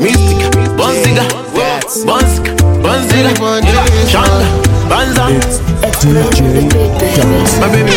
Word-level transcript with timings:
Mystica, 0.00 0.48
Bonziga, 0.74 1.24
Bonziga, 2.06 2.52
Bonziga, 2.82 3.30
Shanga. 4.06 4.46
My 7.60 7.68
baby 7.68 7.92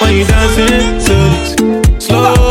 when 0.00 0.12
you 0.16 0.24
dancing? 0.24 0.96
This 0.96 2.06
slow 2.06 2.41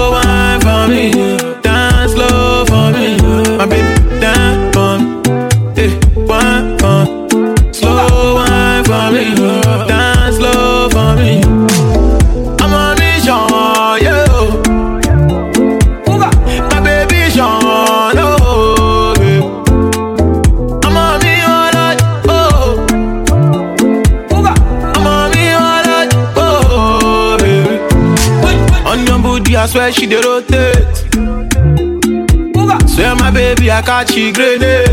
swear 29.72 29.92
she 29.92 30.06
dey 30.08 30.22
rotate. 30.22 30.98
Swear 32.90 33.16
my 33.16 33.32
baby, 33.32 33.72
I 33.72 33.82
catch 33.82 34.16
you 34.16 34.34
grenade. 34.34 34.90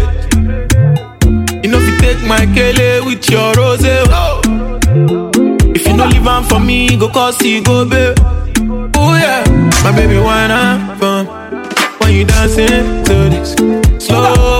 You 1.64 1.70
know 1.70 1.78
if 1.80 1.88
you 1.88 1.98
take 1.98 2.22
my 2.26 2.46
kele 2.54 3.04
with 3.04 3.28
your 3.30 3.52
rose, 3.54 3.82
oh. 3.84 4.40
If 5.74 5.86
you 5.86 5.96
don't 5.96 6.10
leave 6.12 6.26
am 6.26 6.44
for 6.44 6.60
me, 6.60 6.96
go 6.96 7.08
cause 7.08 7.40
you 7.42 7.62
go, 7.62 7.84
babe. 7.88 8.16
Oh 8.96 9.14
yeah, 9.16 9.44
my 9.84 9.92
baby, 9.94 10.16
up 10.16 10.98
from 10.98 11.26
when 12.00 12.12
you 12.14 12.24
dancing 12.24 13.04
to 13.04 13.14
this 13.30 13.54
slow 14.04 14.57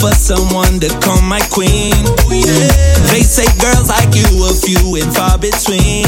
for 0.00 0.12
someone 0.12 0.80
to 0.80 0.88
call 1.00 1.20
my 1.22 1.40
queen. 1.50 1.94
They 3.10 3.22
say 3.22 3.46
girls 3.60 3.88
like 3.88 4.14
you 4.14 4.26
a 4.46 4.52
few 4.54 4.96
and 4.96 5.14
far 5.14 5.38
between. 5.38 6.04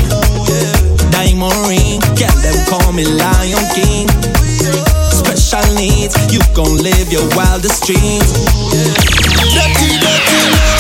Diamond 1.11 1.55
ring, 1.69 2.01
yeah, 2.19 2.33
them 2.43 2.59
call 2.69 2.93
me 2.93 3.05
Lion 3.05 3.65
King. 3.75 4.09
Special 5.11 5.65
needs, 5.75 6.15
you 6.33 6.41
gon' 6.55 6.77
live 6.79 7.13
your 7.13 7.27
wildest 7.37 7.85
dreams. 7.87 8.33
Dirty, 9.55 9.99
dirty, 10.01 10.41
love 10.53 10.76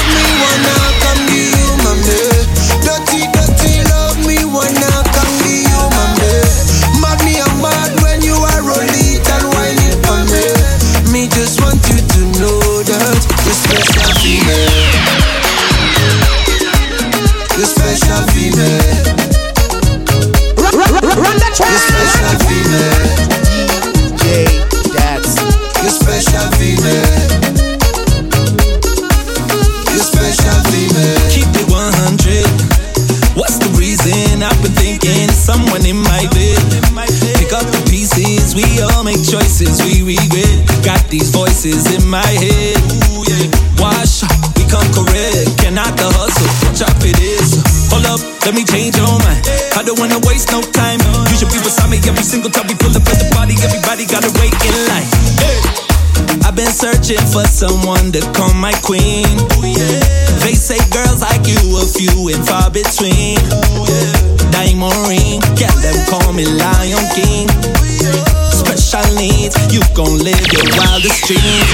don't 49.96 50.12
wanna 50.12 50.26
waste 50.26 50.52
no 50.52 50.60
time. 50.60 51.00
You 51.30 51.36
should 51.36 51.48
be 51.48 51.58
beside 51.58 51.90
me 51.90 51.98
every 52.04 52.22
single 52.22 52.50
time 52.50 52.66
we 52.68 52.74
pull 52.74 52.92
up 52.92 53.06
at 53.08 53.16
the 53.16 53.28
party. 53.32 53.56
Everybody 53.64 54.04
gotta 54.04 54.28
wait 54.36 54.52
in 54.60 54.76
line. 54.88 55.08
I've 56.44 56.54
been 56.54 56.70
searching 56.70 57.20
for 57.32 57.44
someone 57.48 58.12
to 58.12 58.20
call 58.36 58.52
my 58.54 58.72
queen. 58.84 59.24
They 60.44 60.54
say 60.54 60.78
girls 60.92 61.22
like 61.22 61.48
you 61.48 61.60
a 61.80 61.84
few 61.88 62.28
and 62.28 62.44
far 62.44 62.70
between. 62.70 63.40
Diamond 64.52 64.96
ring, 65.08 65.40
yeah, 65.56 65.72
them 65.80 65.96
call 66.08 66.32
me 66.32 66.44
Lion 66.44 67.04
King. 67.16 67.48
Special 68.52 69.06
needs, 69.16 69.56
you 69.72 69.80
gon' 69.96 70.18
live 70.20 70.44
your 70.52 70.64
wildest 70.76 71.24
dreams. 71.24 71.68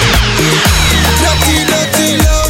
Dirty, 1.18 1.58
dirty, 1.66 2.08
love 2.22 2.41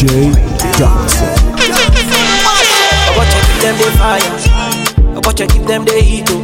DJ 0.00 0.32
Dadson. 0.80 1.28
I 1.52 1.68
you 3.28 3.42
give 3.44 3.60
them 3.60 3.76
the 3.76 3.84
fire. 4.00 4.32
I 4.96 5.20
watch 5.26 5.40
you 5.40 5.46
give 5.46 5.66
them 5.66 5.84
the 5.84 6.00
heat. 6.00 6.24
Oh. 6.30 6.40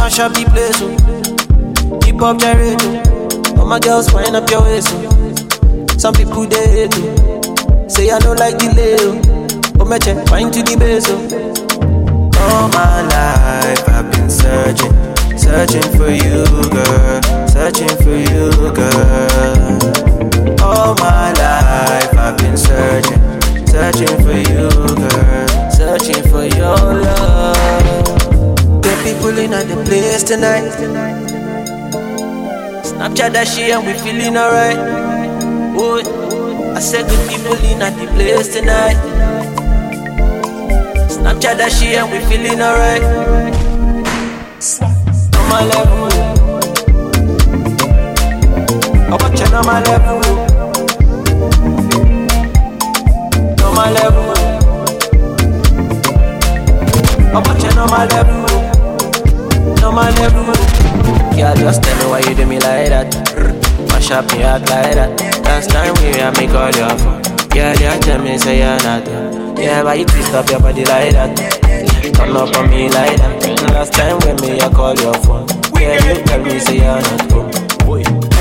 Mash 0.00 0.18
up 0.20 0.32
the 0.32 0.44
place. 0.48 0.80
Oh. 0.80 1.98
Keep 2.00 2.22
up 2.22 2.38
the 2.38 2.46
generator. 2.48 3.60
All 3.60 3.66
my 3.66 3.78
girls 3.78 4.10
wind 4.14 4.34
up 4.36 4.48
your 4.48 4.62
waist. 4.62 4.88
Oh. 4.90 5.86
Some 5.98 6.14
people 6.14 6.46
they 6.46 6.88
hate. 6.88 6.94
Oh. 6.94 7.88
Say 7.88 8.10
I 8.10 8.18
don't 8.18 8.38
like 8.38 8.56
delay. 8.56 8.96
Oh, 9.00 9.20
oh 9.78 9.84
me 9.84 9.98
check 9.98 10.24
wind 10.30 10.54
to 10.54 10.62
the 10.62 10.76
base. 10.80 11.10
Oh. 11.10 11.20
All 12.40 12.68
my 12.70 13.02
life 13.02 13.86
I've 13.86 14.10
been 14.12 14.30
searching, 14.30 14.96
searching 15.36 15.84
for 15.92 16.08
you, 16.08 16.46
girl, 16.72 17.20
searching 17.48 17.94
for 18.00 18.16
you, 18.16 18.48
girl. 18.72 19.76
All 20.64 20.94
my 20.94 21.32
life 21.34 21.59
I've 22.30 22.38
been 22.38 22.56
searching, 22.56 23.66
searching 23.66 24.16
for 24.22 24.38
you, 24.38 24.70
girl, 24.70 25.70
searching 25.72 26.22
for 26.30 26.44
your 26.44 26.78
love. 27.02 28.82
Get 28.82 29.02
people 29.02 29.36
in 29.36 29.52
at 29.52 29.66
the 29.66 29.82
place 29.84 30.22
tonight. 30.22 30.70
Snapchat 32.84 33.32
that 33.32 33.48
shit 33.48 33.74
and 33.74 33.84
we 33.84 33.94
feeling 33.94 34.36
alright. 34.36 34.78
Oh, 35.76 36.72
I 36.76 36.78
said 36.78 37.08
good 37.08 37.28
people 37.28 37.56
in 37.68 37.82
at 37.82 37.98
the 37.98 38.06
place 38.14 38.54
tonight. 38.54 38.94
Snapchat 41.10 41.56
that 41.56 41.72
shit 41.72 41.98
and 41.98 42.12
we 42.12 42.20
feeling 42.30 42.60
alright. 42.62 43.02
On 45.34 45.48
my 45.50 45.64
level. 45.66 46.06
I 49.02 49.18
watch 49.20 49.52
on 49.52 49.66
my 49.66 49.82
level. 49.82 50.49
My 53.80 53.90
level. 53.92 54.28
I 57.32 57.38
watch 57.46 57.64
it 57.64 57.78
on 57.78 57.88
my 57.88 58.04
level. 58.12 58.36
On 59.86 59.94
my 59.94 60.10
level. 60.20 60.44
Girl, 61.32 61.56
just 61.56 61.82
tell 61.82 61.96
me 61.98 62.04
why 62.12 62.20
you 62.28 62.34
do 62.34 62.44
me 62.44 62.58
like 62.60 62.90
that. 62.92 63.08
Mash 63.88 64.10
up 64.10 64.26
me 64.32 64.42
out 64.42 64.60
like 64.68 64.94
that. 64.98 65.10
Last 65.44 65.70
time 65.70 65.94
we 66.02 66.12
had 66.20 66.36
me 66.36 66.46
call 66.46 66.70
your 66.76 66.92
phone. 67.00 67.22
Girl, 67.48 67.72
you 67.80 68.00
tell 68.04 68.20
me 68.22 68.36
say 68.36 68.58
you're 68.58 68.82
not. 68.84 69.08
Yeah, 69.58 69.82
why 69.82 69.94
you 69.94 70.04
twist 70.04 70.34
up 70.34 70.50
your 70.50 70.60
body 70.60 70.84
like 70.84 71.12
that? 71.16 71.32
Turn 72.14 72.36
up 72.36 72.54
on 72.56 72.68
me 72.68 72.90
like 72.90 73.16
that. 73.16 73.72
Last 73.72 73.94
time 73.94 74.18
when 74.20 74.36
me 74.42 74.60
I 74.60 74.68
call 74.68 74.94
your 74.94 75.14
phone. 75.24 75.46
Oh. 75.48 75.80
Yeah, 75.80 75.96
you 76.04 76.22
tell 76.24 76.42
me 76.44 76.58
say 76.58 76.76
you're 76.84 77.00
not 77.00 77.32
home. 77.32 77.50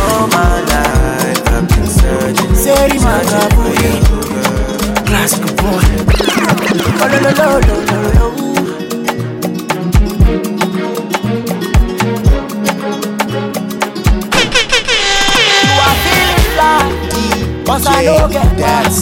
All 0.04 0.28
my 0.28 0.60
life 0.68 1.48
I've 1.48 1.68
been 1.70 1.88
searching, 1.88 2.56
searching 2.56 3.00
for 3.56 3.72
you. 3.84 4.19
Classic 5.10 5.42
boy. 5.58 5.82
Oh, 7.02 7.08
no, 7.12 7.20
no, 7.20 7.32
no, 7.32 7.60
no, 7.60 7.86
no, 7.86 8.12
no. 8.14 9.40
You 14.40 15.76
are 15.86 15.98
feeling 16.04 16.44
fly, 16.56 17.64
cause 17.66 17.86
I 17.88 18.04
don't 18.06 18.32
get 18.32 18.58
that. 18.58 18.94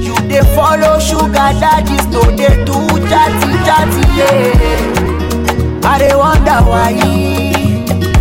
You 0.00 0.14
dey 0.28 0.42
follow 0.56 0.98
sugar 0.98 1.50
daddies, 1.60 2.06
no 2.08 2.22
dey 2.36 2.64
do 2.64 2.76
chatty 3.08 3.52
chatty, 3.66 4.02
yeah. 4.18 5.84
I 5.84 5.98
dey 5.98 6.14
wonder 6.16 6.58
why, 6.64 6.92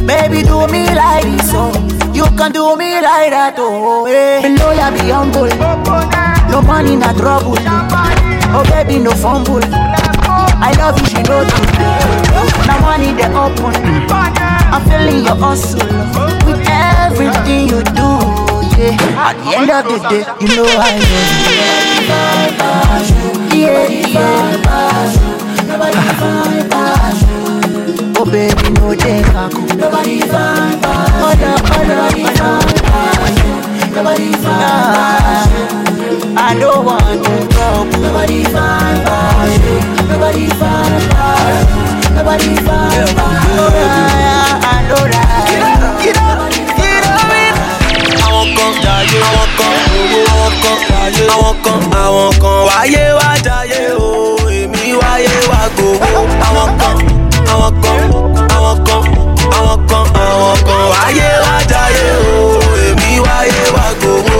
baby 0.05 0.43
do 0.43 0.67
me 0.67 0.85
like 0.93 1.23
this, 1.23 1.51
oh. 1.53 1.71
You 2.13 2.25
can 2.37 2.51
do 2.51 2.75
me 2.75 3.01
like 3.01 3.31
that, 3.31 3.55
oh, 3.57 4.05
yeah. 4.07 4.41
Below 4.41 4.71
ya 4.73 4.91
be 4.91 5.09
humble, 5.09 5.49
no 6.51 6.61
money, 6.61 6.95
na 6.95 7.13
trouble. 7.13 7.55
Oh 8.53 8.63
baby, 8.69 8.99
no 8.99 9.11
fumble. 9.11 9.61
I 9.63 10.71
love 10.77 10.99
you, 10.99 11.05
she 11.07 11.21
know 11.23 11.41
you. 11.41 11.63
Now 12.67 12.79
money 12.81 13.13
they 13.13 13.27
open. 13.31 13.73
I'm 14.11 14.81
feeling 14.87 15.23
your 15.25 15.35
hustle 15.35 15.79
with 16.45 16.61
everything 16.67 17.69
you 17.69 17.81
do. 17.95 18.09
Yeah. 18.77 18.97
At 19.15 19.35
the 19.39 19.49
end 19.57 19.69
of 19.71 19.83
the 19.87 19.97
day, 20.09 20.23
you 20.41 20.47
know 20.55 20.67
I 20.67 20.99
love 20.99 21.31
you. 21.47 21.61
Yeah, 23.57 23.87
yeah. 23.87 24.71
Oh 28.17 28.25
baby, 28.25 28.69
no 28.73 28.91
a 28.91 28.95
cool. 29.49 29.67
Nobody 29.77 30.19
fine, 30.21 30.79
oh 30.83 31.33
no, 31.39 31.51
oh 31.65 31.83
no, 31.87 31.97
Nobody 33.95 34.31
fine, 34.33 35.80
I 36.37 36.57
don't 36.59 36.85
want 36.85 37.23
to 37.23 37.33
trouble. 37.53 37.99
Nobody 38.01 38.43
fine, 38.43 39.03
nobody 40.09 40.47
fine, 40.59 41.01
nobody 42.15 42.55
fine. 42.65 43.07
I 44.63 44.85
know 44.87 45.03
that. 45.11 46.01
Get 46.01 46.17
up, 46.17 46.51
get 46.79 47.05
up, 47.05 47.21
get 47.29 47.53
up. 47.55 47.71
àwọn 48.25 48.47
kan 48.57 48.73
jayé 48.83 49.19
àwọn 49.27 49.47
kan 49.57 49.73
owó 49.97 50.19
àwọn 50.33 50.51
kan 50.63 50.77
jayé 50.89 51.25
àwọn 51.35 51.53
kan 51.65 51.79
àwọn 52.03 52.29
kan 52.41 52.57
wáyé 52.67 53.03
wá 53.19 53.29
jayé 53.45 53.81
o 53.99 54.37
èmi 54.59 54.85
wáyé 55.01 55.35
wá 55.51 55.61
gbowó 55.75 56.21
àwọn 56.47 56.69
kan 56.81 56.97
àwọn 57.53 57.71
kan 57.83 58.01
àwọn 58.55 58.75
kan 58.87 59.03
àwọn 59.57 59.77
kan 59.89 60.05
àwọn 60.25 60.55
kan 60.67 60.81
wáyé 60.93 61.29
wá 61.45 61.55
jayé 61.71 62.05
o 62.33 62.39
èmi 62.87 63.11
wáyé 63.25 63.61
wá 63.75 63.85
gbowó. 63.99 64.39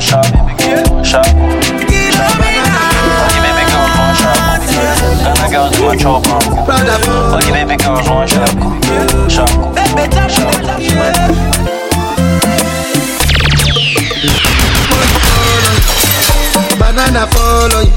one 0.00 0.08
shot. 0.08 0.32
Me 0.46 0.54
Banana 16.78 17.26
follow 17.28 17.80
you, 17.80 17.92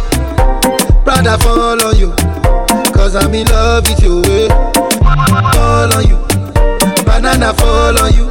brother 1.03 1.37
follow 1.39 1.91
you, 1.93 2.11
cause 2.93 3.15
I'm 3.15 3.33
in 3.33 3.47
love 3.47 3.87
with 3.87 4.03
you. 4.03 4.21
Eh. 4.25 4.47
Follow 5.53 5.99
you, 6.01 6.17
banana 7.05 7.53
follow 7.53 8.07
you, 8.07 8.27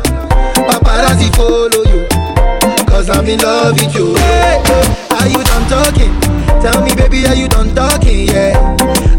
paparazzi 0.66 1.30
follow 1.34 1.84
you 1.92 2.11
cause 3.02 3.18
I'm 3.18 3.26
in 3.26 3.40
love 3.40 3.74
with 3.74 3.94
you. 3.96 4.14
Hey. 4.14 4.62
Are 5.10 5.26
you 5.26 5.42
done 5.42 5.68
talking? 5.68 6.12
Tell 6.62 6.84
me, 6.84 6.94
baby, 6.94 7.26
are 7.26 7.34
you 7.34 7.48
done 7.48 7.74
talking? 7.74 8.28
Yeah. 8.28 8.54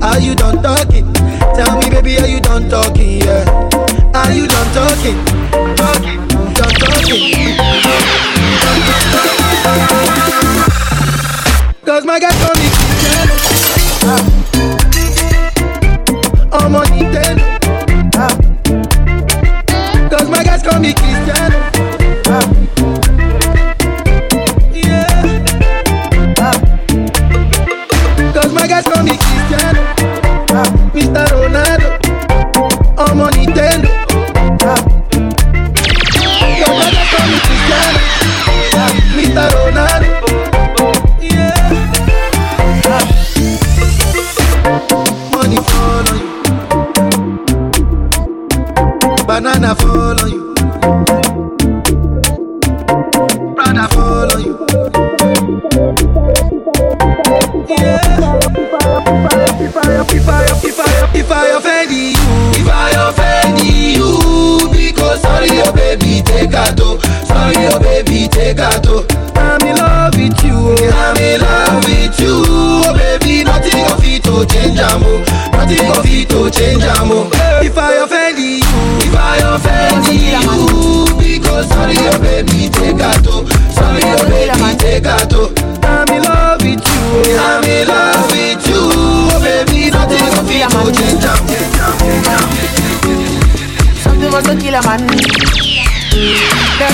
Are 0.01 0.19
you 0.19 0.35
done 0.35 0.63
talking? 0.63 1.11
Tell 1.13 1.77
me, 1.79 1.89
baby, 1.89 2.17
are 2.19 2.27
you 2.27 2.39
done 2.39 2.69
talking? 2.69 3.19
Yeah. 3.19 3.43
Are 4.13 4.31
you 4.31 4.47
done 4.47 4.73
talking? 4.73 5.19
Talking, 5.75 6.27
done 6.53 6.75
talking. 6.79 7.57
Cause 11.85 12.05
my 12.05 12.19
guy 12.19 12.31
told 12.39 12.57
me. 12.57 12.69
Yeah. 13.03 14.32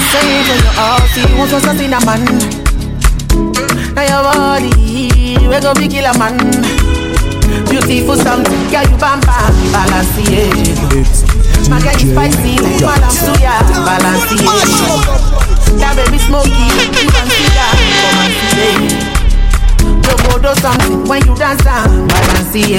say 0.09 0.41
when 0.47 0.59
you 0.59 0.71
all 0.77 1.01
see 1.13 1.25
Once 1.37 1.51
you 1.53 1.59
see 1.77 1.85
a 1.85 1.99
man 2.05 2.23
Now 3.93 4.05
your 4.09 4.21
body 4.25 5.37
We 5.45 5.57
go 5.61 5.73
be 5.77 5.87
killer 5.87 6.13
man 6.17 6.37
Beautiful 7.69 8.17
something 8.17 8.61
Girl 8.73 8.85
you 8.89 8.97
bam 8.97 9.19
bam 9.21 9.53
Balance 9.71 10.17
My 11.69 11.79
girl 11.81 11.93
is 11.93 12.09
spicy 12.09 12.57
Like 12.57 12.81
Madame 12.81 13.13
Suya 13.13 13.55
Balance 13.85 14.25
the 14.33 14.37
age 14.41 14.77
That 15.77 15.93
baby 15.97 16.17
smoky 16.17 16.67
You 16.97 17.09
can 17.13 17.27
see 17.29 17.49
that 17.53 17.75
Come 18.01 18.19
and 18.25 18.33
see 19.05 19.19
Go 20.03 20.37
do 20.41 20.53
something 20.61 21.07
when 21.07 21.25
you 21.25 21.35
dance 21.35 21.63
down, 21.63 22.07
balance 22.07 22.53
it, 22.53 22.69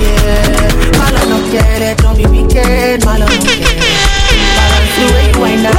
yeah. 0.00 0.98
Malo 0.98 1.22
no 1.28 1.50
care. 1.50 1.94
don't 1.96 2.16
be 2.16 2.26
wicked, 2.26 3.04
malo 3.04 3.26
no 3.26 3.36
quiere 3.40 4.05
the 4.96 5.12
way 5.14 5.30
you 5.32 5.40
wind 5.40 5.66
up. 5.66 5.74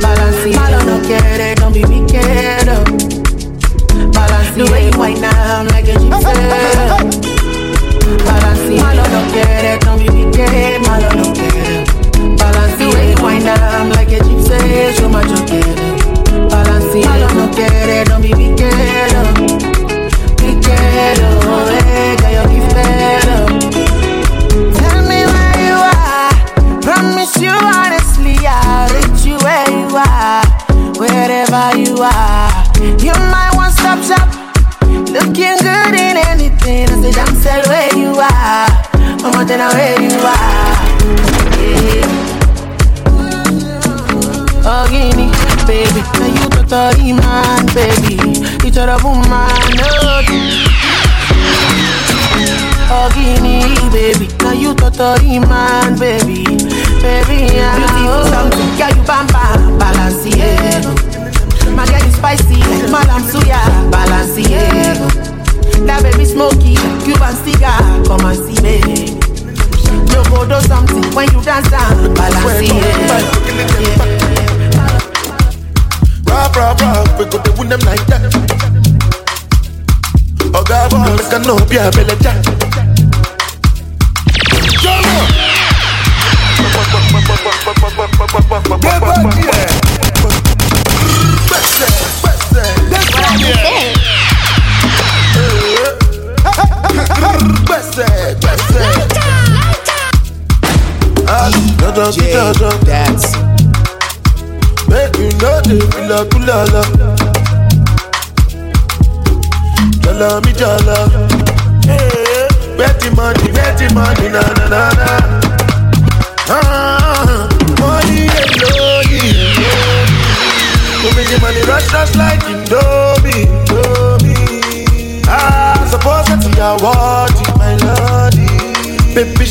Balance 0.00 0.46
it. 0.46 0.79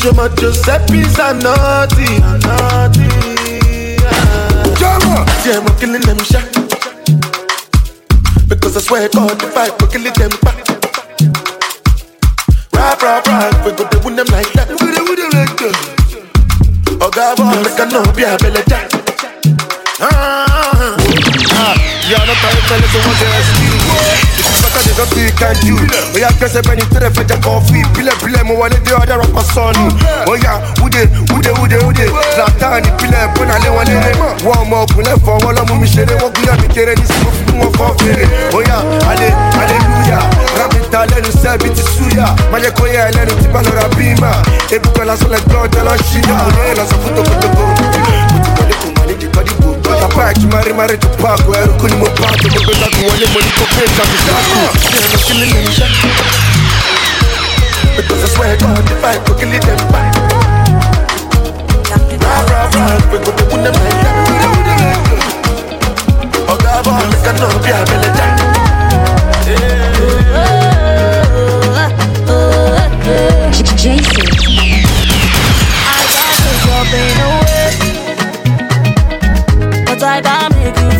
Chama 0.00 0.34
Giuseppe's 0.34 1.18
are 1.18 1.34
naughty, 1.34 2.08
naughty. 2.40 3.04
Chama, 4.80 5.28
yeah, 5.44 5.60
I'm 5.60 5.68
killing 5.76 6.00
them 6.00 6.16
shit. 6.24 6.40
Because 8.48 8.78
I 8.78 8.80
swear 8.80 9.10
God, 9.10 9.38
the 9.38 9.52
I 9.54 9.68
could 9.68 9.90
killing 9.92 10.14
them 10.16 10.30
back. 10.40 10.56
Rap, 12.72 13.02
rap, 13.02 13.26
rap, 13.26 13.66
we 13.66 13.72
go 13.72 13.86
to 13.86 13.98
win 14.02 14.16
them 14.16 14.24
like 14.32 14.50
that. 14.54 14.68
We 14.80 14.88
do, 14.88 15.04
we 15.04 15.16
do 15.16 15.28
like 15.36 15.52
that. 15.60 15.76
Oh 17.02 17.10
God, 17.10 17.36
boy, 17.36 17.60
make 17.60 17.78
a 17.78 17.84
no 17.92 18.00
be 18.16 18.22
a 18.24 18.38
belly 18.38 18.64
jack. 18.72 18.88
Ah, 20.00 20.48
ah, 20.48 20.70
ah. 20.80 20.96
ah 21.52 21.76
Y'all 22.08 22.24
not 22.26 22.36
trying 22.40 22.56
to 22.56 22.62
tell 22.68 22.80
us 22.80 22.94
what 22.96 24.36
you're 24.36 24.39
Baka 24.62 24.80
they 24.84 24.94
don't 24.96 25.08
think 25.12 25.32
can 25.38 25.54
do. 25.64 25.74
Oh 25.76 26.18
yeah, 26.18 26.32
guess 26.38 26.56
I 26.56 26.60
bring 26.62 26.78
it 26.80 26.88
to 26.92 26.98
the 27.00 27.08
fetch 27.10 27.32
a 27.32 27.36
coffee. 27.40 27.82
Pile 27.96 28.12
pile 28.20 28.40
mo 28.44 28.54
wale 28.60 28.76
de 28.84 28.92
other 28.96 29.18
rapper 29.18 29.44
son. 29.52 29.74
Oh 30.28 30.36
yeah, 30.36 30.60
ude 30.84 31.08
ude 31.34 31.50
ude 31.62 31.78
ude. 31.88 32.06
Zlatan 32.36 32.82
ni 32.84 32.90
pile 33.00 33.20
bona 33.34 33.56
le 33.64 33.70
wale 33.72 33.94
le. 33.96 34.10
One 34.44 34.68
more 34.68 34.86
kule 34.92 35.12
for 35.24 35.38
wala 35.44 35.64
mu 35.68 35.80
mi 35.80 35.86
shere 35.86 36.14
wo 36.20 36.28
guya 36.30 36.54
mi 36.60 36.68
kere 36.68 36.94
ni 36.94 37.04
simu 37.06 37.30
fun 37.32 37.58
wo 37.60 37.68
for 37.76 37.92
fere. 38.02 38.24
Oh 38.52 38.60
yeah, 38.60 39.10
ale 39.10 39.28
hallelujah. 39.56 40.22
Rabita 40.58 41.06
lẹ́nu 41.10 41.30
sẹ́bi 41.42 41.68
ti 41.74 41.82
suya. 41.82 42.26
Máyé 42.52 42.70
kó 42.76 42.84
yẹ 42.86 43.00
ẹlẹ́nu 43.10 43.32
tí 43.40 43.48
bá 43.52 43.60
lọ́ra 43.62 43.88
bímà. 43.96 44.30
Ebúkọ 44.74 45.02
lásán 45.08 45.30
lẹ 45.32 45.38
gbọ́ 45.46 45.58
ọjọ́ 45.64 45.82
lọ 45.86 45.94
ṣíyà. 46.08 46.36
Òye 46.60 46.74
lọ 46.78 46.84
sọ 46.90 46.96
dìbò. 50.00 50.08
Bọ́lá 50.08 50.08
báyìí 50.16 50.46
mari 50.52 50.72
mari 50.72 50.96
tó 50.96 51.08
paako. 51.22 51.52
Ẹrú 51.60 51.72
kú 51.80 51.86
ni 51.88 51.96
sáàkù. 54.26 54.58
Ṣé 54.82 54.98
ẹ̀rọ 54.98 55.18
kí 55.26 55.32
lè 55.40 55.46
lè 55.46 55.60
ṣe? 55.78 55.86
Because 57.96 58.22
I 58.24 58.28
swear 58.34 58.56
God, 58.56 58.90
if 58.90 59.04
I 59.04 59.18
go 59.26 59.34
kill 59.34 59.52
it, 59.52 59.62
them 59.62 59.80
back. 59.92 60.14
Rah, 62.22 62.42
rah, 62.50 62.70
rah, 62.74 62.96
we 63.12 63.18
go 63.18 63.30
to 63.32 63.44
win 63.50 63.64
like 63.64 63.74
that. 63.74 64.16
Oh, 66.48 66.56
God, 66.62 66.84
boy, 66.84 67.04
make 67.10 67.26
a 67.28 67.32
no 67.40 67.46
be 67.62 67.70
a 67.70 67.72
belly 67.84 68.10
jack. 68.16 68.34
Jason. 73.80 74.28
I 75.88 76.00
can't 76.12 76.36
take 76.40 76.64
your 76.68 76.84
pain 76.92 77.18
away, 77.26 77.68
I 80.10 80.20
can 80.20 80.50
make 80.56 80.76
you 80.76 80.99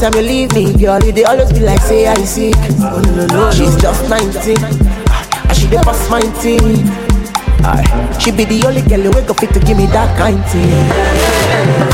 anytime 0.00 0.20
you 0.22 0.28
leave 0.28 0.52
me, 0.54 0.72
girl, 0.78 1.00
they 1.00 1.24
always 1.24 1.52
be 1.52 1.60
like, 1.60 1.80
say 1.80 2.06
I 2.06 2.14
sick. 2.24 2.54
She's 3.54 3.74
just 3.80 4.08
19, 4.08 4.56
and 4.64 5.08
ah, 5.10 5.52
she 5.54 5.66
dey 5.68 5.78
pass 5.78 6.08
19. 6.10 6.58
She 8.20 8.30
be 8.30 8.44
the 8.44 8.64
only 8.66 8.82
girl 8.82 9.00
who 9.00 9.10
wake 9.10 9.28
up 9.30 9.40
fit 9.40 9.50
to 9.54 9.60
give 9.60 9.76
me 9.76 9.86
that 9.86 10.16
kind 10.16 10.38
thing. 10.46 10.70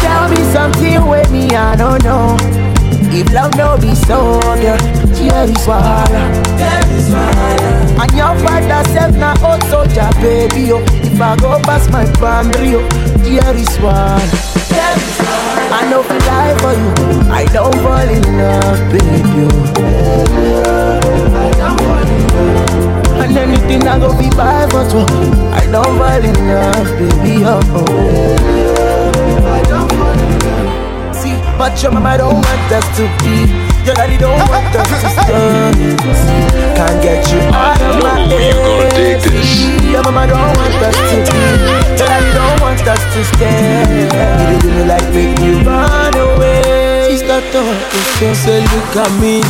Tell 0.04 0.28
me 0.28 0.36
something 0.52 1.06
with 1.08 1.30
me, 1.32 1.48
I 1.56 1.76
don't 1.76 2.02
know. 2.04 2.36
If 3.16 3.32
love 3.32 3.54
no 3.56 3.76
be 3.78 3.94
so, 3.94 4.40
girl, 4.42 4.78
here 5.16 5.44
is 5.48 5.64
wahala. 5.66 6.44
And 8.00 8.12
your 8.12 8.34
father 8.44 8.88
self 8.90 9.16
na 9.16 9.34
old 9.42 9.62
soldier, 9.64 10.10
baby, 10.20 10.72
oh. 10.72 10.82
If 11.02 11.20
I 11.20 11.36
go 11.36 11.58
past 11.62 11.90
my 11.90 12.04
boundary, 12.20 12.74
oh, 12.74 12.88
here 13.24 13.54
is 13.54 13.76
one. 13.80 14.20
I 15.76 15.90
know 15.90 16.02
fi 16.02 16.18
lie 16.18 16.54
for 16.62 16.72
you, 16.72 16.90
I 17.30 17.44
don't 17.52 17.74
fall 17.82 18.08
in 18.08 18.22
love, 18.38 18.80
baby, 18.92 19.46
oh. 19.46 19.72
And 23.22 23.36
anything 23.36 23.82
I 23.88 23.98
go 23.98 24.16
be 24.16 24.28
buy 24.30 24.66
for 24.70 24.84
two, 24.90 25.04
I 25.52 25.66
don't 25.70 25.96
fall 25.98 26.24
in 26.30 26.36
love, 26.48 26.88
baby, 26.98 27.42
oh. 27.44 27.60
See, 31.12 31.36
but 31.58 31.82
your 31.82 31.92
mama 31.92 32.18
don't 32.18 32.34
want 32.34 32.72
us 32.72 32.86
to 32.96 33.04
be. 33.24 33.63
Your 33.84 33.94
daddy 33.94 34.16
don't 34.16 34.38
want 34.48 34.74
us 34.74 34.88
to 34.88 35.08
stay. 35.12 35.96
Can't 36.76 36.98
get 37.02 37.20
you 37.30 37.40
out 37.52 37.80
of 37.80 38.02
my 38.02 38.20
head. 38.32 39.20
See, 39.20 39.92
Your 39.92 40.02
mama 40.02 40.26
don't 40.26 40.56
want 40.56 40.74
us 40.80 40.96
to 40.96 41.16
be. 41.20 41.38
Your 41.92 42.08
daddy 42.08 42.30
don't 42.32 42.60
want 42.64 42.80
us 42.80 43.02
to 43.12 43.20
stay. 43.36 44.00
You 44.00 44.58
do 44.60 44.68
me 44.72 44.84
like 44.88 45.04
make 45.12 45.38
you 45.40 45.60
run 45.68 46.14
away. 46.16 47.08
Sister 47.12 47.40
talk, 47.52 47.76
so 48.18 48.32
say 48.34 48.60
look 48.62 48.96
at 48.96 49.12
me. 49.20 49.42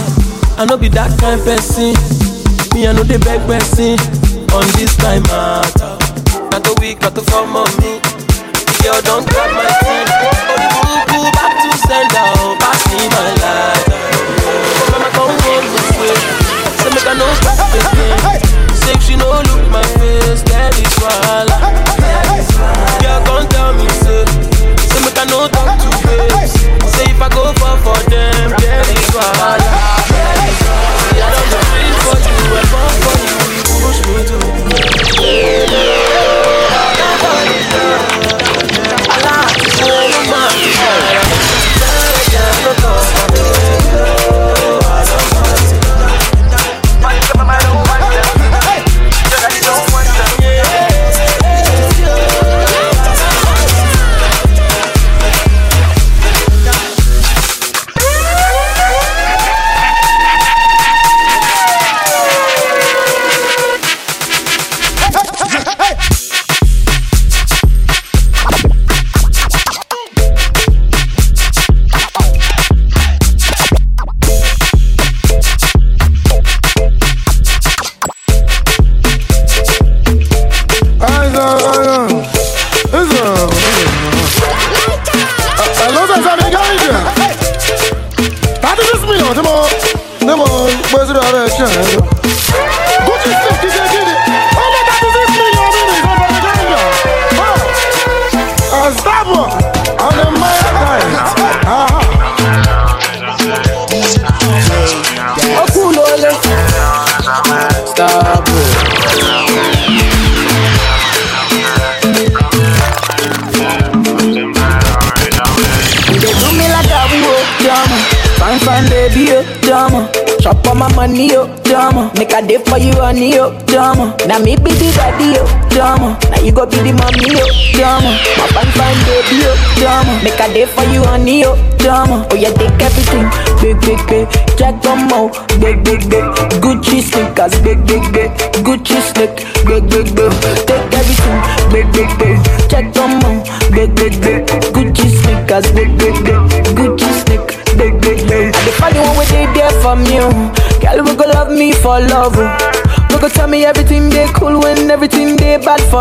I 0.59 0.67
no 0.69 0.77
be 0.77 0.89
that 0.89 1.15
kind 1.21 1.41
person. 1.43 1.95
Me 2.75 2.89
I 2.89 2.93
know 2.93 3.05
the 3.05 3.19
beg 3.23 3.41
person. 3.47 3.95
On 4.51 4.67
this 4.79 4.97
time 4.97 5.23
matter. 5.31 5.95
Got 6.51 6.65
to 6.65 6.75
week, 6.81 7.01
got 7.01 7.15
to 7.15 7.23
form 7.23 7.55
on 7.57 7.71
me. 7.83 7.99
Girl, 8.83 9.01
don't 9.03 9.27
grab 9.31 9.51
my 9.55 9.67
team. 9.83 9.94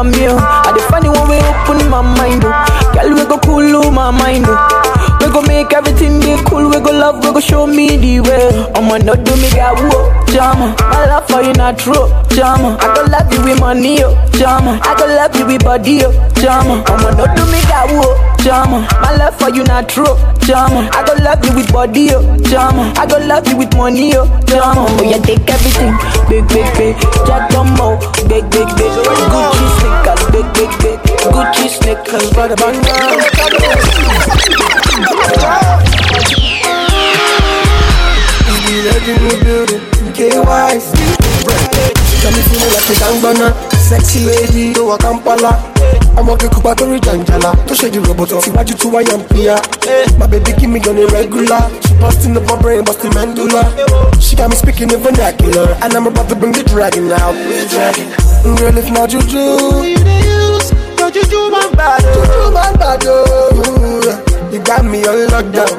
From 0.03 0.13
you. 0.21 0.35
And 0.35 0.75
the 0.75 0.83
funny 0.91 1.07
one 1.09 1.29
we 1.31 1.37
open 1.39 1.89
my 1.89 2.01
mind. 2.03 2.43
oh. 2.43 2.51
Girl, 2.93 3.13
we 3.15 3.23
go 3.25 3.37
cool 3.39 3.91
my 3.91 4.11
mind. 4.11 4.45
oh. 4.47 5.17
We 5.21 5.31
go 5.31 5.41
make 5.41 5.71
everything 5.73 6.19
be 6.19 6.35
cool. 6.45 6.67
We 6.69 6.79
go 6.83 6.91
love. 6.91 7.23
We 7.23 7.31
go 7.31 7.39
show 7.39 7.65
me 7.65 7.95
the 7.95 8.19
way. 8.19 8.51
I'ma 8.75 8.97
not 8.99 9.23
do 9.23 9.35
me 9.39 9.49
got 9.55 9.79
whoa, 9.79 10.02
not 11.63 11.79
true, 11.79 12.11
drama. 12.35 12.75
I 12.81 12.91
go 12.91 13.07
love 13.07 13.31
you 13.31 13.39
with 13.47 13.59
money, 13.61 14.03
oh, 14.03 14.11
drama. 14.35 14.83
I 14.83 14.99
go 14.99 15.07
love 15.07 15.31
you 15.39 15.45
with 15.47 15.63
body, 15.63 16.03
oh, 16.03 16.11
drama. 16.35 16.83
I'ma 16.91 17.15
not 17.15 17.37
do 17.39 17.45
me 17.47 17.63
got 17.71 17.87
whoa, 17.87 18.03
oh, 18.03 18.35
drama. 18.43 18.83
My 18.99 19.15
love 19.15 19.39
for 19.39 19.47
you 19.47 19.63
not 19.63 19.87
true, 19.87 20.11
drama. 20.43 20.91
I 20.91 21.07
go 21.07 21.15
love 21.23 21.39
you 21.47 21.55
with 21.55 21.71
body, 21.71 22.11
oh, 22.11 22.19
drama. 22.51 22.91
I 22.99 23.07
go 23.07 23.15
love 23.15 23.47
you 23.47 23.55
with 23.55 23.71
money, 23.77 24.11
oh, 24.11 24.27
drama. 24.43 24.83
Oh 24.91 25.03
yeah, 25.07 25.23
take 25.23 25.47
everything, 25.47 25.95
big, 26.27 26.43
big, 26.51 26.67
big. 26.75 26.99
Jack 27.23 27.47
Domo, 27.55 27.95
big, 28.27 28.43
big, 28.51 28.67
big. 28.75 28.91
Gucci 29.31 29.67
sneakers, 29.79 30.23
big, 30.35 30.47
big, 30.59 30.71
big. 30.83 30.99
Gucci 31.31 31.71
sneakers, 31.71 32.27
brother, 32.35 32.59
legend 38.83 39.21
in 39.21 39.29
the 39.29 39.45
building, 39.45 39.81
KYC. 40.11 41.12
Got 42.23 42.31
me 42.35 42.41
feeling 42.47 42.71
like 42.71 42.87
a 42.87 42.95
gangbana, 43.03 43.47
sexy 43.75 44.23
lady, 44.25 44.71
no 44.73 44.91
a 44.91 44.97
kampala. 44.97 45.51
ọmọ 46.15 46.35
kíkúpa 46.37 46.73
tó 46.75 46.85
rí 46.85 46.99
jàǹjàlá 47.05 47.51
tó 47.67 47.73
ṣe 47.75 47.89
di 47.89 47.99
rọ̀bọ̀tọ̀ 47.99 48.39
síwájú 48.43 48.73
tó 48.81 48.87
wáyà 48.93 49.15
ń 49.17 49.23
pìyà. 49.31 49.55
my 50.19 50.27
baby 50.27 50.51
give 50.59 50.69
me 50.69 50.79
on 50.87 50.95
regular 51.11 51.63
she 51.85 51.93
busting 51.99 52.37
up 52.37 52.45
my 52.47 52.55
brain 52.61 52.83
busting 52.85 53.13
medulla. 53.15 53.63
she 54.21 54.35
got 54.35 54.49
me 54.49 54.55
speaking 54.55 54.91
in 54.91 54.99
vernacular 55.01 55.75
and 55.81 55.93
i'm 55.95 56.05
about 56.07 56.29
to 56.29 56.35
bring 56.35 56.53
the 56.53 56.63
dragon 56.63 57.11
out. 57.11 57.35
Mm, 57.35 58.55
girl 58.57 58.77
if 58.77 58.89
na 58.91 59.07
juju. 59.07 59.43
your 60.99 61.09
juju 61.11 61.49
man 61.51 61.71
bad 61.75 62.01
juju 62.13 62.51
man 62.53 62.73
bad 62.77 63.03
o. 63.07 63.17
you 64.51 64.59
got 64.61 64.85
me 64.85 65.03
on 65.05 65.27
lockdown. 65.33 65.73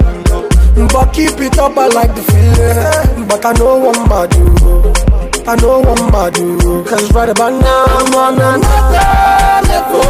But 0.92 1.12
keep 1.14 1.38
it 1.40 1.58
up, 1.58 1.78
I 1.78 1.86
like 1.88 2.12
the 2.14 2.22
feeling. 2.28 3.28
But 3.28 3.44
I 3.46 3.52
know 3.52 3.90
I'm 3.90 4.08
bad 4.08 4.34
you. 4.34 5.13
I 5.46 5.56
know 5.56 5.78
one 5.80 6.10
bad 6.10 6.38
you. 6.38 6.56
Cause 6.84 7.12
right 7.12 7.28
about 7.28 7.52
now, 7.52 7.84
I'm 7.84 8.14
on 8.14 8.34
another 8.40 9.60
level. 9.68 10.00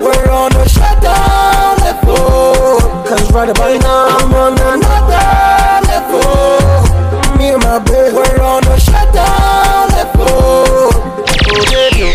We're 0.00 0.30
on 0.32 0.56
a 0.56 0.66
shutdown 0.66 1.76
level. 1.84 2.80
Cause 3.04 3.30
right 3.30 3.50
about 3.50 3.80
now, 3.82 4.06
I'm 4.16 4.32
on 4.32 4.58
another 4.58 5.84
level. 5.86 7.36
Me 7.36 7.50
and 7.52 7.62
my 7.62 7.78
babe, 7.78 8.14
we're 8.14 8.40
on 8.40 8.64
a 8.64 8.80
shutdown 8.80 9.90
level. 9.90 10.88
Oh, 10.88 11.64
baby. 11.70 12.08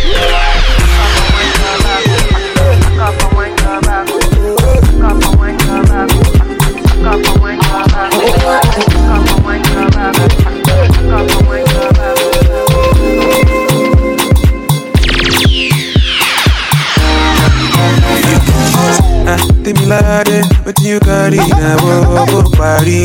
Temilade, 19.68 20.48
what 20.66 20.80
you 20.80 20.98
got 21.02 21.34
in 21.34 21.42
a 21.44 21.76
go 21.76 22.42
party? 22.56 23.04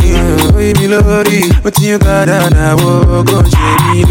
We 0.55 0.73
be 0.75 0.87
lori, 0.87 1.51
you 1.81 1.99
got 1.99 2.29
on 2.29 2.55
a 2.55 2.79
go 3.27 3.43
shady 3.43 4.07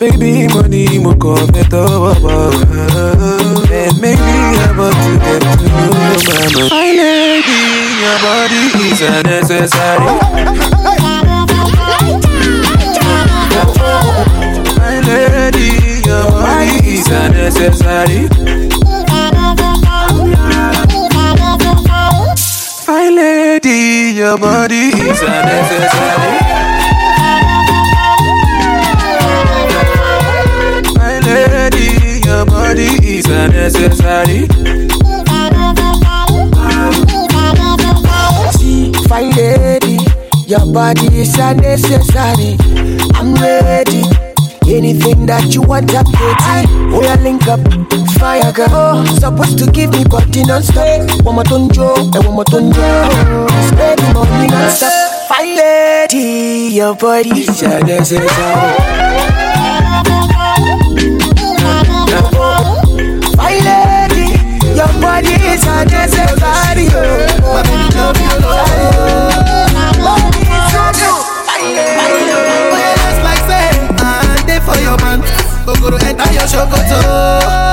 Baby, 0.00 0.48
money, 0.52 0.98
mo 0.98 1.14
come 1.14 1.46
to 1.54 1.86
And 3.70 3.94
maybe 4.02 4.18
I'm 4.18 4.74
about 4.74 4.90
to 4.90 5.12
get 5.22 5.38
to 5.38 5.54
know 5.54 5.86
mama. 6.26 6.66
My 6.74 6.90
lady, 6.98 7.62
your 8.02 8.18
body 8.26 8.62
is 8.90 9.02
a 9.02 9.22
necessary. 9.22 10.18
My 14.74 14.98
lady, 14.98 16.02
your 16.02 16.26
body 16.26 16.74
is 16.90 17.06
a 17.06 18.75
your 24.36 24.42
body 24.42 24.88
is 24.92 25.22
a 25.22 25.44
necessary. 25.48 26.36
My 30.94 31.20
lady, 31.24 32.20
your 32.26 32.44
body 32.44 32.88
is 33.16 33.26
a 33.26 33.48
necessary. 33.48 34.46
See, 38.52 38.92
fine 39.08 39.30
lady, 39.30 39.98
your 40.46 40.66
body 40.70 41.06
is 41.18 41.38
a 41.38 41.54
necessary. 41.54 42.56
I'm 43.14 43.34
ready. 43.36 44.02
Anything 44.68 45.24
that 45.26 45.54
you 45.54 45.62
want, 45.62 45.94
I'm 45.94 46.04
ready. 46.12 46.68
Oh, 46.92 47.00
yeah, 47.02 47.14
link 47.22 47.46
up, 47.46 47.60
fire 48.18 48.52
girl. 48.52 48.68
Oh, 48.70 49.04
supposed 49.18 49.58
to 49.58 49.70
give 49.70 49.90
me 49.90 50.04
body 50.04 50.44
non-stop. 50.44 51.24
One 51.24 51.34
more 51.36 51.44
tonjo, 51.44 51.96
and 52.14 52.24
one 52.26 52.34
more 52.34 52.44
tonjo. 52.44 53.48
Spend 53.68 53.98
the 54.00 54.14
money 54.14 54.46
non-stop. 54.48 55.28
Fine 55.28 55.56
lady, 55.56 56.74
your 56.74 56.94
body 56.94 57.30
is 57.30 57.62
a 57.62 57.80
necessary. 57.84 58.28
Fine 63.36 63.62
lady, 63.64 64.26
your 64.74 64.88
body 65.00 65.34
is 65.52 65.64
a 65.66 65.84
necessary. 65.84 66.86
Oh, 67.42 67.62
baby, 67.62 67.86
love 67.96 68.18
you, 68.20 68.34
love 68.42 68.70
you. 68.76 68.94
Body 70.02 70.42
is 70.42 70.74
a 70.74 70.86
necessary. 70.92 71.70
Oh, 72.72 72.78
yeah, 72.78 72.94
that's 72.96 73.18
like 73.22 73.42
say, 73.46 73.68
I 73.98 74.42
dey 74.46 74.60
for 74.60 74.76
your 74.80 74.96
man. 75.02 75.20
Ogoro 75.66 75.98
enter 76.02 76.32
your 76.32 76.46
shokoto. 76.46 77.65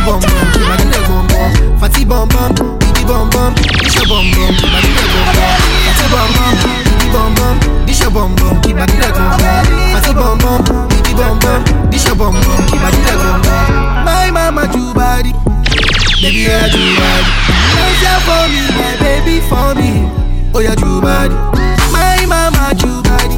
Isha 0.00 0.06
bom 0.06 0.20
bom, 0.20 0.48
kibadile 0.52 0.98
bom 1.08 1.26
bom. 1.28 1.78
Fati 1.78 2.04
bom 2.04 2.28
bom, 2.28 2.78
bibi 2.78 3.04
bom 3.04 3.28
bom, 3.30 3.54
isha 3.84 4.04
bom 4.08 4.24
bom, 4.32 4.54
kibadile 4.56 5.04
bom 5.12 5.28
bom. 5.36 5.60
Fati 5.84 6.06
bom 6.10 6.32
bom, 6.32 6.54
bibi 6.84 7.06
bom 7.12 7.34
bom, 7.34 7.88
isha 7.88 8.10
bom 8.10 8.34
bom, 8.36 8.60
kibadile 8.62 9.10
bom 9.12 9.30
bom. 9.36 9.64
Fati 9.92 10.12
bom 10.14 10.38
bom, 10.38 10.88
bibi 10.88 11.12
bom 11.14 11.38
bom, 11.38 11.92
isha 11.92 12.14
bom 12.14 12.32
bom, 12.32 12.66
kibadile 12.66 13.14
bom 13.20 13.42
bom. 13.42 14.04
My 14.04 14.30
mama 14.30 14.66
ju 14.72 14.94
body, 14.94 15.32
baby 16.22 16.48
yeah 16.48 16.68
ju 16.68 16.80
body. 16.96 17.30
Dance 17.76 18.02
ya 18.02 18.16
for 18.24 18.48
me, 18.48 18.62
my 18.72 18.96
baby 19.04 19.40
for 19.48 19.74
me. 19.76 20.08
Oh 20.54 20.60
yeah 20.60 20.74
ju 20.76 21.00
body, 21.00 21.34
my 21.92 22.24
mama 22.26 22.72
ju 22.74 23.02
body. 23.02 23.36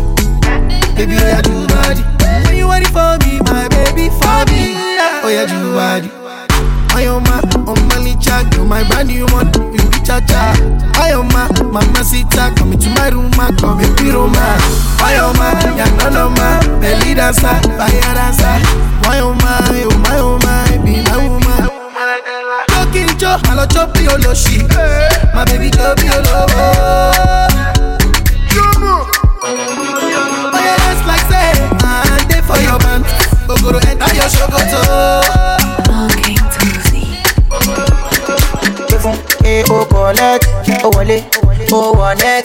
Baby, 0.94 1.16
oh 1.18 1.27
yeah, 1.27 1.42
body. 1.42 2.03
When 2.46 2.57
you 2.57 2.66
want 2.68 2.85
it 2.85 2.92
for 2.92 3.18
me, 3.27 3.40
my 3.40 3.66
baby, 3.68 4.09
for 4.11 4.44
me. 4.53 4.77
Oh 5.25 5.29
yeah, 5.33 5.46
do 5.46 6.22
body. 6.93 7.07
I 7.07 7.09
am 7.09 7.23
my, 7.25 7.41
on 8.61 8.69
my 8.69 8.83
brand 8.89 9.09
new 9.09 9.27
one, 9.27 9.47
you 9.73 9.83
be 9.91 9.99
cha 10.05 10.21
cha. 10.21 10.55
I 10.97 11.11
am 11.13 11.29
my, 11.29 11.49
mama 11.63 12.05
sita, 12.05 12.53
come 12.57 12.73
into 12.73 12.89
my 12.91 13.09
room, 13.09 13.31
ma, 13.37 13.51
come 13.59 13.81
and 13.81 13.97
be 13.97 14.11
Roma. 14.11 14.57
I 15.01 15.15
am 15.21 15.37
my, 15.37 15.53
ya 15.77 15.87
no 15.97 16.09
no 16.11 16.29
ma, 16.31 16.61
belly 16.81 17.15
dancer, 17.15 17.49
fire 17.77 18.15
dancer. 18.15 18.57
Why 19.05 19.21
oh 19.21 19.35
my, 19.35 19.85
oh 19.85 19.99
my, 19.99 20.21
my, 20.45 20.85
be 20.85 21.03
my 21.03 21.17
woman. 21.29 21.69
Looking 22.77 23.19
Joe, 23.19 23.39
I 23.45 23.55
love 23.55 23.71
chop 23.71 23.97
your 23.99 24.19
loshi. 24.19 24.63
My 25.35 25.45
baby, 25.45 25.71
for 32.47 32.59
your 32.61 32.79
man. 32.81 33.03
Ogoro 33.49 33.79
enter 33.87 34.15
your 34.15 34.29
shokoto. 34.29 35.52
Collect, 39.64 40.46
oh 40.85 40.90
wale, 40.96 41.25
oh 41.72 41.92
one 41.92 42.18
neck. 42.18 42.44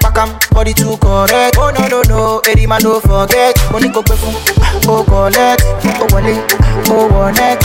Back 0.00 0.16
am, 0.18 0.38
body 0.50 0.72
too 0.74 0.96
correct. 0.98 1.56
Oh 1.58 1.70
no 1.70 1.88
no 1.88 2.02
no, 2.02 2.38
Eddie 2.46 2.66
man 2.66 2.82
no 2.82 3.00
forget. 3.00 3.56
Money 3.72 3.88
go 3.88 4.02
fun, 4.02 4.18
oh 4.88 5.04
collect, 5.06 5.62
oh 6.00 6.06
wale, 6.12 6.34
oh 6.90 7.08
one 7.12 7.34
neck. 7.34 7.60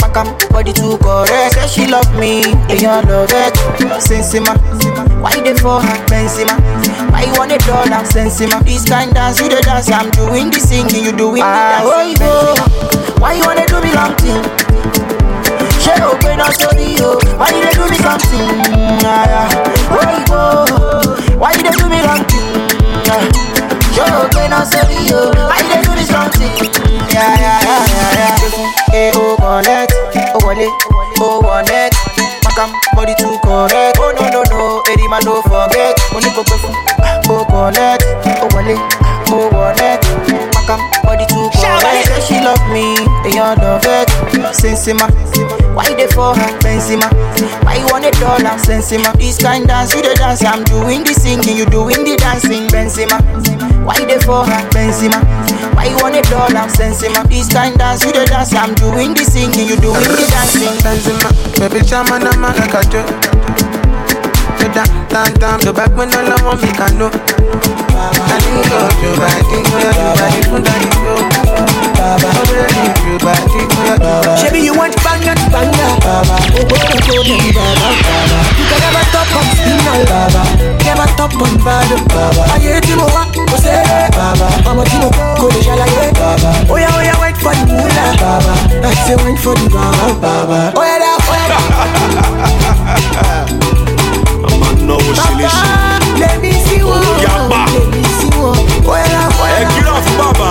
Back 0.00 0.16
am, 0.16 0.26
body 0.50 0.72
too 0.72 0.98
correct. 0.98 1.54
Say 1.54 1.68
she 1.68 1.86
love 1.90 2.08
me, 2.18 2.42
and 2.70 2.82
love 3.08 3.30
it. 3.32 3.54
Sensima, 4.00 4.56
why 5.20 5.40
they 5.40 5.54
for 5.54 5.80
her 5.80 5.98
Benzema? 6.06 6.56
Why 7.10 7.24
you 7.24 7.32
want 7.38 7.52
a 7.52 7.58
dollar? 7.58 8.04
Sensima, 8.04 8.62
this 8.64 8.88
kind 8.88 9.12
dance 9.14 9.40
you 9.40 9.48
the 9.48 9.60
dance. 9.62 9.90
I'm 9.90 10.10
doing 10.10 10.50
the 10.50 10.60
singing, 10.60 11.04
you 11.04 11.12
doing 11.12 11.34
the 11.36 11.42
ah, 11.42 11.82
dance. 11.82 12.18
Oh. 12.22 13.16
Why 13.18 13.34
you 13.34 13.44
wanna 13.44 13.66
do 13.66 13.80
me 13.80 13.92
long 13.94 14.14
thing? 14.16 14.65
Ṣé 15.86 15.94
o 16.04 16.14
gbé 16.20 16.36
náà 16.36 16.50
sórí 16.60 16.88
o? 17.02 17.10
Why 17.38 17.50
you 17.54 17.70
do 17.76 17.84
me 17.90 17.98
something? 17.98 18.50
Ah. 19.04 19.48
Where 19.90 20.10
you 20.12 20.24
go? 20.26 20.40
Why 21.40 21.52
you 21.54 21.70
do 21.70 21.86
me 21.88 22.00
wrong 22.06 22.24
thing? 22.30 22.54
Ah. 23.10 23.22
Ṣé 23.94 24.04
o 24.20 24.26
gbé 24.32 24.48
náà 24.52 24.64
sórí 24.72 24.98
o? 25.14 25.20
Why 25.50 25.60
you 25.70 25.82
do 25.84 25.90
me 25.96 26.04
something? 26.04 26.52
Yeah, 27.14 27.34
yeah, 27.40 27.58
yeah, 27.68 27.84
yeah, 27.96 28.12
yeah. 28.18 28.36
Hey, 28.92 29.10
o 29.14 29.36
collect, 29.36 29.92
o 30.34 30.38
wọlé, 30.44 30.66
o 31.20 31.40
wọ 31.44 31.62
net. 31.68 31.92
Makam 32.44 32.70
body 32.94 33.14
too 33.14 33.38
correct. 33.44 33.98
Oh 34.00 34.12
no 34.16 34.24
no 34.34 34.42
no, 34.50 34.82
Eddie 34.90 35.08
man 35.08 35.22
no 35.24 35.42
forget. 35.42 35.96
Mo 36.12 36.20
ní 36.20 36.30
kò 36.36 36.42
pé 36.42 36.56
fún. 36.62 36.74
O 37.30 37.44
collect, 37.44 38.04
o 38.42 38.46
wọlé, 38.54 38.74
o 39.36 39.50
wọ 39.50 39.66
body 41.04 41.24
too 41.26 41.48
correct. 41.54 42.06
Say 42.08 42.20
she 42.26 42.36
love 42.44 42.62
me, 42.72 42.96
èèyàn 43.24 43.58
love 43.62 43.86
it. 43.86 44.08
Sensima, 44.52 45.06
why 45.74 45.86
you 45.88 45.96
dey 45.96 46.06
for 46.08 46.34
her? 46.34 46.50
Benzema, 46.64 47.06
why 47.64 47.76
you 47.78 47.86
want 47.92 48.04
a 48.04 48.10
dollar? 48.18 48.56
Sensima, 48.58 49.12
this 49.18 49.38
kind 49.38 49.66
dance 49.68 49.94
you 49.94 50.02
dey 50.02 50.14
dance. 50.14 50.42
I'm 50.44 50.64
doing 50.64 51.04
the 51.04 51.14
singing, 51.14 51.56
you 51.56 51.66
doing 51.66 52.02
the 52.04 52.16
dancing. 52.16 52.66
Benzema, 52.68 53.18
why 53.86 53.94
you 53.98 54.06
dey 54.06 54.18
for 54.18 54.44
her? 54.44 54.62
Benzema, 54.74 55.20
why 55.76 55.86
you 55.86 55.96
want 56.02 56.16
a 56.16 56.22
dollar? 56.30 56.66
Sensima, 56.68 57.22
this 57.28 57.48
kind 57.52 57.78
dance 57.78 58.04
you 58.04 58.12
dey 58.12 58.24
dance. 58.26 58.52
I'm 58.54 58.74
doing 58.74 59.14
the 59.14 59.24
singing, 59.24 59.68
you 59.68 59.76
doing 59.76 60.02
the 60.18 60.26
dancing. 60.34 60.74
Benzema, 60.82 61.30
baby 61.60 61.80
chama 61.86 62.18
na 62.18 62.32
ma 62.42 62.50
like 64.76 64.92
a 64.92 65.32
joke. 65.40 65.64
The 65.64 65.72
back 65.72 65.96
when 65.96 66.12
all 66.12 66.28
I 66.28 66.36
want 66.44 66.60
me 66.62 66.68
can 66.76 66.98
know. 67.00 67.08
I 67.08 68.36
think 68.44 68.68
of 68.76 68.92
you, 69.00 69.16
but 69.16 69.32
I 69.32 69.40
think 69.48 69.64
of 69.72 69.80
you, 69.80 70.12
but 70.12 70.20
I 70.20 70.36
think 70.36 70.52
of 70.52 70.60
you. 71.00 71.16
Baby, 74.44 74.60
you 74.68 74.76
want 74.76 74.92
banger 75.02 75.32
to 75.34 75.46
banger. 75.50 75.90
Oh, 76.04 76.68
go 76.68 76.76
to 76.76 76.92
Baba. 77.56 77.88
Baba, 78.04 78.38
you 78.60 78.68
can 78.68 78.78
never 78.84 79.00
stop 79.08 79.32
on. 79.32 79.48
Baba, 80.06 80.42
never 80.84 81.08
stop 81.16 81.32
on 81.40 81.56
bad. 81.64 81.88
Baba, 82.12 82.44
I 82.52 82.60
hear 82.60 82.76
you 82.84 82.96
mo 83.00 83.08
wa, 83.10 83.24
mo 83.32 83.56
say 83.56 83.80
Baba, 84.12 84.44
mama 84.64 84.84
ti 84.84 84.96
mo 85.00 85.08
go 85.40 85.48
ṣàlàyé. 85.48 86.12
Baba, 86.14 86.52
oh 86.70 86.76
yeah, 86.76 86.92
oh 86.94 87.00
yeah, 87.02 87.16
wait 87.20 87.36
for 87.40 87.54
the 87.56 87.64
moolah. 87.66 88.12
I 88.84 88.92
say 89.08 89.16
wait 89.24 89.38
for 89.40 89.54
the 89.56 89.68
Baba. 89.72 90.12
Baba, 90.20 90.72
oh 90.76 90.84
yeah, 90.84 91.16
oh 91.16 91.34
yeah, 91.34 91.48
me 94.86 96.52
see 96.62 96.82
one. 96.82 98.56
Oh 98.86 98.94
yeah, 98.94 99.08
da, 99.08 99.28
oh 99.30 99.46
Ẹ 99.46 99.50
yeah, 99.50 99.62
da. 99.62 99.74
kí 99.74 99.80
lọ 99.86 99.94
fún 100.04 100.16
bàbá. 100.18 100.50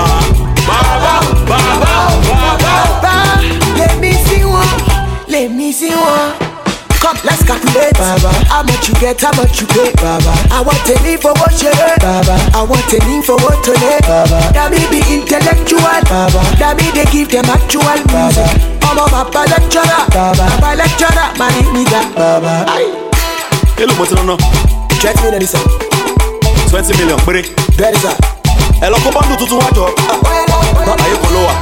Bàbá, 0.67 1.21
bàbá, 1.49 1.91
bàbá. 2.27 2.73
Baba, 3.01 3.41
let 3.77 3.93
me 4.01 4.11
see 4.25 4.43
one. 4.43 4.75
Let 5.27 5.51
me 5.51 5.71
see 5.71 5.93
one. 5.95 6.33
Come, 7.01 7.19
let's 7.23 7.43
calculate. 7.43 7.93
Baba, 7.97 8.31
how 8.49 8.63
much 8.63 8.89
you 8.89 8.95
get, 8.95 9.21
how 9.21 9.31
much 9.37 9.61
you 9.61 9.67
pay. 9.67 9.91
Baba, 10.01 10.33
I 10.51 10.61
want 10.61 10.89
a 10.89 10.95
name 11.03 11.19
for 11.19 11.33
what 11.33 11.53
you 11.61 11.71
get. 11.71 11.99
Baba, 12.01 12.35
I 12.53 12.63
want 12.63 12.93
a 12.93 12.99
name 13.07 13.21
for 13.23 13.35
what 13.37 13.63
to 13.65 13.71
lay. 13.71 13.99
Baba, 14.01 14.39
that 14.53 14.71
me 14.71 14.79
be 14.91 14.99
intellectual. 15.15 16.01
Baba, 16.09 16.41
that 16.59 16.75
me 16.77 16.89
they 16.91 17.05
give 17.11 17.29
them 17.29 17.45
actual 17.45 17.99
music. 18.09 18.51
I'm 18.83 18.97
a 18.97 19.05
papa 19.09 19.45
lecturer. 19.49 20.03
Baba, 20.11 20.45
papa 20.59 20.75
lecturer, 20.75 21.27
my 21.37 21.51
nigga. 21.73 22.01
Baba, 22.15 22.65
aye. 22.67 23.04
Èló 23.77 23.93
mo 23.97 24.05
ti 24.05 24.15
rán 24.15 24.25
náà? 24.27 24.37
Check 25.01 25.15
me, 25.23 25.31
Nelisa. 25.31 25.59
twenty 26.69 26.93
million 26.97 27.19
péré. 27.25 27.41
There 27.77 27.91
is 27.95 28.05
a. 28.05 28.11
Ẹ 28.85 28.89
lọ 28.89 28.97
kó 29.03 29.09
bọ́ndù 29.15 29.35
tuntun 29.39 29.59
wájọ. 29.59 29.85
Ayé 31.03 31.17
kan 31.21 31.31
ló 31.35 31.41
wà. 31.47 31.53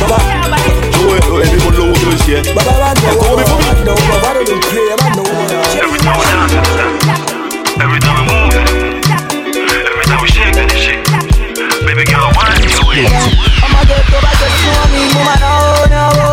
Baba, 0.00 0.16
Owó 0.98 1.40
èmi 1.42 1.58
mo 1.64 1.70
lówó 1.70 1.92
kí 1.98 2.04
ló 2.06 2.12
ń 2.12 2.18
ṣe 2.24 2.32
ẹ́. 2.38 2.54
Baba, 2.54 2.72
Baba, 2.72 2.88
Ẹ 3.10 3.12
kó 3.20 3.26
omi 3.32 3.44
fún 3.48 3.58
mi. 3.58 3.64
no, 3.86 3.94
Baba, 4.10 4.28
don't 4.46 4.60
play, 4.70 4.86
Baba, 4.90 5.08
no. 5.16 5.22
Every 5.82 5.98
time 6.04 6.16
we 6.18 6.24
dance, 6.30 6.54
every 7.82 8.00
time 8.04 8.16
we 8.18 8.24
move, 8.30 8.54
every 9.90 10.04
time 10.08 10.20
we 10.22 10.28
shake 10.34 10.54
that 10.58 10.70
shit, 10.82 10.98
baby 11.86 12.04
girl, 12.10 12.28
why 12.36 12.50
you 12.62 12.70
away? 12.82 13.04
ọmọdé 13.64 13.96
tó 14.10 14.18
bá 14.24 14.30
ṣe 14.40 14.46
fún 14.60 14.84
mi 14.92 15.00
mo 15.14 15.20
máa 15.28 15.36
náwó 15.42 15.86
náwó. 15.94 16.26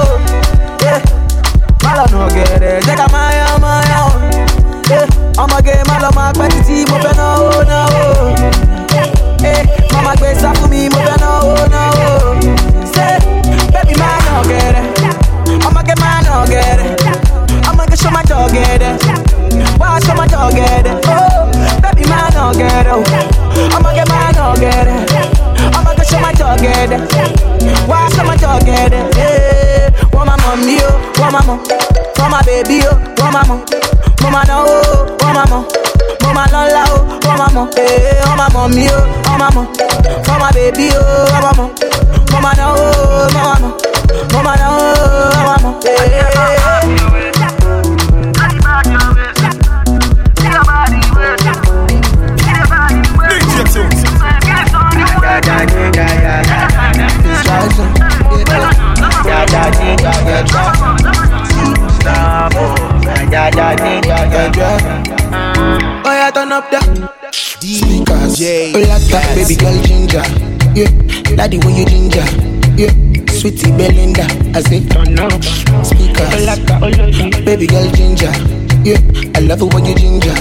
Yeah. 0.82 1.02
má 1.84 1.91
lọ 1.98 2.06
nù 2.12 2.17
ọ̀gẹ̀dẹ̀ 2.28 2.82
jẹ́ 2.86 2.96
ká 3.00 3.08
máa 3.13 3.30
yán 3.32 3.32
máa 3.32 3.32
yán. 3.38 3.43
Yeah. 5.36 5.43
ọmọge 5.43 5.76
má 5.89 5.96
lọ 6.04 6.10
máa 6.17 6.32
pẹ́ 6.39 6.48
títí 6.54 6.76
mo 6.89 6.98
fẹ́ 7.04 7.13
náwó 7.19 7.63
náwó. 7.72 8.02
Yeah. 9.43 9.65
má 9.93 10.00
máa 10.06 10.15
gbé 10.19 10.30
sá 10.41 10.50
fún 10.58 10.69
mi 10.69 10.89
mo 10.93 11.00
fẹ́ 11.08 11.17
náwó 11.24 11.54
náwó. 11.74 12.08
Ṣé 12.93 13.08
bébí 13.74 13.93
máa 14.02 14.17
nà 14.26 14.32
ọ̀gẹ̀dẹ̀? 14.41 14.86
ọmọge 15.67 15.93
máa 16.02 16.19
nà 16.26 16.32
ọ̀gẹ̀dẹ̀. 16.43 16.91
ọmọge 17.69 17.96
ṣó 18.02 18.10
máa 18.15 18.24
jọ 18.30 18.36
ọ̀gẹ̀dẹ̀. 18.48 18.93
wá 19.80 19.89
ṣó 20.06 20.13
máa 20.19 20.28
jọ. 20.32 20.39
Oh, 20.43 21.46
bébí 21.84 22.04
máa 22.12 22.28
nà 22.36 22.41
ọ̀gẹ̀dẹ̀ 22.52 22.93
o. 22.93 23.00
ọmọge 23.78 24.04
máa 24.12 24.30
nà 24.38 24.43
ọ̀gẹ̀dẹ̀. 24.54 25.02
ọmọge 25.78 26.04
ṣó 26.12 26.17
máa 26.24 26.34
jọ 26.39 26.46
ọ̀gẹ̀dẹ̀. 26.56 27.02
wá 27.89 28.00
ṣó 28.15 28.22
máa 28.28 28.38
jọ 28.41 28.50
ọ̀gẹ̀dẹ̀. 28.58 29.83
Eh, 30.24 30.30
wọ́n 30.30 30.30
máa 30.30 30.38
mọ̀ 30.46 30.56
mí 30.66 30.76
o 30.88 30.92
wọ́n 31.20 31.32
máa 31.36 31.44
mọ̀ 31.48 31.58
wọ́n 32.18 32.30
máa 32.34 32.44
bèbí 32.48 32.78
o 32.90 32.94
wọ́n 33.20 33.32
máa 33.36 33.46
mọ̀ 33.50 33.58
mo 34.22 34.28
máa 34.36 34.46
náwó 34.50 34.74
o 34.94 34.98
wọ́n 35.22 35.34
máa 35.38 35.48
mọ̀ 35.52 35.62
mo 36.24 36.30
máa 36.38 36.48
lọ́la 36.54 36.82
o 36.96 36.98
wọ́n 37.26 37.38
máa 37.42 37.52
mọ̀ 37.56 37.66
ee 37.84 38.22
wọ́n 38.28 38.38
máa 38.40 38.50
mọ̀ 38.56 38.66
mí 38.76 38.84
o 38.98 39.00
wọ́n 39.28 39.38
máa 39.42 39.52
mọ̀ 39.56 39.64
wọ́n 40.28 40.40
máa 40.42 40.52
bèbí 40.56 40.86
o 41.00 41.04
wọ́n 41.32 41.42
máa 41.46 41.56
mọ̀ 41.60 41.68
mo 42.32 42.38
máa 42.46 42.56
náwó 42.60 42.76
o 42.78 43.28
wọ́n 43.36 43.44
máa 43.48 43.58
mọ̀ 43.64 43.72
mo 44.34 44.40
máa 44.48 44.58
náwó 44.62 44.82
o 45.00 45.34
DJ 69.13 69.21
that, 69.21 69.36
baby 69.38 69.56
girl 69.56 69.78
ginger. 69.86 70.26
Yeah, 70.73 70.89
daddy 71.38 71.58
when 71.60 71.76
you 71.76 71.86
ginger. 71.86 72.26
Yeah, 72.73 72.89
sweetie 73.30 73.69
Belinda. 73.71 74.26
I 74.58 74.62
say. 74.65 74.82
Speakers. 75.86 76.34
Baby 77.45 77.67
girl 77.67 77.86
ginger. 77.93 78.34
Yeah, 78.82 78.97
I 79.38 79.39
love 79.45 79.62
it 79.62 79.73
when 79.73 79.86
you 79.86 79.93
ginger. 79.95 80.34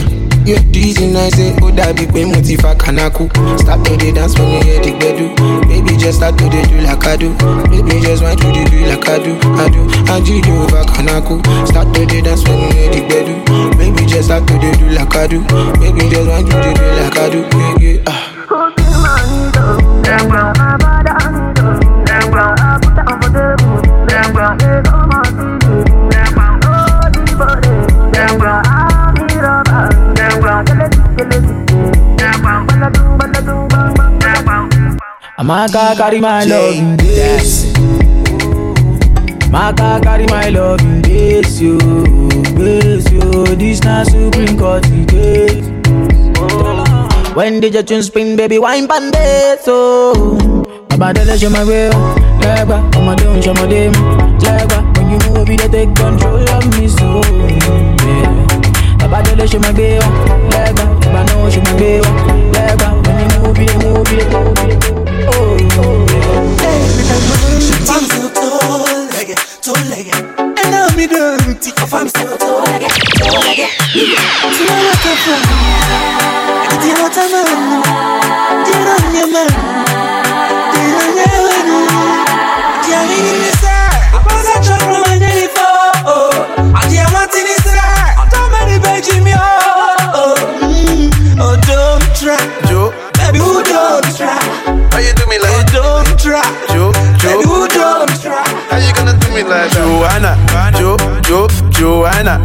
Yeah, 0.45 0.59
dizzy 0.73 1.07
nice, 1.13 1.37
say, 1.37 1.55
oh, 1.63 1.71
that 1.71 1.95
big 1.95 2.11
way, 2.11 2.25
motiva 2.25 2.75
kanaku. 2.75 3.31
Start 3.61 3.85
to 3.85 3.97
the 3.97 4.11
dance 4.11 4.37
when 4.39 4.51
you 4.51 4.63
hear 4.65 4.81
the 4.81 4.91
bedu. 4.99 5.29
Baby, 5.69 5.97
just 5.97 6.19
start 6.19 6.37
to 6.39 6.45
the 6.49 6.63
do 6.67 6.81
like 6.81 7.05
I 7.07 7.15
do. 7.17 7.31
Baby, 7.71 8.01
just 8.01 8.25
want 8.25 8.41
to 8.41 8.49
the 8.51 8.65
do 8.67 8.81
like 8.89 9.07
I 9.07 9.23
do. 9.23 9.37
I 9.55 9.69
do. 9.69 9.85
And 10.11 10.27
you 10.27 10.41
do 10.43 10.51
over 10.65 10.83
kanaku. 10.89 11.39
Start 11.69 11.95
to 11.95 12.07
the 12.07 12.23
dance 12.23 12.43
when 12.49 12.59
you 12.59 12.73
hear 12.73 12.91
the 12.91 13.01
bedu. 13.07 13.79
Baby, 13.79 14.07
just 14.09 14.33
start 14.33 14.49
to 14.49 14.55
the 14.59 14.73
do 14.81 14.89
like 14.91 15.15
I 15.15 15.29
do. 15.29 15.45
Baby, 15.79 16.09
just 16.11 16.27
want 16.27 16.49
to 16.51 16.57
the 16.57 16.73
do 16.75 16.87
like 16.99 17.19
I 17.21 17.31
do. 17.31 17.41
Yeah, 17.85 18.01
yeah, 18.01 18.03
ah. 18.09 18.32
Amaka 35.39 35.97
carry 35.97 36.21
my 36.21 36.45
love 36.45 36.75
in 36.75 36.97
this. 36.99 37.73
Maka 39.51 39.99
carry 40.03 40.27
my 40.27 40.51
love 40.51 40.81
in 40.81 41.01
this 41.03 41.59
you, 41.61 41.79
this 42.55 43.11
you. 43.11 43.45
This 43.57 43.81
na 43.83 44.05
supreme 44.05 44.59
court 44.59 44.85
case. 45.09 45.72
When 47.35 47.61
did 47.61 47.75
your 47.75 47.83
tune 47.83 48.03
spin, 48.03 48.37
baby? 48.37 48.59
Wine 48.59 48.87
pande 48.87 49.59
so. 49.63 50.25
Baba 50.89 51.13
dele 51.15 51.39
show 51.39 51.51
my 51.51 51.65
way, 51.65 51.89
legba. 52.41 52.79
I'ma 52.97 53.15
do 53.17 53.41
show 53.43 53.55
my 53.55 53.67
dem, 53.67 53.93
legba. 54.45 54.79
When 54.97 55.11
you 55.11 55.19
move, 55.33 55.47
they 55.49 55.69
take 55.69 55.95
control 55.97 56.49
of 56.49 56.65
me 56.79 56.89
so. 56.89 57.21
Yeah. 58.07 58.53
bá 59.13 59.21
délé 59.27 59.45
ṣe 59.51 59.59
máa 59.63 59.73
gbé 59.77 59.87
wọn 60.01 60.15
lẹ́gbà 60.53 60.85
ìgbà 61.05 61.21
náà 61.29 61.51
ṣe 61.53 61.61
máa 61.65 61.75
gbé 61.79 61.91
wọn 62.05 62.17
lẹ́gbà 62.55 62.89
òní 63.09 63.25
mú 63.33 63.49
bí 63.59 63.67
mú 63.83 63.91
bí 64.09 64.19
mú 64.33 64.41
I'm 67.93 68.05
still 68.09 68.29
toe-legged, 68.37 69.39
toe-legged 69.65 70.15
And 70.15 70.27
I'll 70.27 70.32
be 71.03 71.15
dirty 71.15 71.71
if 71.83 71.95
I'm 71.95 72.09
still 72.09 72.37
toe-legged, 72.39 72.91
toe-legged 73.19 73.71
Tu 73.93 74.63
m'as 74.69 74.83
la 74.87 74.95
café 75.03 75.35
Dis-moi 76.81 77.11
ta 77.11 77.25
main 77.33 77.51
Dis-moi 78.65 78.99
ta 79.03 79.25
main 79.27 79.51
Dis-moi 80.73 81.07
ta 81.17 81.27
main 81.27 81.77
Chiami 82.85 83.19
in 83.19 83.39
the 83.43 83.51
side 83.59 84.15
Apart 84.15 84.43
that 84.47 84.61
truck 84.63 84.83
from 84.83 85.03
my 85.03 85.19
daily 85.19 85.49
fall 85.51 85.91
I'm 86.59 86.87
diamond 86.91 87.31
the 87.33 87.57
side 87.67 88.15
I'm 88.19 88.29
too 88.31 88.47
many 88.55 88.79
begging 88.79 89.27
oh. 89.35 90.35
Oh 91.41 91.57
don't 91.67 92.05
try. 92.15 92.39
Joe, 92.69 92.93
Baby 93.19 93.39
who 93.39 93.63
don't 93.65 94.07
try? 94.17 94.39
How 94.93 94.99
you 94.99 95.13
do 95.15 95.27
me 95.27 95.39
like 95.39 95.75
Oh 95.75 96.07
don't 96.07 96.19
try. 96.19 96.43
Joe, 96.71 96.93
Baby 97.23 97.45
who 97.45 97.67
don't 97.69 98.21
try 98.21 98.52
me 99.35 99.43
like 99.43 99.71
Joanna? 99.73 100.37
Jo, 100.79 100.97
Jo, 101.29 101.47
Joanna. 101.83 102.39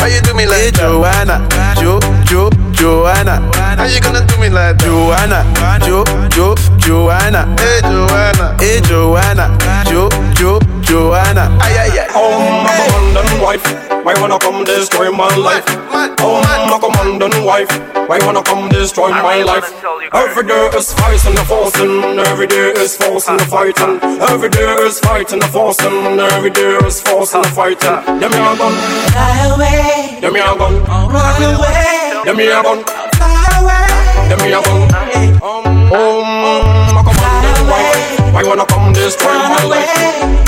How 0.00 0.06
you 0.06 0.22
do 0.22 0.32
me 0.32 0.46
like 0.46 0.72
Joanna? 0.72 1.46
Jo, 1.76 2.00
Jo, 2.24 2.48
Joanna. 2.72 3.36
How 3.76 3.84
you 3.84 4.00
gonna 4.00 4.24
do 4.24 4.40
me 4.40 4.48
like 4.48 4.78
Joanna? 4.78 5.44
Jo, 5.84 6.02
Jo, 6.30 6.54
Joanna. 6.78 7.44
Hey 7.60 7.82
Joanna, 7.82 8.56
hey 8.58 8.80
Joanna. 8.80 9.52
Jo, 9.84 10.08
Jo, 10.32 10.58
Joanna. 10.80 11.52
Ay 11.60 11.76
ay 11.76 11.98
ay. 12.00 12.08
Oh, 12.16 12.40
my 12.64 12.72
commandant 12.88 13.42
wife, 13.42 13.64
why 14.02 14.14
wanna 14.18 14.38
come 14.38 14.64
destroy 14.64 15.10
my 15.10 15.28
life? 15.36 15.64
Oh, 16.24 16.40
my 16.40 16.78
commandant 16.80 17.36
wife, 17.44 17.68
why 18.08 18.18
wanna 18.24 18.42
come 18.42 18.70
destroy 18.70 19.10
my 19.10 19.42
life? 19.42 19.68
Every 20.12 20.42
day 20.42 20.70
is 20.74 20.92
fighting 20.94 21.34
the 21.34 21.44
forcing, 21.44 22.18
every 22.32 22.46
day 22.46 22.72
is 22.80 22.96
forcing 22.96 23.36
the 23.36 23.44
fighting, 23.44 24.00
every 24.28 24.48
day 24.48 24.72
is 24.88 24.98
fighting 25.00 25.38
the 25.38 25.46
forcing, 25.48 26.18
every 26.18 26.50
day 26.50 26.76
is 26.86 27.00
forcing 27.00 27.42
the 27.42 27.48
fighting. 27.50 28.18
Them 28.18 28.32
here 28.32 28.56
gun, 28.58 28.69
Fly 29.12 29.46
away. 29.54 30.20
Them 30.20 30.34
here 30.34 30.54
gun, 30.58 30.74
Run 31.10 31.42
away. 31.42 32.22
Them 32.24 32.38
here 32.38 32.62
gun, 32.62 32.78
Fly 33.16 33.44
away. 33.58 34.28
Them 34.28 34.40
here 34.46 34.62
gun. 34.62 34.80
Oh, 35.92 36.22
my 36.94 37.02
commandant 37.02 37.60
wife, 37.70 38.34
why 38.34 38.42
wanna 38.44 38.66
come 38.66 38.92
destroy 38.92 39.34
my 39.34 39.64
life? 39.64 39.90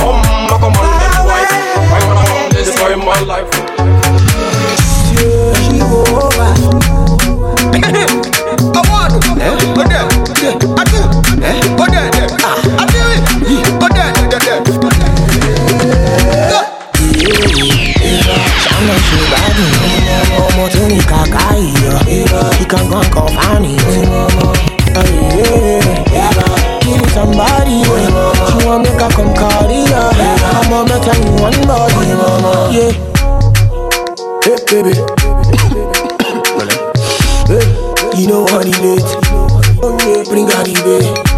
Oh, 0.00 0.14
my 0.50 0.56
commandant 0.62 1.18
wife, 1.26 1.52
why 1.90 2.00
wanna 2.06 2.24
come 2.30 2.50
destroy 2.50 2.96
my 2.96 3.20
life? 3.22 3.50
she 5.18 5.78
go 5.78 6.04
over. 6.16 6.91
Ìkàngán 23.02 23.10
kan 23.14 23.26
fáàní. 23.36 23.72
Give 26.82 26.98
me 27.00 27.06
somebody, 27.14 27.76
want 28.66 28.82
make 28.82 29.02
come 29.14 29.32
her. 29.34 29.78
I'ma 30.58 30.78
make 30.84 31.08
in 31.14 31.22
one 31.40 31.60
body, 31.66 32.06
yeah. 32.76 32.92
Hey 34.44 34.56
baby, 34.70 34.92
you 38.18 38.26
know 38.28 38.42
it 38.66 38.84
is. 38.84 39.04
Oh 39.82 39.96
yeah, 40.06 40.22
bring 40.28 40.48
her 40.50 40.64
the. 40.64 41.31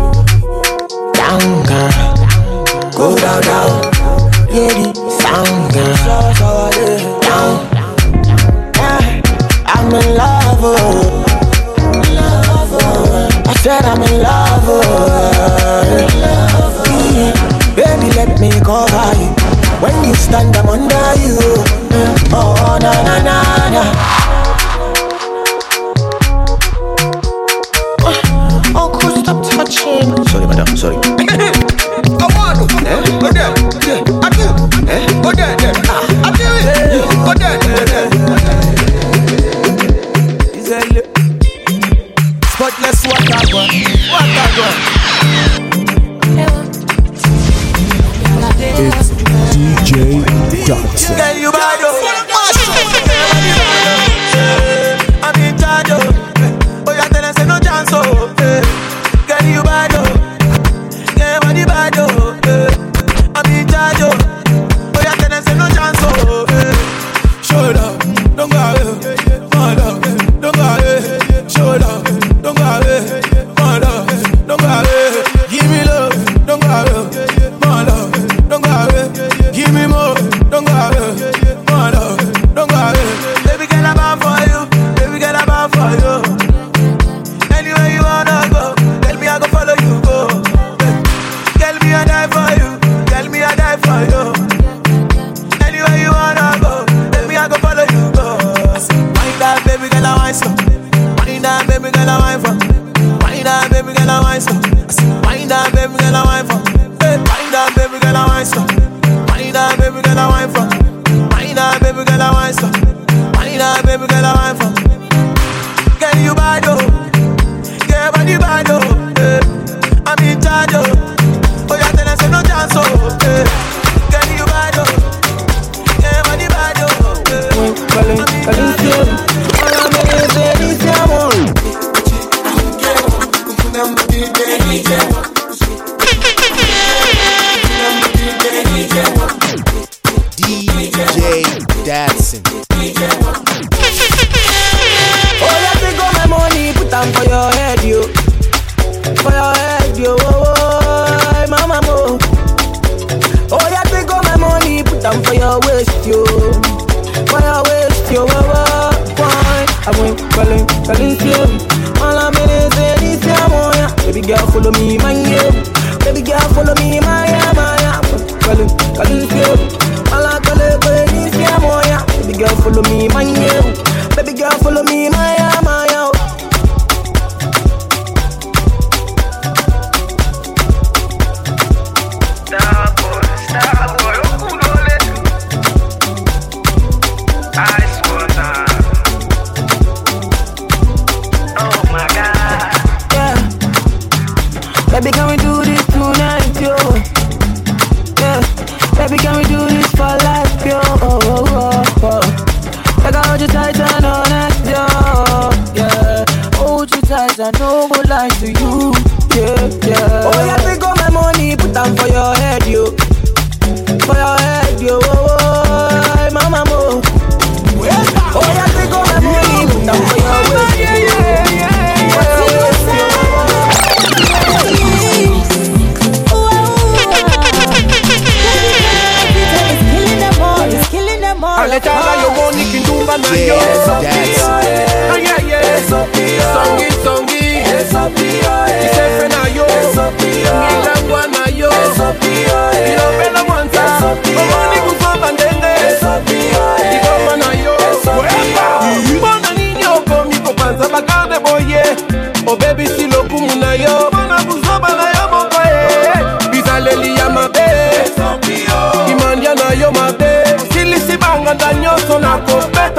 Hold 207.37 207.47
you 207.47 207.53
tight 207.53 207.59
and 207.59 207.59
no 207.59 207.89
go 207.89 208.01
lie 208.09 208.29
to 208.29 208.47
you. 208.53 208.64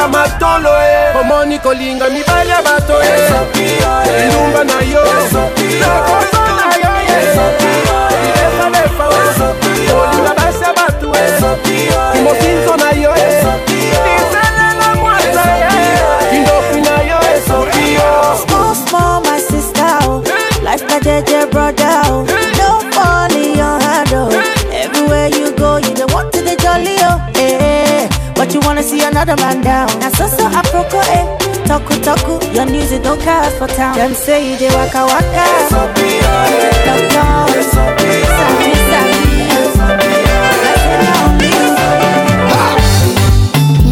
Kobeta 0.05 0.07
matolo 0.07 0.69
e 0.69 1.17
omoni 1.19 1.59
kolinga 1.59 2.09
mibali 2.09 2.49
ya 2.49 2.61
bato 2.61 2.93
e 3.03 4.27
ndumba 4.27 4.63
na 4.63 4.81
yo 4.81 5.03
nakoso 5.79 6.39
na 6.59 6.75
yo 6.83 6.93
ye 7.09 7.17
ilefalefa 8.29 9.05
kolinga 9.07 10.33
basi 10.35 10.63
ya 10.63 10.73
bato 10.73 11.11
e 11.15 12.04
another 29.27 29.41
man 29.41 29.61
down. 29.63 29.87
Now, 29.99 30.09
so 30.09 30.27
so 30.27 30.45
aproko 30.49 31.01
eh. 31.01 31.25
Toku 31.67 31.95
toku, 32.03 32.53
your 32.53 32.65
music 32.67 33.03
don't 33.03 33.19
cast 33.21 33.57
for 33.57 33.67
town. 33.67 33.95
Them 33.97 34.13
say 34.13 34.51
you 34.51 34.57
dey 34.57 34.69
waka 34.69 35.05
waka. 35.05 35.45
Sabi, 35.69 36.21
sabi. 36.21 37.35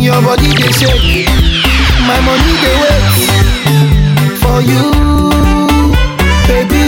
Your 0.04 0.22
body 0.22 0.48
they 0.60 0.72
shake, 0.74 1.30
my 2.08 2.20
money 2.28 2.54
they 2.64 2.76
wait 2.84 3.06
for 4.42 4.60
you, 4.62 4.84
baby. 6.48 6.86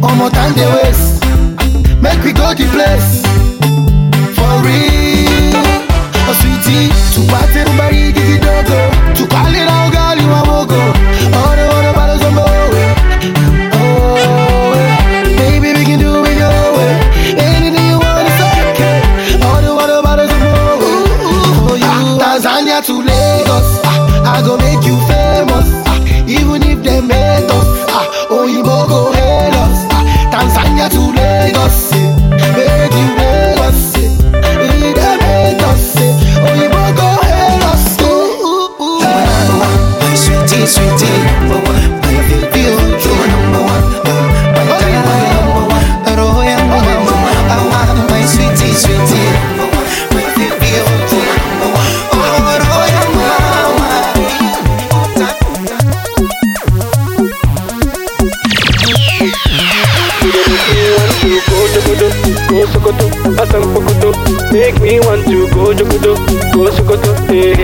One 0.00 0.16
more 0.18 0.30
time 0.30 0.52
they 0.54 0.66
waste, 0.76 1.24
make 2.00 2.22
we 2.22 2.32
go 2.32 2.54
the 2.54 2.66
place 2.70 3.22
for 4.36 4.52
real. 4.64 5.09
Oh 6.72 6.76
sweetie, 6.76 6.88
to 7.14 7.32
party 7.32 7.64
to 7.64 7.76
bury 7.76 8.12
gigi 8.12 8.38
dogo, 8.38 8.90
to 9.14 9.26
call 9.26 9.54
it 9.54 9.68
out 9.68 9.92
girl 9.92 10.16
you 10.16 10.30
a 10.30 10.42
mogo. 10.46 11.19
Me 64.90 64.98
want 65.00 65.24
to 65.26 65.46
go 65.54 65.72
Jokoto, 65.72 66.14
go 66.52 66.70
Sokoto, 66.70 67.12
eh. 67.30 67.54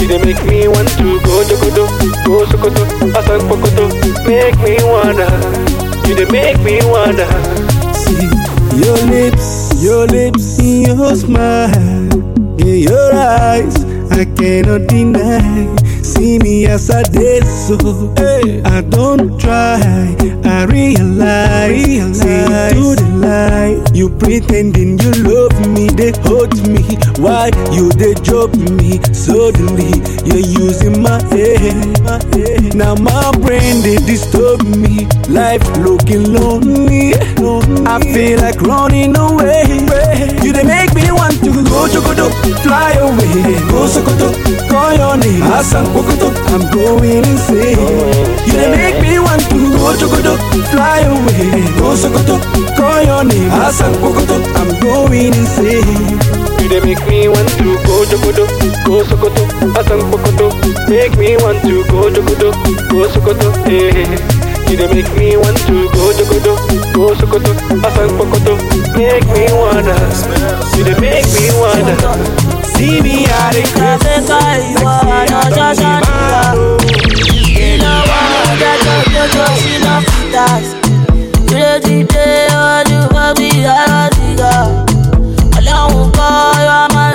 You 0.00 0.06
dey 0.08 0.18
make 0.24 0.42
me 0.46 0.66
want 0.68 0.88
to 0.98 1.20
go 1.22 1.42
Jokoto, 1.48 1.84
go 2.26 2.44
Sokoto, 2.46 2.82
Asam 3.18 3.40
Pokoto, 3.48 3.86
make 4.26 4.58
me 4.64 4.76
wanna, 4.84 5.28
you 6.08 6.14
dey 6.16 6.30
make 6.30 6.58
me 6.62 6.78
wanna. 6.84 7.26
See 7.94 8.28
your 8.78 8.98
lips, 9.06 9.82
your 9.82 10.06
lips, 10.06 10.58
your 10.60 11.14
smile, 11.16 12.12
in 12.60 12.78
your 12.88 13.12
eyes, 13.14 13.84
I 14.10 14.24
cannot 14.24 14.86
deny. 14.88 15.66
See 16.18 16.40
me 16.40 16.66
as 16.66 16.90
I 16.90 17.04
did 17.04 17.44
so. 17.46 17.78
Hey. 18.16 18.60
I 18.64 18.80
don't 18.80 19.38
try, 19.38 19.78
I 20.42 20.64
realize. 20.64 22.18
See 22.18 22.44
to 22.74 22.96
the 22.98 23.08
lie, 23.22 23.78
you 23.94 24.10
pretending 24.10 24.98
you 24.98 25.12
love 25.22 25.54
me, 25.70 25.86
they 25.86 26.10
hurt 26.26 26.58
me. 26.66 26.82
Why 27.22 27.50
you 27.70 27.90
they 27.90 28.14
joke 28.14 28.54
me? 28.54 28.98
Suddenly 29.14 29.94
you're 30.26 30.42
using 30.42 31.02
my 31.02 31.22
head. 31.30 32.02
My 32.02 32.18
head. 32.34 32.74
Now 32.74 32.96
my 32.96 33.30
brain 33.38 33.82
they 33.82 33.98
disturb 34.02 34.62
me. 34.62 35.06
Life 35.28 35.62
looking 35.78 36.32
lonely. 36.32 37.14
I 37.86 38.00
feel 38.12 38.40
like 38.40 38.60
running 38.62 39.16
away. 39.16 39.70
You 40.42 40.52
they 40.52 40.64
make 40.64 40.92
me 40.94 41.12
want 41.12 41.38
to 41.44 41.57
go 41.68 41.86
Jogodo, 41.88 42.26
fly 42.62 42.92
away. 42.92 43.58
Go 43.70 43.86
Sokoto, 43.86 44.28
call 44.68 44.92
your 44.94 45.16
name. 45.16 45.42
Asan 45.42 45.86
Kokoto, 45.94 46.28
I'm 46.52 46.70
going 46.70 47.24
insane. 47.24 47.78
You 48.46 48.52
they 48.52 48.70
make 48.70 49.00
me 49.02 49.18
want 49.18 49.42
to 49.50 49.58
go 49.72 49.92
Jogodo, 50.00 50.36
fly 50.70 51.00
away. 51.00 51.62
Go 51.78 51.94
Sokoto, 51.94 52.36
call 52.76 53.02
your 53.02 53.24
name. 53.24 53.50
Asan 53.50 53.92
Kokoto, 54.00 54.36
I'm 54.56 54.80
going 54.80 55.34
insane. 55.34 56.18
You 56.60 56.80
make 56.84 57.06
me 57.08 57.28
want 57.28 57.48
to 57.58 57.76
go 57.86 58.04
Jokoto, 58.04 58.44
go 58.84 59.02
Sokoto, 59.04 59.42
Asam 59.78 60.00
Kokoto. 60.10 60.50
make 60.88 61.16
me 61.18 61.36
want 61.38 61.60
to 61.62 61.84
go 61.86 62.10
Jokoto, 62.10 62.52
go 62.90 63.08
Sokoto, 63.08 63.52
eh. 63.66 64.47
You 64.68 64.76
dey 64.76 64.86
make 64.94 65.10
me 65.16 65.36
want 65.36 65.56
to 65.66 65.88
go 65.96 66.12
Jokoto, 66.12 66.52
go 66.92 67.14
Sokoto, 67.14 67.52
Asam 67.86 68.10
Pokoto, 68.18 68.54
make 68.96 69.24
me 69.32 69.44
wanna. 69.56 69.96
You 70.76 70.84
dey 70.84 70.96
make 71.00 71.26
me 71.34 71.44
wanna. 71.56 71.96
See 72.76 73.00
me 73.00 73.24
at 73.24 73.52
the 73.54 73.62
crib. 73.72 74.02
Africa, 74.04 74.38
you 74.68 74.86
are 74.86 75.26
not 75.26 75.48
just 75.56 75.80
an 75.80 76.02
You 77.48 77.78
know 77.80 78.00
what? 78.10 78.60
That's 78.60 78.84
what 78.86 79.04
you're 79.14 79.30
just 79.32 79.66
enough 79.72 80.04
to 80.04 80.20
dance. 80.32 80.70
Today, 81.48 82.04
today, 82.04 82.48
all 82.52 82.84
you 82.92 83.02
will 83.14 83.34
be 83.40 83.50
a 83.64 84.10
cigar. 84.14 84.68
Ọlọ́run 85.58 86.08
kọ́ 86.16 86.30
yọ 86.68 86.78
máa 86.94 87.08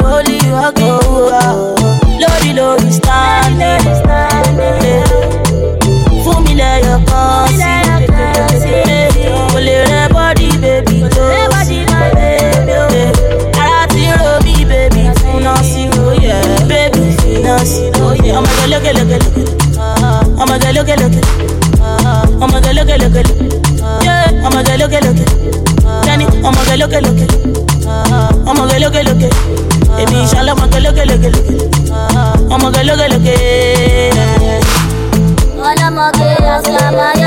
Ọmọge 20.54 20.72
lókè 20.78 20.96
lókè. 21.02 21.22
Ọmọge 22.44 22.72
lókè 22.78 22.96
lókè 23.02 23.22
lókè. 23.28 23.34
Ọmọge 24.48 24.74
lókè 24.82 25.00
lókè. 25.06 25.26
Kẹ́ni 26.06 26.26
ọmọge 26.48 26.76
lókè 26.82 27.00
lókè. 27.06 27.26
ọmọge 28.50 28.78
lókèlókè 28.84 29.30
èmi 30.02 30.18
ìṣàlẹ̀ 30.26 30.54
ọmọge 30.56 30.80
lókèlókè 30.86 31.30
ọmọge 32.54 32.82
lókèlókè. 32.90 33.34
ọlọ́mọge 35.70 36.30
àṣàmáyà 36.56 37.08
alẹ́ 37.12 37.23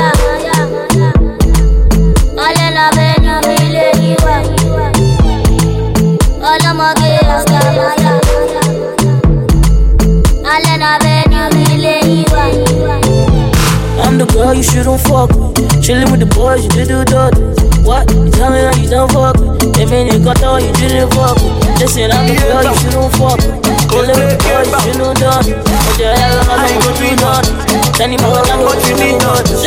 you 14.57 14.63
shouldn't 14.63 14.99
fuck 15.01 15.29
with. 15.29 15.53
Chillin' 15.85 16.09
with 16.11 16.19
the 16.19 16.25
boys, 16.33 16.63
you 16.65 16.69
did 16.73 16.87
do 16.89 17.05
dirty. 17.05 17.41
What? 17.85 18.09
You 18.11 18.29
tell 18.33 18.49
me 18.51 18.59
how 18.65 18.73
you 18.75 18.89
don't 18.89 19.11
fuck 19.13 19.37
with. 19.37 19.61
They 19.77 19.85
mean 19.85 20.07
you 20.11 20.17
got 20.19 20.41
all 20.43 20.59
you 20.59 20.73
didn't 20.73 21.13
fuck 21.13 21.37
with. 21.37 21.79
Listen, 21.79 22.09
I'm 22.11 22.25
the 22.25 22.33
girl 22.41 22.65
you 22.65 22.73
shouldn't 22.81 23.13
fuck 23.21 23.37
with. 23.37 23.61
Chillin' 23.93 24.17
with 24.17 24.33
the 24.33 24.37
boys, 24.41 24.67
you 24.73 24.79
shouldn't 24.81 25.19
done. 25.21 25.45
But 25.61 25.99
your 26.01 26.13
hell, 26.17 26.41
I'm 26.41 26.57
not 26.57 26.73
gonna 26.73 26.97
do 26.97 27.09
nothing. 27.21 27.57
Tell 27.93 28.07
me 28.09 28.17
what 28.17 28.49
I'm 28.49 28.59
gonna 28.65 28.81
do 28.81 29.07
nothing. 29.21 29.61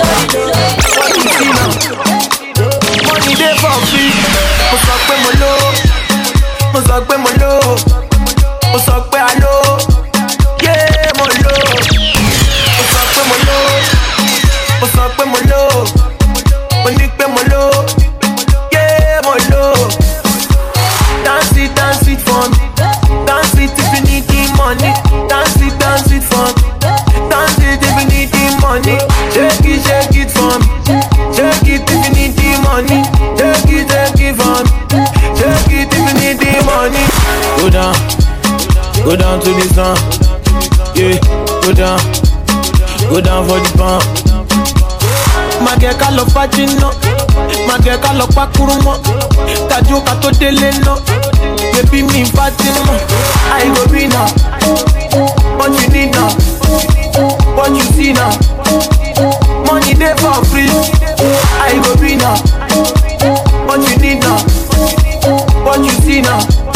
Money 3.06 3.34
dey 3.38 3.54
for 3.62 3.76
free. 3.88 4.10
Mo 4.70 4.76
sọ 4.86 4.94
pé 5.06 5.14
mo 5.22 5.30
lò. 5.40 5.52
Mo 6.72 6.80
sọ 6.86 6.96
pé 7.08 7.14
mo 7.16 7.30
lò. 7.40 7.52
Mo 8.72 8.78
sọ 8.86 8.94
pé 9.10 9.18
a 9.18 9.30
Go 37.70 37.76
down, 37.76 37.94
go 39.04 39.14
down 39.16 39.40
to 39.42 39.50
the 39.54 39.62
sun. 39.70 39.94
Yeah, 40.98 41.14
go 41.62 41.70
down, 41.72 42.00
go 43.08 43.20
down 43.20 43.46
for 43.46 43.60
the 43.62 43.70
pump. 43.78 44.02
Má 45.62 45.76
jẹ́ 45.78 45.94
ká 46.00 46.10
lọ 46.10 46.24
fájínà, 46.34 46.88
má 47.68 47.74
jẹ́ 47.84 47.96
ká 48.02 48.12
lọ 48.18 48.26
pákúrú 48.34 48.74
mọ́. 48.82 48.96
Tajú 49.68 50.00
ká 50.06 50.14
tó 50.20 50.30
délé 50.40 50.70
ná, 50.84 50.94
bébí 51.74 52.02
mi 52.02 52.24
Fátímọ̀. 52.34 52.98
I 53.54 53.68
go 53.74 53.86
be 53.92 54.06
now, 54.08 54.26
what 55.58 55.70
you 55.70 55.86
need 55.94 56.10
now, 56.10 56.30
what 57.54 57.70
you 57.70 57.84
see 57.94 58.12
now. 58.12 58.32
Money 59.66 59.94
dey 59.94 60.14
for 60.18 60.42
free, 60.50 60.66
be 62.00 62.16
now, 62.16 62.34
what 63.66 63.78
you 63.86 63.96
need 64.02 64.18
now, 64.24 64.38
what 65.64 65.78
you 65.84 65.90
see 66.02 66.20
now. 66.22 66.69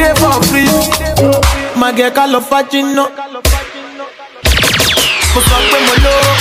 For 0.00 0.42
free, 0.48 0.68
má 1.76 1.88
jẹ́ 1.96 2.10
ká 2.16 2.24
lọ 2.32 2.40
fájínà. 2.50 3.04
Mo 5.34 5.40
sọ 5.48 5.56
pé 5.70 5.78
mo 5.86 5.94
lò 6.04 6.12
ó. 6.28 6.32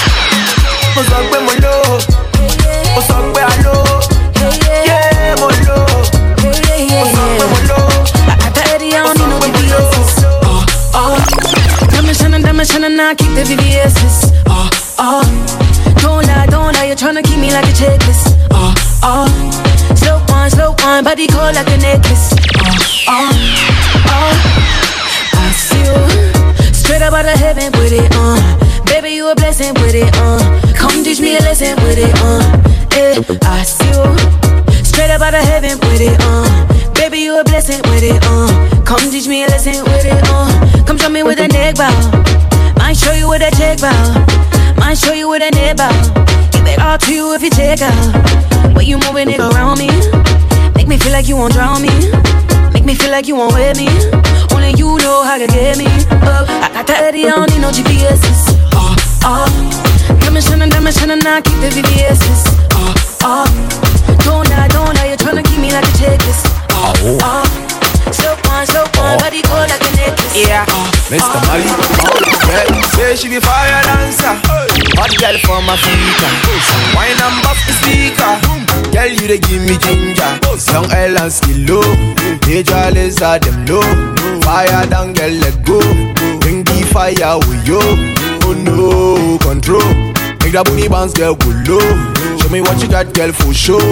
Mo 0.95 1.01
sọ 1.09 1.17
pé 1.31 1.37
mo 1.45 1.51
with 41.79 41.87
a 41.87 41.95
neck 41.95 42.19
bow. 42.19 42.73
Might 42.77 42.97
show 42.97 43.13
you 43.13 43.29
with 43.29 43.41
a 43.41 43.51
check 43.55 43.79
bow. 43.79 44.75
Might 44.77 44.97
show 44.97 45.13
you 45.13 45.29
with 45.29 45.41
a 45.41 45.51
neck 45.51 45.77
bow. 45.77 45.91
Give 46.51 46.67
it 46.67 46.79
all 46.79 46.97
to 46.97 47.13
you 47.13 47.33
if 47.33 47.41
you 47.41 47.49
check 47.49 47.81
out. 47.81 48.75
Way 48.75 48.83
you 48.85 48.97
moving 48.97 49.29
it 49.29 49.39
around 49.39 49.79
me. 49.79 49.87
Make 50.75 50.87
me 50.87 50.97
feel 50.97 51.11
like 51.11 51.27
you 51.27 51.37
won't 51.37 51.53
drown 51.53 51.81
me. 51.81 51.89
Make 52.73 52.85
me 52.85 52.95
feel 52.95 53.11
like 53.11 53.27
you 53.27 53.35
won't 53.35 53.53
wear 53.53 53.73
me. 53.75 53.87
Only 54.51 54.73
you 54.75 54.97
know 54.97 55.23
how 55.23 55.37
to 55.37 55.47
get 55.47 55.77
me 55.77 55.87
up. 56.27 56.49
I 56.49 56.83
got 56.83 57.01
Eddie, 57.01 57.27
I 57.27 57.31
don't 57.31 57.49
need 57.51 57.61
no 57.61 57.71
GPS's. 57.71 58.59
Oh, 58.73 58.95
oh. 59.23 60.17
Diamond 60.21 60.43
shining, 60.43 60.69
diamond 60.69 60.95
shining, 60.95 61.25
I 61.25 61.41
keep 61.41 61.59
the 61.63 61.69
VVS's. 61.69 62.43
Oh, 62.75 62.93
oh. 63.23 63.47
Don't 64.25 64.49
lie, 64.49 64.67
don't 64.67 64.95
lie, 64.95 65.07
you're 65.07 65.17
tryna 65.17 65.45
keep 65.45 65.59
me 65.59 65.71
like 65.71 65.85
a 65.85 65.93
checklist. 65.95 66.45
Oh, 66.71 67.19
oh. 67.23 67.68
Slow 68.11 68.35
one, 68.49 68.65
slow 68.65 68.85
one, 68.97 69.17
body 69.19 69.41
cold 69.45 69.69
like 69.69 69.81
a 69.81 69.91
necklace. 69.95 70.35
Yeah. 70.35 70.65
Uh. 70.67 70.91
Mr. 71.13 71.37
Uh. 71.37 71.45
Mali, 71.47 71.65
yeah. 72.49 72.81
say 72.95 73.15
she 73.15 73.27
be 73.29 73.39
fire 73.39 73.81
dancer. 73.83 74.33
Hot 74.97 75.13
girl 75.17 75.37
from 75.45 75.69
Africa. 75.69 76.27
Wine 76.95 77.19
and 77.21 77.37
buff 77.45 77.59
the 77.67 77.73
speaker. 77.79 78.33
Girl, 78.91 79.07
you 79.07 79.27
dey 79.27 79.39
give 79.39 79.61
me 79.63 79.77
ginger. 79.77 80.31
Young 80.73 80.89
L 80.91 81.17
and 81.21 81.31
skill 81.31 81.59
low. 81.69 81.87
Major 82.47 82.89
laser 82.91 83.37
them 83.39 83.65
low. 83.65 83.81
Fire 84.41 84.85
down, 84.89 85.13
girl, 85.13 85.29
let 85.31 85.55
go. 85.65 85.79
Bring 86.41 86.63
the 86.63 86.87
fire 86.91 87.37
with 87.47 87.67
you. 87.67 87.79
Oh 88.43 88.53
no, 88.53 89.37
control. 89.39 89.85
Make 90.41 90.53
that 90.53 90.65
booty 90.65 90.87
bounce, 90.87 91.13
girl, 91.13 91.35
go 91.35 91.49
low. 91.67 91.83
Show 92.39 92.49
me 92.49 92.61
what 92.61 92.81
you 92.81 92.89
got, 92.89 93.13
girl, 93.13 93.31
for 93.31 93.53
sure. 93.53 93.83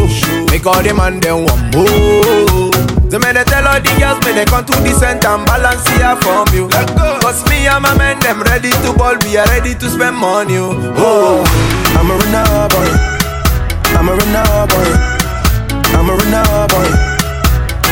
Make 0.50 0.66
all 0.66 0.82
them 0.82 1.00
and 1.00 1.22
then 1.22 1.44
one 1.44 1.64
more. 1.76 2.88
The 3.08 3.20
men 3.20 3.36
they 3.36 3.44
tell 3.48 3.64
all 3.64 3.80
the 3.80 3.92
girls, 3.96 4.20
me 4.28 4.36
they 4.36 4.44
come 4.44 4.66
to 4.68 4.76
the 4.84 4.92
center 4.92 5.32
and 5.32 5.46
balance 5.48 5.88
here 5.96 6.16
from 6.20 6.48
you. 6.52 6.68
Cause 7.24 7.40
me 7.48 7.68
and 7.68 7.84
my 7.84 7.96
men, 7.96 8.20
them 8.20 8.44
ready 8.44 8.72
to 8.84 8.92
ball, 8.92 9.16
we 9.24 9.38
are 9.40 9.48
ready 9.48 9.76
to 9.76 9.88
spend 9.88 10.18
money. 10.20 10.60
Oh, 10.60 10.76
oh 11.00 11.40
I'm 11.96 12.12
a 12.12 12.16
runner 12.20 12.68
boy. 12.68 12.90
I'm 13.96 14.10
a 14.10 14.14
runner 14.16 14.68
boy. 14.68 14.92
I'm 15.96 16.10
a 16.10 16.14
runner 16.20 16.68
boy. 16.68 16.90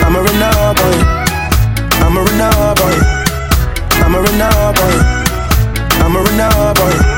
I'm 0.04 0.16
a 0.16 0.20
runner 0.20 0.76
boy. 0.76 0.98
I'm 2.04 2.18
a 2.18 2.20
runner 2.20 2.76
boy. 2.76 2.98
I'm 4.04 4.16
a 4.16 4.20
runner 4.20 4.74
boy. 4.76 4.96
I'm 6.04 6.16
a 6.16 6.20
runner 6.20 6.74
boy. 6.76 7.15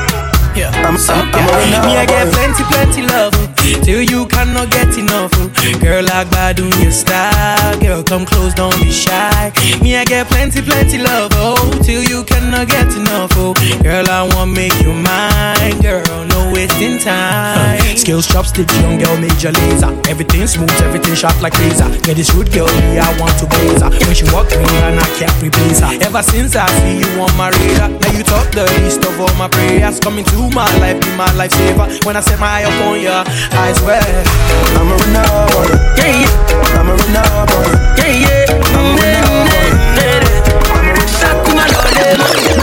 Yeah. 0.58 0.74
I'm, 0.82 0.96
I'm, 0.98 1.30
I'm 1.34 1.46
a 1.46 1.86
Me, 1.86 1.94
I 1.94 2.04
get 2.04 2.32
plenty, 2.34 2.64
plenty 2.64 3.02
love. 3.06 3.32
Till 3.84 4.02
you 4.02 4.26
cannot 4.26 4.70
get 4.72 4.98
enough. 4.98 5.30
Girl, 5.80 6.02
like 6.02 6.28
bad 6.32 6.58
on 6.58 6.72
your 6.82 6.90
style. 6.90 7.78
Girl, 7.78 8.02
come 8.02 8.26
close, 8.26 8.54
don't 8.54 8.74
be 8.82 8.90
shy. 8.90 9.52
Me, 9.80 9.96
I 9.96 10.04
get 10.04 10.26
plenty, 10.26 10.60
plenty 10.60 10.98
love. 10.98 11.30
Oh, 11.34 11.54
till 11.84 12.02
you 12.02 12.24
cannot 12.24 12.66
get 12.66 12.90
enough. 12.96 13.30
Oh, 13.36 13.54
girl, 13.82 14.08
I 14.10 14.26
want 14.34 14.50
make 14.50 14.74
you 14.82 14.92
mine. 14.92 15.78
Girl, 15.80 16.02
no 16.26 16.50
wasting 16.52 16.98
time. 16.98 17.78
Skills, 17.96 18.26
chopsticks, 18.26 18.74
young 18.80 18.98
girl, 18.98 19.16
major 19.16 19.52
laser. 19.52 19.94
Everything 20.10 20.46
smooth, 20.48 20.74
everything 20.82 21.14
sharp 21.14 21.40
like 21.40 21.56
laser. 21.60 21.88
Get 22.02 22.16
this 22.16 22.34
rude 22.34 22.50
girl, 22.50 22.66
me, 22.66 22.98
I 22.98 23.06
want 23.20 23.38
to 23.38 23.46
blaze 23.46 23.82
her. 23.82 23.90
When 24.10 24.14
she 24.14 24.24
walk 24.34 24.50
me, 24.50 24.66
and 24.82 24.98
I 24.98 25.06
can't 25.14 25.34
replace 25.40 25.80
her. 25.80 25.92
Ever 26.02 26.22
since 26.22 26.56
I 26.56 26.66
see 26.82 26.98
you 26.98 27.20
on 27.20 27.30
my 27.36 27.50
radar, 27.50 27.90
now 27.94 28.10
you 28.10 28.24
talk 28.24 28.50
the 28.50 28.66
least 28.82 29.04
of 29.06 29.20
all 29.20 29.32
my 29.38 29.46
prayers. 29.46 30.00
Coming 30.00 30.24
to 30.24 30.47
my 30.54 30.66
life, 30.78 31.00
be 31.00 31.10
my 31.16 31.28
lifesaver. 31.38 32.04
When 32.04 32.16
I 32.16 32.20
set 32.20 32.38
my 32.38 32.46
eye 32.46 32.64
up 32.64 32.72
on 32.86 33.00
ya, 33.00 33.24
I 33.52 33.72
swear. 33.72 34.02
I'm 34.78 34.88
a 34.88 34.96
runner 34.96 35.24
boy. 35.52 35.68
Yeah, 35.96 36.22
yeah. 36.22 36.78
I'm 36.78 36.88
a 36.88 36.94
runner 36.94 37.46
boy. 37.50 37.70
Yeah, 37.98 38.12
yeah. 38.24 38.46
I'm 38.76 38.86
a 38.86 39.02
runner 39.02 39.26
boy. 39.50 39.78
Plenty 42.28 42.57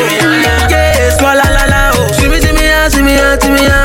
yé 0.73 0.83
swala 1.17 1.45
la 1.55 1.63
la 1.73 1.81
o 1.99 2.01
tìmíyá 2.19 2.79
tìmíyá 2.93 3.27
tìmíyá 3.41 3.77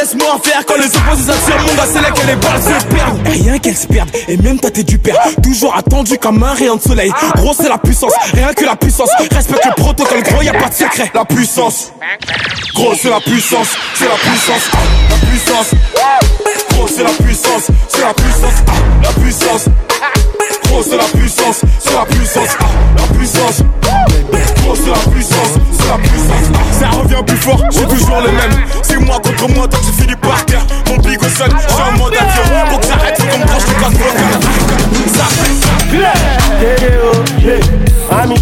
Laisse-moi 0.00 0.40
faire 0.42 0.64
Quand 0.66 0.76
les 0.76 0.86
opposés 0.86 1.24
s'attirent, 1.24 1.60
mon 1.60 1.74
gars 1.74 1.88
c'est 1.92 2.00
là 2.00 2.10
que 2.10 2.26
les 2.26 2.36
balles 2.36 2.62
se 2.62 2.86
perdent. 2.86 3.28
Rien 3.28 3.58
qu'elles 3.58 3.76
se 3.76 3.86
perdent, 3.86 4.08
et 4.28 4.36
même 4.38 4.58
toi 4.58 4.70
t'es 4.70 4.82
du 4.82 4.98
père. 4.98 5.16
Toujours 5.42 5.76
attendu 5.76 6.16
comme 6.16 6.42
un 6.42 6.54
rayon 6.54 6.76
de 6.76 6.80
soleil. 6.80 7.12
Gros 7.36 7.52
c'est 7.54 7.68
la 7.68 7.76
puissance, 7.76 8.12
rien 8.32 8.54
que 8.54 8.64
la 8.64 8.76
puissance. 8.76 9.10
Respecte 9.30 9.66
le 9.66 9.74
protocole, 9.74 10.22
gros 10.22 10.40
y 10.40 10.48
a 10.48 10.54
pas 10.54 10.70
de 10.70 10.74
secret. 10.74 11.10
La 11.14 11.26
puissance. 11.26 11.92
Gros 12.74 12.94
c'est 12.94 13.10
la 13.10 13.20
puissance, 13.20 13.68
c'est 13.94 14.08
la 14.08 14.14
puissance. 14.14 14.70
La 15.10 15.16
puissance. 15.28 15.70
Gros 16.70 16.88
c'est 16.88 17.02
la 17.02 17.10
puissance, 17.10 17.66
c'est 17.88 18.00
la 18.00 18.14
puissance. 18.14 18.54
La 19.02 19.12
puissance. 19.20 19.64
Gros 20.64 20.82
c'est 20.82 20.96
la 20.96 21.04
puissance, 21.04 21.60
c'est 21.78 21.92
la 21.92 22.04
puissance. 22.06 22.56
La 22.96 23.18
puissance. 23.18 23.62
Gros 24.62 24.74
c'est 24.76 24.90
la 24.90 25.12
puissance, 25.12 25.48
c'est 25.78 25.88
la 25.88 25.98
puissance. 25.98 26.60
Ça 26.80 26.88
revient 26.88 27.22
plus 27.26 27.36
fort, 27.36 27.62
j'ai 27.70 27.84
toujours 27.86 28.20
le 28.20 28.32
même 28.32 28.64
C'est 28.82 28.98
moi 28.98 29.19
contre 29.40 29.54
moi, 29.54 29.68
toi 29.68 29.80
tu 29.84 29.92
finis 29.92 30.16
par 30.16 30.44
terre. 30.44 30.66
Mon 30.88 30.96
bigo 30.98 31.26
sonne, 31.28 31.56
j'ai 31.68 31.82
un 31.82 31.96
mode 31.96 32.14
avion. 32.14 32.42
Pour 32.68 32.80
que 32.80 32.86
j'arrête, 32.86 33.16
faut 33.18 33.26
qu'on 33.26 33.38
me 33.38 33.46
branche 33.46 33.62
le 33.68 33.74
casse 33.74 33.94
Ça 35.16 35.26
yeah. 35.96 36.12
Ami 38.10 38.34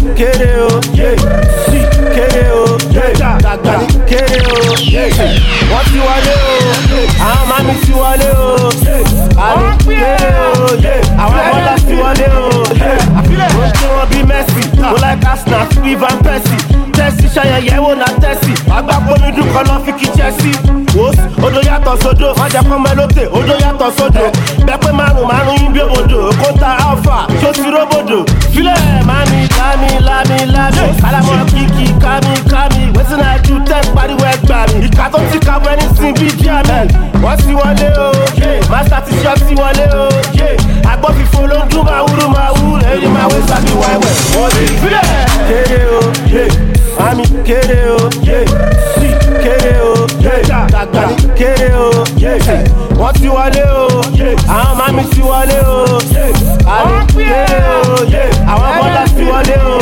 sódò, 22.19 22.33
wọ́n 22.39 22.49
jẹ́ 22.53 22.63
kọ́mọ 22.69 22.89
lókè, 22.99 23.23
odò 23.37 23.53
yàtọ̀ 23.63 23.89
sódò. 23.97 24.23
Bẹ́pẹ́ 24.67 24.91
márùn 24.99 25.25
márùn 25.31 25.55
yín 25.61 25.71
bí 25.73 25.79
òbòdò, 25.79 26.19
kóńtà 26.41 26.69
alpha, 26.87 27.17
tó 27.41 27.49
ti 27.53 27.63
róbòdò. 27.73 28.17
Filẹ̀ 28.53 29.03
mami 29.09 29.39
lámi 29.57 29.89
lámi 30.07 30.37
lámi. 30.55 30.83
Kálámọ̀ 31.01 31.45
kìkì 31.51 31.85
kámi 32.03 32.33
kámi. 32.51 32.81
Wetin 32.95 33.21
I 33.21 33.37
do 33.47 33.55
tẹ́ 33.69 33.81
pariwo 33.95 34.25
ẹgbà 34.33 34.59
mi. 34.73 34.85
Ìka 34.85 35.05
tó 35.13 35.19
ti 35.31 35.39
ka 35.39 35.55
wẹ́ni 35.65 35.85
sin 35.97 36.13
bí 36.19 36.27
German. 36.43 36.87
Wọ́n 37.23 37.37
ti 37.41 37.53
wọlé 37.59 37.87
o, 38.05 38.07
Master 38.71 39.01
ti 39.05 39.13
ṣọ́ 39.23 39.35
ti 39.47 39.53
wọlé 39.55 39.85
o. 40.03 40.05
Agbọ́ 40.91 41.09
fífo 41.17 41.41
ló 41.47 41.57
ń 41.65 41.69
dún 41.71 41.83
máa 41.85 42.01
wúrú 42.05 42.27
máa 42.35 42.51
wú. 42.57 42.67
Èyí 42.91 43.07
máa 43.15 43.27
wé 43.31 43.37
sábì 43.49 43.71
wẹ́wẹ́. 43.81 44.13
Wọ́n 44.35 44.49
ti 44.55 44.65
filẹ̀. 44.81 45.05
Kéré 45.49 45.81
o, 45.97 45.99
mami 46.99 47.23
kéré 47.47 47.79
o, 47.95 47.97
si 48.95 49.07
kéré 49.43 49.73
o, 49.81 49.93
dàgbà 50.49 51.03
kéré 51.37 51.69
o. 51.75 51.89
Wọ́n 52.19 53.13
ti 53.13 53.27
wọlé 53.27 53.63
o, 53.71 53.87
àwọn 54.51 54.75
mami 54.77 55.03
ti 55.11 55.21
wọlé 55.21 55.57
o. 55.65 55.85
Àní 56.67 56.97
kéré 57.15 57.59
o, 57.71 57.95
àwọn 58.51 58.69
bọ́lá 58.79 59.03
ti 59.15 59.23
wọlé 59.23 59.55
o. 59.63 59.79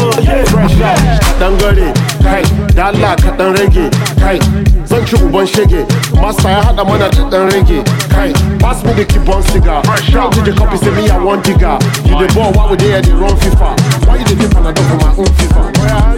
kaɗan 1.20 1.58
gare 1.60 1.94
kai 2.24 2.44
dala 2.76 3.16
kaɗan 3.16 3.56
rage 3.58 3.90
kai 4.22 4.40
zan 4.86 5.06
ci 5.06 5.16
uban 5.16 5.46
shege 5.48 5.86
masta 6.22 6.50
ya 6.52 6.62
haɗa 6.62 6.84
mana 6.86 7.10
da 7.10 7.24
ɗan 7.32 7.50
rage 7.52 7.84
kai 8.14 8.32
pass 8.60 8.84
me 8.84 8.94
the 8.94 9.06
kibon 9.06 9.42
cigar. 9.52 9.82
Shout 10.12 10.32
to 10.34 10.42
the 10.42 10.52
copy 10.54 10.78
say 10.78 10.92
me 10.92 11.10
I 11.10 11.18
want 11.18 11.44
digger. 11.44 11.78
You 12.06 12.18
the 12.20 12.32
ball 12.36 12.52
why 12.54 12.70
we 12.72 12.78
dey 12.78 13.02
dey 13.02 13.14
run 13.14 13.36
FIFA? 13.38 13.74
Why 14.08 14.18
you 14.18 14.26
dey 14.26 14.36
dey 14.36 14.48
panadol 14.54 14.84
for 14.90 14.98
my 14.98 15.10
own 15.18 15.26
FIFA. 15.38 16.17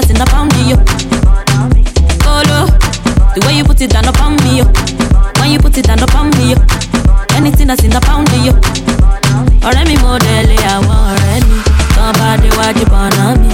That's 0.00 0.10
in 0.10 0.16
the 0.16 0.24
pound 0.26 0.52
yo. 0.70 0.76
Colo, 2.22 2.70
the 3.34 3.42
way 3.46 3.56
you 3.56 3.64
put 3.64 3.80
it 3.80 3.90
down 3.90 4.06
upon 4.06 4.36
me 4.46 4.58
yo. 4.58 4.64
When 5.40 5.50
you 5.50 5.58
put 5.58 5.76
it 5.76 5.86
down 5.86 5.98
upon 6.00 6.30
me 6.38 6.52
yo. 6.52 6.56
Anything 7.34 7.66
that's 7.66 7.82
in 7.82 7.90
the 7.90 8.00
pound 8.06 8.28
yo. 8.46 8.52
Ọ̀rẹ́ 9.68 9.84
mi 9.88 9.96
mo 10.02 10.12
délé 10.24 10.56
àwọn 10.74 10.98
ọ̀rẹ́ 11.12 11.38
mi. 11.48 11.56
Tán 11.94 12.10
bá 12.18 12.28
déwájú 12.42 12.84
bọ̀nà 12.92 13.24
mi. 13.40 13.47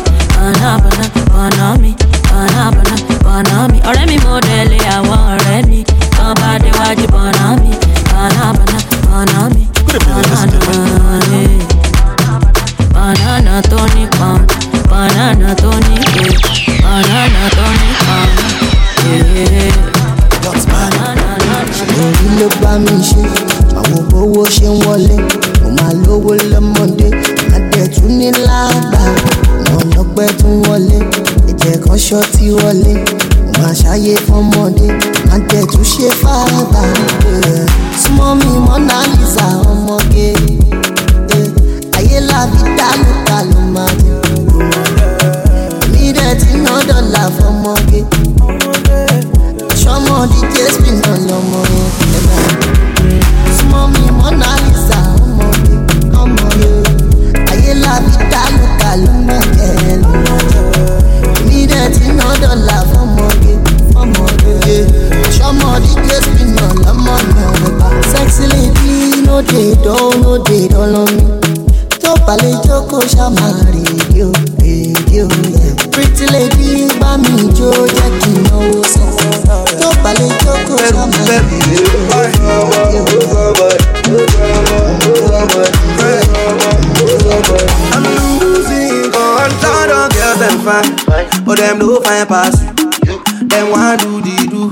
Fine 92.15 92.27
pass 92.27 92.62
you. 92.62 93.19
Them 93.49 93.71
want 93.71 94.01
do 94.01 94.21
the 94.21 94.37
do, 94.51 94.62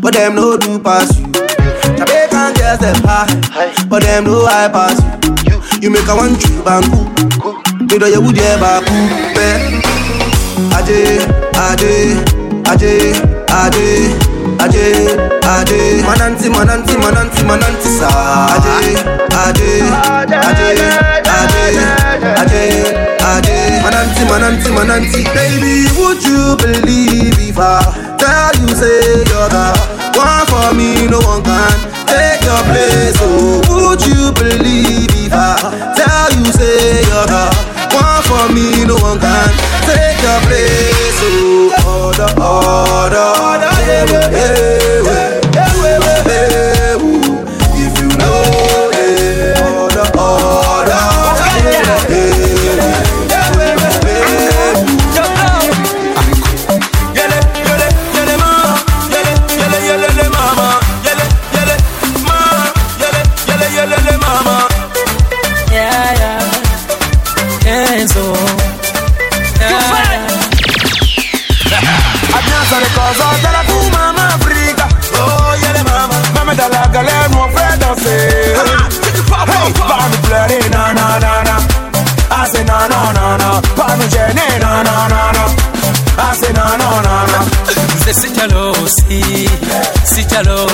but 0.00 0.14
them 0.14 0.34
no 0.34 0.56
do 0.56 0.78
pass 0.78 1.18
you. 1.18 1.26
Jamaican 1.96 2.54
girls 2.54 2.80
them 2.80 2.96
high, 3.04 3.86
but 3.88 4.02
them 4.02 4.24
no 4.24 4.46
high 4.46 4.68
pass 4.68 4.98
you. 5.46 5.58
You 5.80 5.90
make 5.90 6.08
a 6.08 6.14
one 6.16 6.34
true 6.38 6.62
bamboo, 6.62 7.06
you 7.90 7.98
know 7.98 8.06
you 8.06 8.20
would 8.20 8.38
ever 8.38 8.82
cool, 8.86 9.08
man. 9.36 9.60
Eh. 9.62 9.92
Ade, 10.76 11.22
ade, 11.54 11.92
ade, 12.70 12.92
ade, 13.60 13.86
ade, 14.64 14.84
ade. 15.54 15.80
Mananti, 16.02 16.48
mananti, 16.48 16.94
mananti, 16.98 17.42
mananti 17.44 17.88
sa. 17.98 18.10
Ade, 18.56 18.96
ade, 19.44 19.70
ade, 20.48 20.68
ade, 21.38 21.62
ade, 21.62 22.42
ade. 22.42 23.01
Mananti, 23.82 24.24
mananti, 24.30 24.70
mananti. 24.70 25.22
Baby, 25.34 25.86
would 25.98 26.22
you 26.22 26.56
believe 26.56 27.34
if 27.38 27.58
I 27.58 27.82
tell 28.18 28.54
you 28.60 28.68
say 28.74 29.24
you're 29.28 29.48
the 29.50 29.66
one 30.14 30.46
for 30.46 30.74
me, 30.74 31.06
no 31.08 31.18
one 31.26 31.42
can 31.42 31.76
take 32.06 32.42
your 32.46 32.62
place. 32.70 33.16
Oh, 33.20 33.60
would 33.70 34.00
you 34.06 34.30
believe 34.38 35.10
if 35.18 35.32
I 35.34 35.56
tell 35.98 36.30
you 36.38 36.46
say 36.52 37.02
you're 37.10 37.26
the 37.26 37.44
one 37.90 38.22
for 38.28 38.44
me, 38.54 38.84
no 38.86 38.94
one 39.02 39.18
can 39.18 39.50
take 39.88 40.18
your 40.22 40.40
place. 40.46 41.18
Oh, 41.26 42.12
order, 42.14 42.30
order, 42.38 43.28
order, 43.42 43.61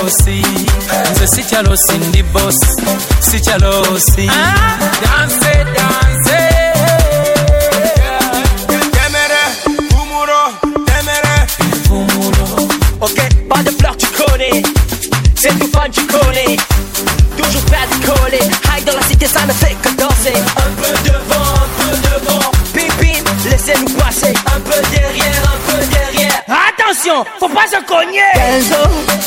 sikyalosi 0.09 0.43
nze 1.11 1.27
sikyalosi 1.27 1.97
ndi 1.97 2.23
bos 2.23 2.55
sikyalosi 3.19 4.25
danse 5.01 5.65
danse 5.75 6.39
Temere, 8.91 9.43
humuro, 9.91 10.41
temere 10.85 11.47
Ok, 13.01 13.19
pas 13.49 13.63
de 13.63 13.71
fleurs, 13.71 13.97
tu 13.97 14.07
connais. 14.07 14.63
C'est 15.35 15.57
tout 15.59 15.69
fun, 15.73 15.89
tu 15.91 16.05
connais. 16.07 16.57
Toujours 17.37 17.65
pas 17.65 17.85
décoller. 17.91 18.43
High 18.75 18.83
dans 18.85 18.95
la 18.95 19.01
cité, 19.07 19.25
ça 19.27 19.45
ne 19.45 19.53
fait 19.53 19.75
que 19.81 19.89
danser. 19.95 20.33
Un 20.57 20.71
peu 20.81 20.93
devant, 21.09 21.53
un 21.63 21.69
peu 21.77 21.91
devant. 22.09 22.51
Bim, 22.73 23.49
laissez-nous 23.49 23.93
passer. 23.95 24.33
Un 24.55 24.59
peu 24.59 24.81
derrière, 24.91 25.43
un 25.53 25.71
peu 25.71 25.85
derrière. 25.87 26.41
Attention, 26.47 27.25
faut 27.39 27.49
pas 27.49 27.67
se 27.67 27.79
cogner. 27.85 28.21
Kenzo. 28.33 29.18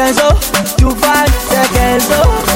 Kenzo, 0.00 0.28
tu 0.78 0.84
vas. 0.84 1.26
C'est 1.50 1.68
Kenzo, 1.74 2.22
tu 2.46 2.49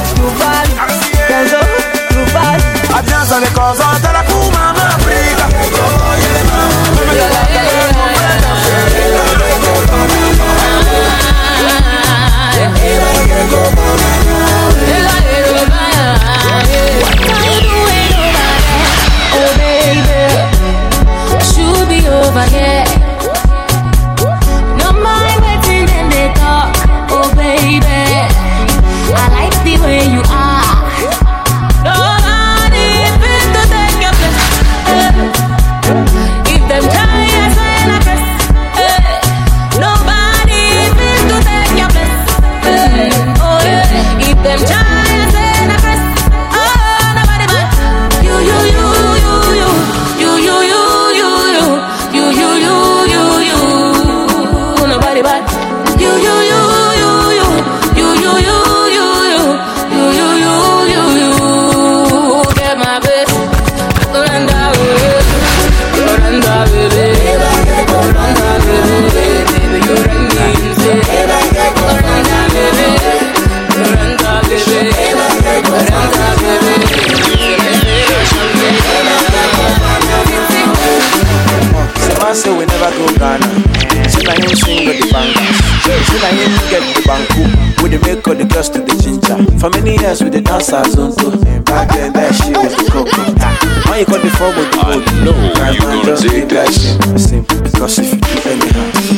never 82.74 82.90
go 82.98 83.06
Ghana. 83.18 83.46
I 84.26 84.34
ain't 84.34 84.58
single 84.58 84.94
the 84.94 85.06
bangers. 85.12 85.58
Get 86.70 86.82
the 86.94 87.02
banku. 87.06 87.82
With 87.82 87.92
the 87.92 87.98
of 88.26 88.38
the 88.38 88.44
girls 88.44 88.68
to 88.70 88.80
the 88.80 88.94
ginger. 89.02 89.38
For 89.58 89.70
many 89.70 89.96
years 90.00 90.22
with 90.22 90.32
the 90.32 90.40
dancers 90.40 90.96
on 90.96 91.14
go. 91.14 91.30
Back 91.64 91.90
then 91.90 92.12
that 92.14 92.34
shit 92.34 92.56
was 92.56 92.74
the 92.76 92.84
ah. 93.40 93.98
you 93.98 94.06
the 94.22 94.30
with 94.56 94.70
the. 94.72 94.98
No, 95.24 95.32
you 95.70 95.80
gonna 95.80 96.16
take 96.16 96.48
that 96.50 96.72
shit. 96.72 97.46
Because 97.62 97.98
if 97.98 98.12
you 98.12 98.20
do 98.20 98.48
anyhow. 98.48 99.13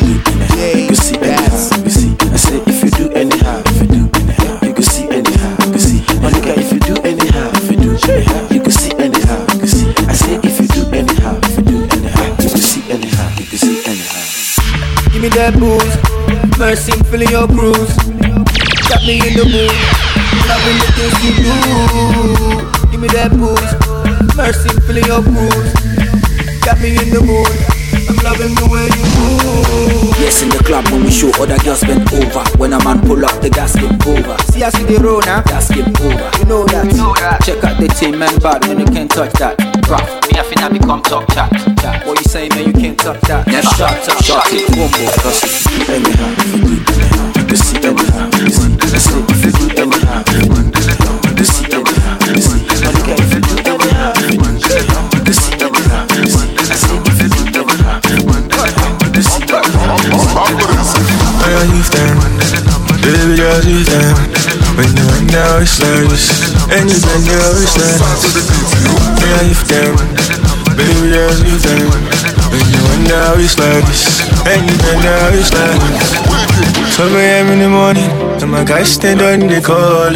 That 15.51 15.61
booze, 15.61 16.59
mercy, 16.59 16.93
I'm 16.93 17.05
feeling 17.05 17.31
your 17.31 17.47
cruise. 17.47 17.95
Got 18.91 19.07
me 19.07 19.23
in 19.23 19.39
the 19.39 19.47
mood, 19.47 19.79
loving 20.51 20.79
the 20.83 20.89
things 20.99 21.17
you 21.23 21.33
do. 21.39 22.91
Give 22.91 23.01
me 23.01 23.07
that 23.15 23.31
booze, 23.31 23.73
mercy, 24.35 24.69
I'm 24.71 24.81
feeling 24.83 25.07
your 25.07 25.23
cruise. 25.23 25.71
Got 26.67 26.81
me 26.83 26.99
in 26.99 27.15
the 27.15 27.23
mood, 27.23 27.47
loving 28.27 28.55
the 28.59 28.67
way 28.67 28.91
you 28.91 29.07
move. 29.15 30.19
Yes, 30.19 30.43
in 30.43 30.51
the 30.51 30.59
club 30.67 30.83
when 30.91 31.05
we 31.07 31.13
show 31.15 31.31
other 31.39 31.59
girls 31.63 31.87
bend 31.87 32.03
over. 32.11 32.43
When 32.59 32.75
a 32.75 32.83
man 32.83 32.99
pull 33.07 33.23
up, 33.23 33.39
the 33.41 33.51
gas 33.51 33.79
get 33.79 33.95
over. 34.03 34.37
See, 34.51 34.67
I 34.67 34.71
see 34.75 34.83
the 34.83 34.99
road 34.99 35.27
now. 35.27 35.43
Gas 35.47 35.71
get 35.71 35.87
over. 36.03 36.29
You 36.43 36.47
know 36.51 36.67
that. 36.67 36.91
Know 36.99 37.15
that. 37.23 37.47
Check 37.47 37.63
out 37.63 37.79
the 37.79 37.87
team, 37.87 38.19
man, 38.19 38.35
bad 38.43 38.67
when 38.67 38.83
you 38.83 38.89
can't 38.91 39.11
touch 39.11 39.33
that. 39.39 39.55
Rough, 39.87 40.11
me 40.27 40.35
I 40.35 40.43
finna 40.43 40.67
become 40.75 41.03
top 41.03 41.31
chat. 41.31 41.51
chat. 41.79 42.03
What 42.07 42.19
you 42.19 42.27
saying, 42.27 42.51
man? 42.59 42.67
You 42.67 42.75
can't 42.75 42.99
touch 42.99 43.21
that. 43.31 43.47
Never 43.47 43.71
shot, 43.79 43.95
shot, 44.03 44.19
shot 44.25 44.45
it. 44.51 44.67
Boom, 44.75 44.91
boom. 44.91 45.07
Because 45.15 45.39
if 45.47 45.71
you 45.71 45.87
do 45.87 45.93
anyhow, 45.95 46.35
if 46.35 46.51
you 46.51 46.83
do 46.83 46.95
anyhow, 46.99 47.27
you 47.39 47.45
can 47.47 47.59
see 47.63 47.79
anyhow. 47.79 48.27
You 48.43 48.51
see, 48.51 48.75
I 48.83 48.99
say 48.99 49.23
if 49.23 49.55
you 49.63 49.69
do 49.71 49.87
anyhow, 49.87 50.66
you 61.73 61.83
them, 61.91 62.17
baby 63.03 63.37
girl, 63.37 63.63
you 63.65 63.83
them. 63.85 64.17
When 64.77 64.91
you 64.93 65.07
went 65.09 65.33
down, 65.33 65.63
it's 65.63 65.79
this, 65.79 66.31
and 66.69 66.87
you 66.91 66.99
bend 67.01 67.25
down, 67.27 67.57
it's. 67.59 67.77
I 67.77 69.25
got 69.27 69.45
you 69.47 69.57
them, 69.67 69.95
baby 70.77 71.11
girl, 71.11 71.39
you 71.43 71.57
them. 71.59 71.83
When 72.53 72.67
you 72.71 72.81
went 72.87 73.09
down, 73.09 73.41
it's 73.41 73.55
this, 73.57 74.23
and 74.47 74.63
you 74.65 74.77
bend 74.79 75.03
down, 75.03 75.33
it's 75.35 75.51
this. 75.51 76.97
12 76.97 77.13
a.m. 77.13 77.47
in 77.53 77.59
the 77.61 77.69
morning, 77.69 78.11
and 78.41 78.51
my 78.51 78.65
guys 78.65 78.93
stand 78.93 79.21
on 79.21 79.41
the 79.41 79.61
call. 79.61 80.13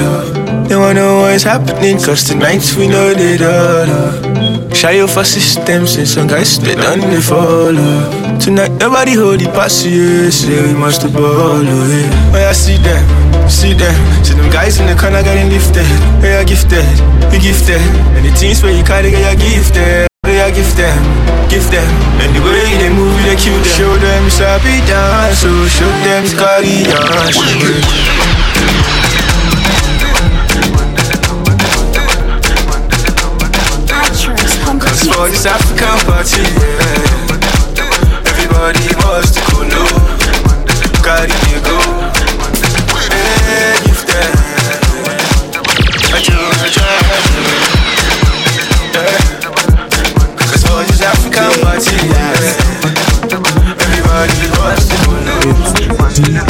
They 0.69 0.77
wanna 0.77 0.95
know 0.95 1.21
what's 1.23 1.43
happening, 1.43 1.99
cause 1.99 2.25
tonight 2.25 2.65
we 2.77 2.89
know 2.89 3.13
they 3.13 3.37
all. 3.45 4.30
Oh. 4.71 4.75
Shy 4.75 5.03
of 5.03 5.17
a 5.17 5.25
system, 5.25 5.87
since 5.87 6.15
some 6.15 6.27
guys 6.27 6.59
they 6.59 6.75
done 6.75 7.01
they 7.01 7.21
follow. 7.21 8.07
Tonight 8.39 8.73
nobody 8.81 9.15
hold 9.15 9.43
it 9.43 9.53
past 9.53 9.85
you, 9.85 10.31
say 10.31 10.63
we 10.67 10.73
must. 10.79 11.03
Oh, 11.05 11.61
yeah. 11.61 12.33
oh, 12.33 12.49
I 12.49 12.53
see 12.53 12.79
them, 12.79 13.05
see 13.49 13.75
them. 13.75 13.95
See 14.25 14.35
them 14.35 14.51
guys 14.51 14.81
in 14.81 14.87
the 14.87 14.95
corner 14.95 15.23
getting 15.23 15.51
lifted. 15.51 15.85
Hey, 16.23 16.39
I 16.39 16.45
gifted, 16.45 16.87
you 17.33 17.41
gifted. 17.41 17.83
And 18.17 18.25
the 18.25 18.33
things 18.33 18.63
where 18.63 18.73
you 18.73 18.85
carry, 18.85 19.11
you 19.11 19.37
gifted. 19.37 20.09
Hey, 20.25 20.41
I 20.41 20.51
gift 20.51 20.77
them, 20.77 21.01
gift 21.49 21.71
them. 21.73 21.89
And 22.21 22.37
the 22.37 22.41
way 22.41 22.65
they 22.79 22.91
move, 22.93 23.17
they 23.25 23.37
cute. 23.37 23.67
Show 23.67 23.93
them 23.97 24.31
beat 24.63 24.85
dance, 24.87 25.41
so 25.41 25.51
show 25.69 25.91
them 26.05 26.25
carry 26.39 26.85
dance. 26.87 27.37
For 35.21 35.29
this 35.29 35.45
African 35.45 35.99
party, 36.09 36.41
yeah, 36.41 37.05
everybody 38.25 38.89
wants 39.05 39.31
to 39.37 39.41
go 39.53 39.61
low. 39.69 39.93
Carry 41.05 41.37
me 41.45 41.61
go. 41.61 41.77
Hey, 43.13 43.77
gift 43.85 44.09
them. 44.09 44.33
I 46.09 46.17
a 46.17 46.69
try. 46.73 46.97
Yeah. 48.97 49.21
Cause 50.41 50.65
for 50.65 50.81
this 50.89 51.03
African 51.03 51.53
party, 51.61 51.97
yeah, 52.09 52.41
everybody 53.77 54.41
wants 54.57 54.89
to 54.89 54.97
go 55.05 55.13
low. 55.29 55.53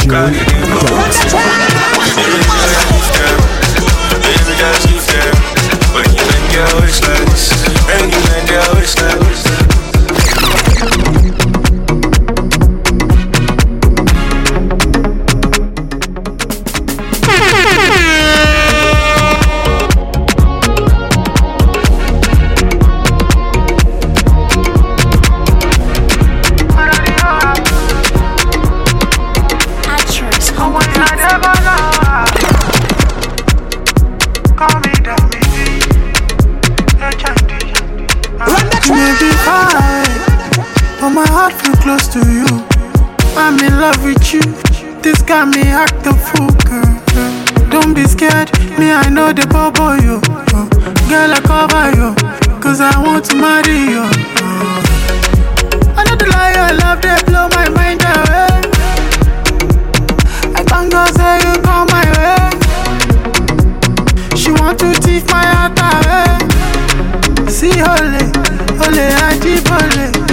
Carry 0.07 0.31
me 0.31 0.55
go. 1.51 1.60
Want 53.13 53.25
to 53.25 53.35
marry 53.35 53.79
you. 53.91 54.03
I 55.99 56.01
know 56.07 56.15
the 56.15 56.27
lie, 56.31 56.55
I 56.55 56.71
love 56.81 57.01
they 57.01 57.17
blow 57.27 57.47
my 57.49 57.67
mind 57.77 58.01
away. 58.01 58.51
I 60.55 60.63
can't 60.63 60.89
go 60.89 61.03
say 61.17 61.33
you 61.43 61.53
come 61.61 61.87
my 61.95 62.05
way. 62.15 62.39
She 64.37 64.49
want 64.51 64.79
to 64.79 64.93
thief 65.03 65.25
my 65.27 65.43
heart 65.43 65.77
away. 65.91 66.39
See, 67.51 67.81
ole, 67.81 68.23
ajibole. 69.27 70.05
I 70.29 70.30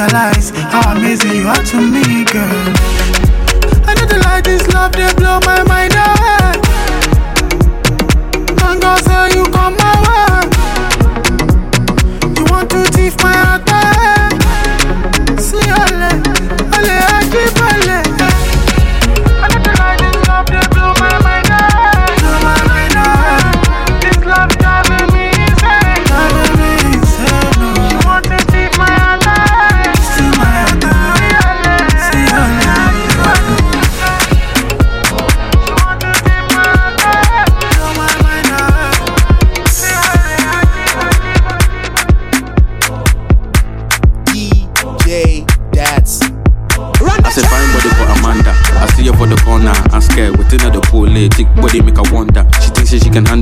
realize 0.00 0.50
how 0.72 0.92
amazing 0.92 1.32
you 1.36 1.46
are 1.46 1.62
to 1.62 1.76
me, 1.76 2.24
girl? 2.24 2.72
I 3.84 3.92
know 3.96 4.06
the 4.06 4.20
light 4.24 4.46
is 4.46 4.66
love, 4.72 4.92
they 4.92 5.12
blow 5.14 5.40
my 5.44 5.62
mind 5.64 5.89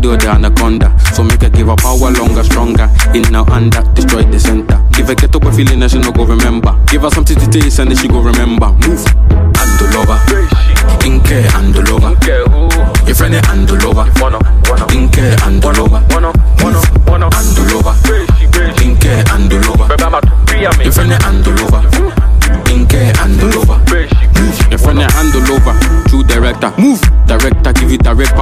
do 0.08 0.16
the 0.16 0.28
anaconda. 0.30 0.88
So 1.12 1.22
make 1.22 1.42
her 1.42 1.50
give 1.50 1.68
her 1.68 1.76
power 1.76 2.10
longer, 2.10 2.42
stronger. 2.44 2.88
In 3.14 3.22
now 3.30 3.44
under, 3.52 3.82
destroy 3.92 4.22
the 4.24 4.40
center. 4.40 4.80
Give 4.92 5.08
her 5.08 5.14
get 5.14 5.34
up 5.34 5.44
a 5.44 5.52
feeling 5.52 5.80
that 5.80 5.90
she 5.90 5.98
no 5.98 6.12
go 6.12 6.24
remember. 6.24 6.72
Give 6.86 7.02
her 7.02 7.10
something 7.10 7.36
to 7.36 7.46
taste 7.50 7.78
and 7.78 7.90
then 7.90 7.98
she 7.98 8.08
go 8.08 8.20
remember. 8.20 8.57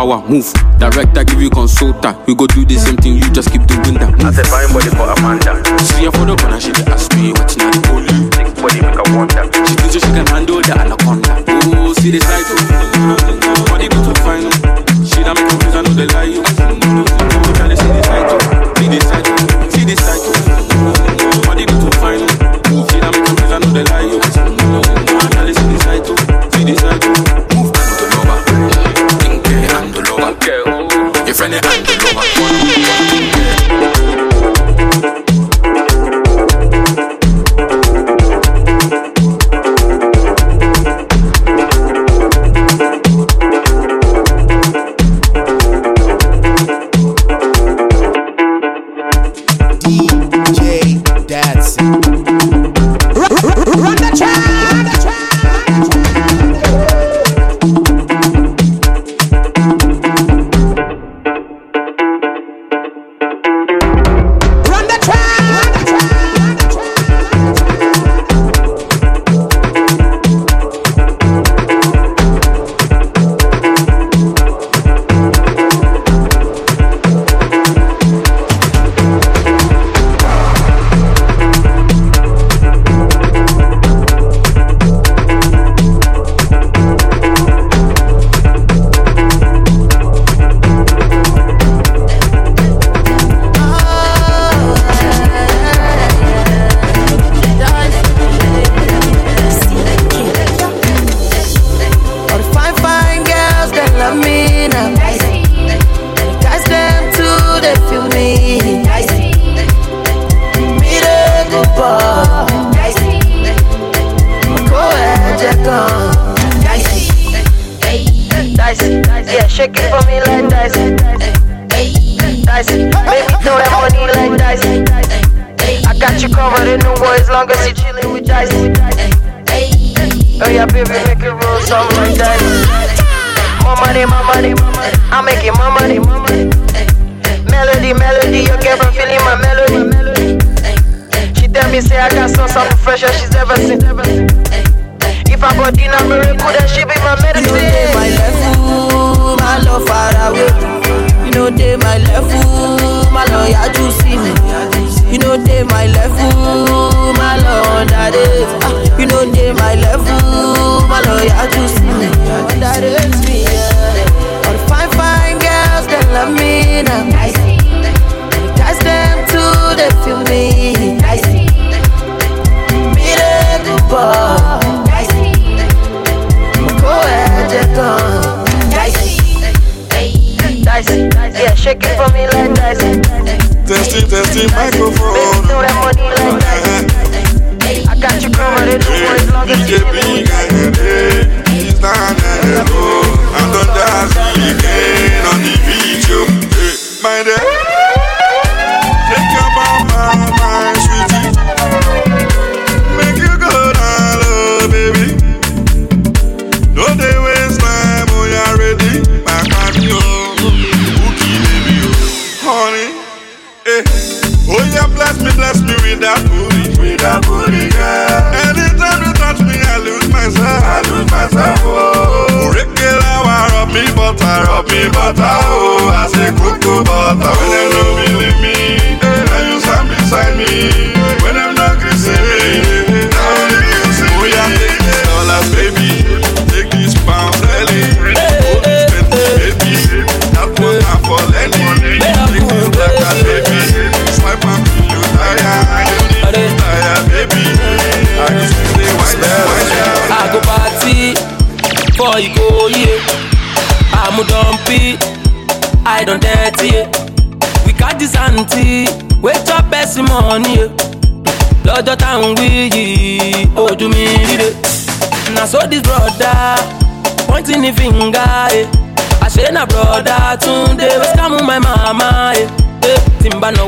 power 0.07 0.23
move. 0.29 0.53
Director 0.79 1.25
give 1.25 1.43
you 1.43 1.51
consulta. 1.51 2.15
We 2.27 2.35
go 2.35 2.47
do 2.47 2.65
the 2.65 2.77
same 2.77 2.97
thing, 2.97 3.15
you 3.17 3.31
just 3.33 3.51
keep 3.51 3.67
doing 3.67 3.95
that. 3.99 4.13
Move. 4.13 4.27
As 4.27 4.39
a 4.39 4.45
fine 4.45 4.71
body 4.73 4.91
for 4.95 5.09
Amanda. 5.19 5.53
See 5.83 6.05
her 6.05 6.13
for 6.13 6.25
the 6.27 6.37
corner, 6.37 6.61
she 6.61 6.71
dey 6.73 6.85
ask 6.93 7.11
me 7.17 7.33
what's 7.33 7.57
not 7.57 7.75
the 7.75 7.81
holy. 7.89 8.15
Sick 8.31 8.55
body 8.63 8.81
make 8.83 8.95
her 8.95 9.07
wonder. 9.17 9.43
She 9.67 9.75
thinks 9.75 9.95
she 9.95 10.01
can 10.01 10.27
handle 10.27 10.61
the 10.63 10.73
anaconda. 10.79 11.33
Oh, 11.67 11.93
see 11.95 12.11
the 12.15 12.21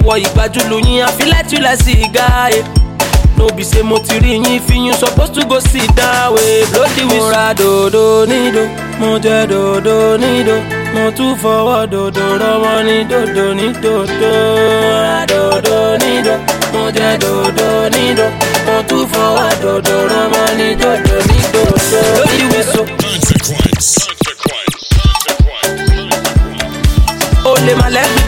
tí 0.08 0.24
n 0.24 0.32
bá 0.34 0.48
náwó 0.48 0.48
ìgbàjúlù 0.48 0.76
yín 0.86 1.04
àfilẹ́tìlẹ̀ 1.06 1.76
sìgá 1.84 2.48
eh. 2.56 2.64
no 3.36 3.46
be 3.56 3.62
say 3.64 3.82
mo 3.82 3.98
ti 3.98 4.18
rí 4.18 4.32
yín 4.44 4.60
fi 4.66 4.74
yín 4.74 4.94
suppose 5.00 5.30
to 5.32 5.42
go 5.46 5.60
sit 5.60 5.88
down 5.96 6.34
wey 6.34 6.64
bloody 6.72 7.04
whistle. 7.04 7.18
mo 7.20 7.30
ra 7.30 7.52
dòdò 7.54 8.26
nídò 8.30 8.62
mo 9.00 9.18
jẹ 9.24 9.46
dòdò 9.50 10.16
nídò 10.22 10.56
mo 10.94 11.10
tún 11.16 11.34
fọwọ́ 11.42 11.86
dòdò 11.92 12.24
rọmọ 12.40 12.72
ní 12.86 12.96
dòdò 13.10 13.46
ní 13.58 13.66
dòdò. 13.82 14.32
mo 14.82 14.92
ra 15.04 15.18
dòdò 15.32 15.78
nídò 16.02 16.34
mo 16.72 16.82
jẹ 16.96 17.10
dòdò 17.22 17.68
nídò 17.96 18.26
mo 18.66 18.76
tún 18.88 19.04
fọwọ́ 19.12 19.48
dòdò 19.62 19.96
rọmọ 20.12 20.42
ní 20.58 20.68
dòdò 20.82 21.16
ní 21.28 21.38
dòdò. 21.52 22.00
bloody 22.16 22.44
whistle. 22.52 22.86
o 27.44 27.54
lè 27.66 27.74
má 27.80 27.88
lẹ́gbẹ̀ẹ́ 27.96 28.27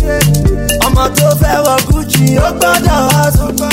Ọmọ 0.85 1.03
tó 1.17 1.27
fẹ́ 1.41 1.55
wọ 1.65 1.75
Gucci, 1.87 2.25
ó 2.47 2.49
gbọ́dọ̀ 2.59 2.99
hustle. 3.15 3.69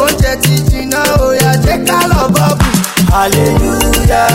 Oúnjẹ 0.00 0.32
ti 0.42 0.52
jiná, 0.68 1.00
òyà 1.26 1.50
jẹ́ 1.64 1.78
ká 1.88 1.98
lọ 2.10 2.22
bọ́ọ̀bù. 2.34 2.66
Hallelujah, 3.12 4.28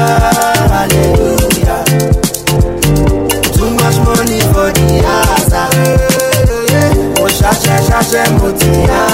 hallelujah. 0.73 1.83
Too 3.55 3.69
much 3.79 3.97
money 4.05 4.39
for 4.51 4.69
the 4.77 4.87
asa. 5.17 5.63
Mo 7.17 7.25
ṣaṣẹ́ 7.39 7.77
ṣaṣẹ́ 7.89 8.25
mo 8.37 8.47
ti 8.59 8.69
yàmà. 8.89 9.06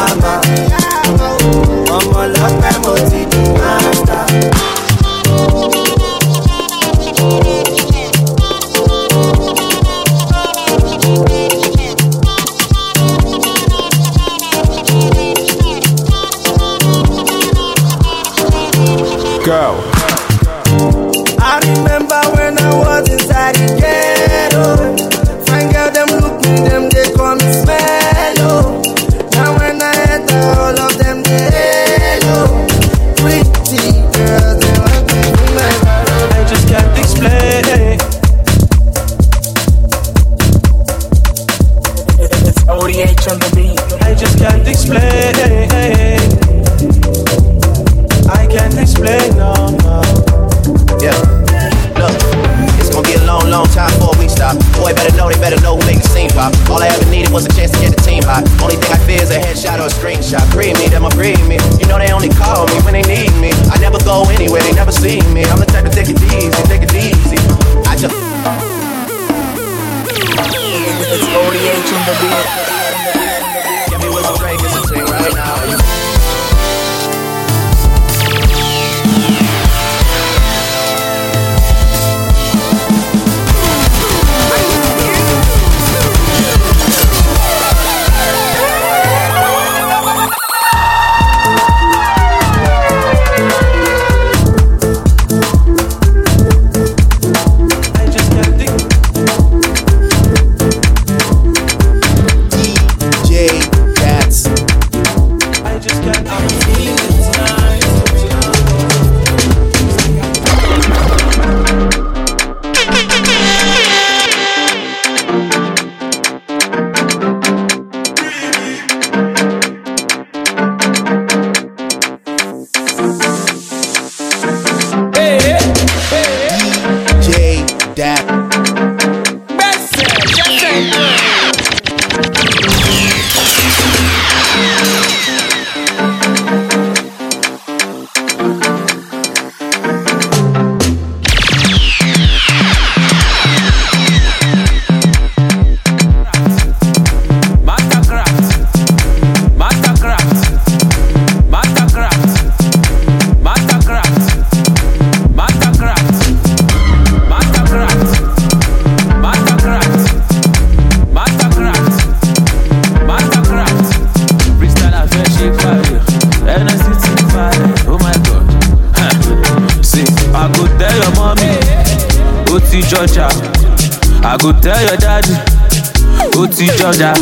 Jọjà 176.93 177.13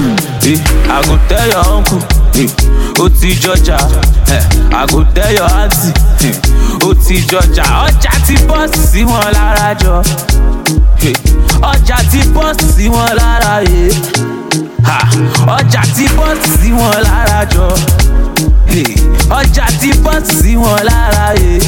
eh, 0.43 0.59
i 0.89 1.01
go 1.07 1.17
tell 1.27 1.47
your 1.49 1.67
uncle 1.77 1.99
eh, 2.35 2.49
ó 2.99 3.09
ti 3.09 3.35
jọjà. 3.35 3.77
Eh, 4.31 4.43
i 4.71 4.85
go 4.91 5.03
tell 5.13 5.33
your 5.33 5.51
aunty 5.51 5.91
eh, 6.25 6.35
ó 6.87 6.93
ti 7.07 7.15
jọjà. 7.27 7.63
Ọjà 7.87 8.11
ti 8.27 8.35
bọ́ọ̀sì 8.47 8.87
sí 8.91 9.03
wọn 9.03 9.31
lára 9.33 9.73
jọ. 9.73 10.01
Ọjà 11.61 11.97
ti 12.11 12.19
bọ́ọ̀sì 12.33 12.65
sí 12.75 12.89
wọn 12.89 13.13
lára 13.15 13.61
ha, 14.83 14.99
ọjà 15.47 15.81
ti 15.95 16.05
bọ́ọ̀sì 16.17 16.51
sí 16.61 16.71
wọn 16.71 17.01
lára 17.03 17.45
jọ. 17.53 17.67
Ọjà 19.29 19.65
ti 19.79 19.89
bọ́ọ̀sì 20.03 20.35
sí 20.41 20.55
wọn 20.55 20.83
lára 20.83 21.33
eh. 21.35 21.61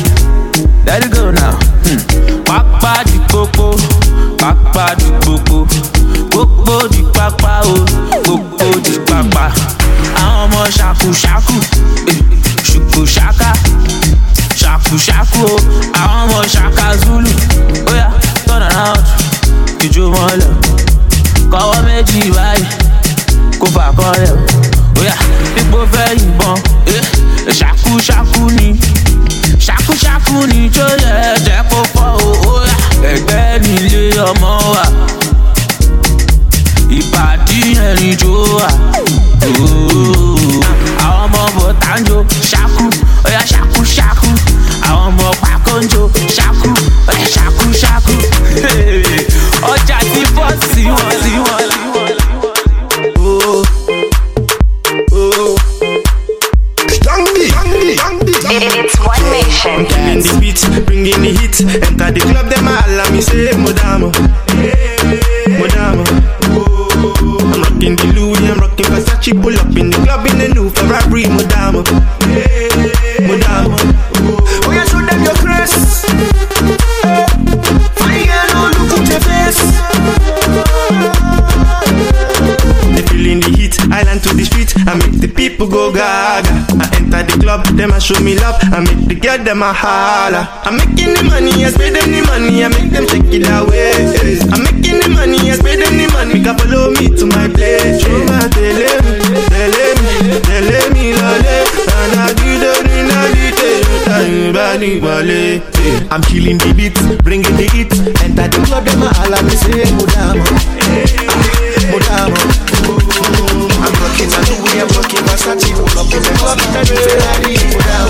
let 0.86 1.06
it 1.06 1.12
go 1.14 1.32
now. 1.32 1.56
Hmm. 1.86 2.00
pápá 2.46 3.04
di 3.06 3.20
pópó 3.32 3.63
pápá 4.44 4.92
di 5.00 5.08
gbogbo. 5.24 5.64
Gbogbo 6.30 6.88
di 6.92 7.02
pápá 7.16 7.62
o 7.64 7.76
gbogbo 8.24 8.68
di 8.84 9.00
pápá. 9.08 9.48
Àwọn 10.20 10.44
ọmọ 10.44 10.62
ṣàkúṣàkú 10.78 11.56
eh, 12.12 12.20
ṣùkúṣàká 12.68 13.52
ṣàkúṣàkú 14.62 15.42
o 15.48 15.56
àwọn 15.96 16.20
ọmọ 16.28 16.40
ṣàkà 16.56 16.88
zulu. 17.04 17.32
Oya 17.92 18.08
turn 18.46 18.64
around 18.68 19.04
ìjó 19.86 20.04
wọn 20.14 20.32
lọ. 20.42 20.50
Kọ́wọ́ 21.52 21.80
méjì 21.88 22.22
báyìí 22.36 22.66
kó 23.60 23.68
bà 23.76 23.86
kan 23.98 24.12
lẹ̀ 24.22 24.34
oya 25.00 25.16
pípò 25.56 25.80
fẹ́ 25.94 26.08
yìnbọn 26.20 26.56
eh, 26.96 27.06
ṣàkúṣàkú 27.60 28.42
ni. 28.60 28.68
Ṣàkúṣàkú 29.66 30.36
ni 30.52 30.70
tó 30.76 30.86
yẹ. 31.04 31.43
ọmọ 34.32 34.52
wa 34.74 34.84
ìbàdí 36.98 37.60
ẹ̀rìn 37.88 38.16
jò 38.22 38.34
wà. 38.58 38.68
àwọn 41.06 41.22
ọmọ 41.26 41.42
bọ̀tánjó 41.56 42.18
ṣákú 42.50 42.86
ọ̀yà 43.28 43.42
ṣákú 43.52 43.80
ṣákú 43.96 44.30
àwọn 44.90 45.04
ọmọ 45.10 45.28
pàkóńjó 45.44 46.02
ṣákú 46.38 46.70
ọ̀yà 47.12 47.26
ṣákú 47.36 47.66
ṣákú. 47.82 48.14
ọjà 49.74 49.98
ti 50.12 50.22
bọ́ 50.36 50.48
sí 50.72 50.82
wọn 50.96 51.12
sí 51.24 51.34
wọn. 51.46 51.62
It's 58.56 59.00
one 59.00 59.24
nation. 59.32 59.78
Dance 59.90 60.32
beat, 60.40 60.60
bringing 60.86 61.22
the 61.22 61.32
heat. 61.40 61.43
Enter 61.62 62.12
the 62.12 62.20
club, 62.20 62.50
them 62.50 62.68
all 62.68 63.12
me 63.14 63.22
say, 63.22 63.52
Modamo. 63.52 64.43
Them 87.84 87.92
a 87.92 88.00
show 88.00 88.20
me 88.24 88.36
love. 88.40 88.56
I 88.72 88.80
make 88.80 89.08
the 89.08 89.16
girl 89.16 89.44
them 89.44 89.62
a 89.62 89.74
holla. 89.74 90.48
I'm 90.64 90.78
making 90.80 91.14
the 91.16 91.24
money, 91.28 91.52
I 91.66 91.70
spend 91.70 91.96
them 91.96 92.12
the 92.16 92.22
money. 92.32 92.64
I 92.64 92.70
make 92.72 92.92
them 92.96 93.06
take 93.12 93.28
it 93.28 93.44
away. 93.52 93.92
I'm 94.56 94.64
making 94.64 95.04
the 95.04 95.10
money, 95.12 95.52
I 95.52 95.60
spend 95.60 95.84
them 95.84 95.92
the 96.00 96.08
money. 96.16 96.40
Can 96.40 96.56
follow 96.56 96.96
me 96.96 97.12
to 97.12 97.26
my 97.28 97.52
place. 97.52 98.00
Show 98.00 98.24
my 98.24 98.48
tele 98.56 98.88
tele 99.52 99.86
me, 100.00 100.40
tele 100.48 100.80
me 100.96 101.12
lole. 101.20 101.44
And. 101.44 102.24
I'm 106.12 106.22
killing 106.22 106.58
the 106.60 106.74
beat, 106.78 106.96
bringing 107.24 107.56
the 107.58 107.68
heat. 107.74 107.92
Enter 108.24 108.48
the 108.48 108.64
club, 108.66 108.86
them 108.86 109.02
a 109.02 109.12
holla 109.12 109.44
me 109.44 109.56
say, 109.60 109.84
Modamo, 109.92 110.46
Modamo. 111.92 112.53
Rocking 114.24 114.56
a 114.56 114.64
Louis, 114.64 114.80
I'm 114.80 114.88
rocking 114.96 115.20
Versace. 115.28 115.76
Pull 115.76 116.00
up 116.00 116.14
in 116.14 116.22
the 116.24 116.32
club, 116.40 116.60
Ferrari, 116.62 117.56
Modamo, 117.60 117.60
Modamo. 117.76 118.03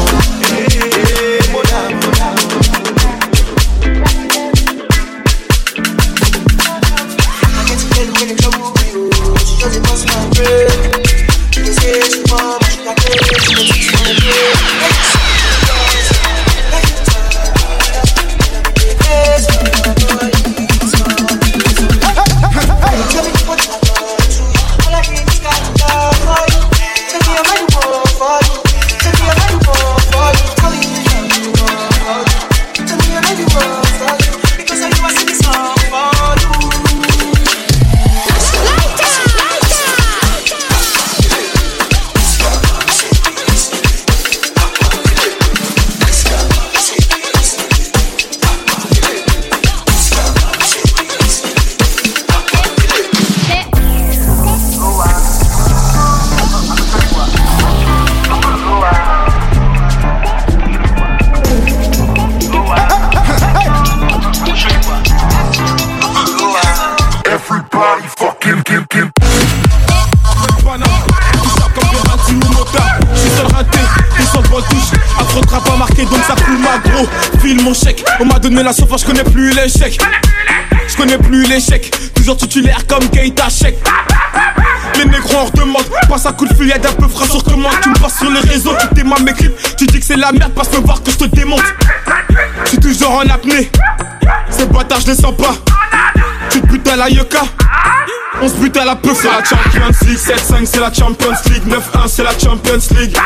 La 98.93 99.13
c'est 99.15 99.27
la 99.27 99.43
Champions 99.43 100.07
League 100.07 100.17
7-5 100.17 100.65
c'est 100.65 100.79
la 100.79 100.93
Champions 100.93 101.33
League 101.49 101.63
9-1 101.67 102.07
c'est 102.07 102.23
la 102.23 102.31
Champions 102.31 102.95
League 102.97 103.17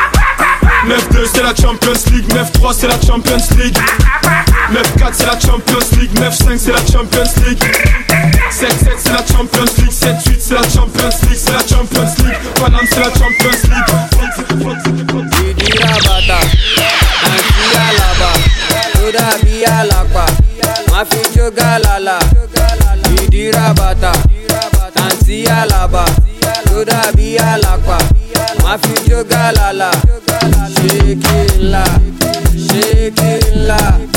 9-2 0.86 1.26
c'est 1.32 1.42
la 1.42 1.54
Champions 1.54 2.10
League 2.12 2.28
9-3 2.32 2.72
c'est 2.72 2.88
la 2.88 3.00
Champions 3.00 3.36
League 3.58 3.76
9-4 4.72 5.12
c'est 5.12 5.26
la 5.26 5.38
Champions 5.40 5.98
League 5.98 6.12
9-5 6.14 6.58
c'est 6.58 6.72
la 6.72 6.78
Champions 6.78 7.32
League 7.46 7.62
7-7 8.50 8.72
c'est 8.98 9.12
la 9.12 9.26
Champions 9.26 9.64
League 9.78 9.90
7-8 9.90 10.36
c'est 10.38 10.54
la 10.54 10.62
Champions 10.62 11.16
League 11.22 11.36
C'est 11.36 11.52
la 11.52 11.60
Champions 11.60 12.14
League 12.18 12.38
Paname 12.54 12.86
c'est 12.88 13.00
la 13.00 13.10
Champions 13.12 13.58
League 13.64 13.88
Didira 15.56 15.86
bata, 15.86 16.38
nanti 17.22 17.64
alaba, 17.76 18.30
toda 18.92 19.47
nanti 25.28 25.46
alaba, 25.46 26.04
toda 26.64 27.12
bi 27.14 27.36
alapa, 27.36 27.98
ma 28.62 28.78
fi 28.78 28.94
lala. 29.56 29.90
Shake 30.74 31.24
it 31.24 31.60
la, 31.60 31.84
it 33.20 33.54
la, 33.54 34.07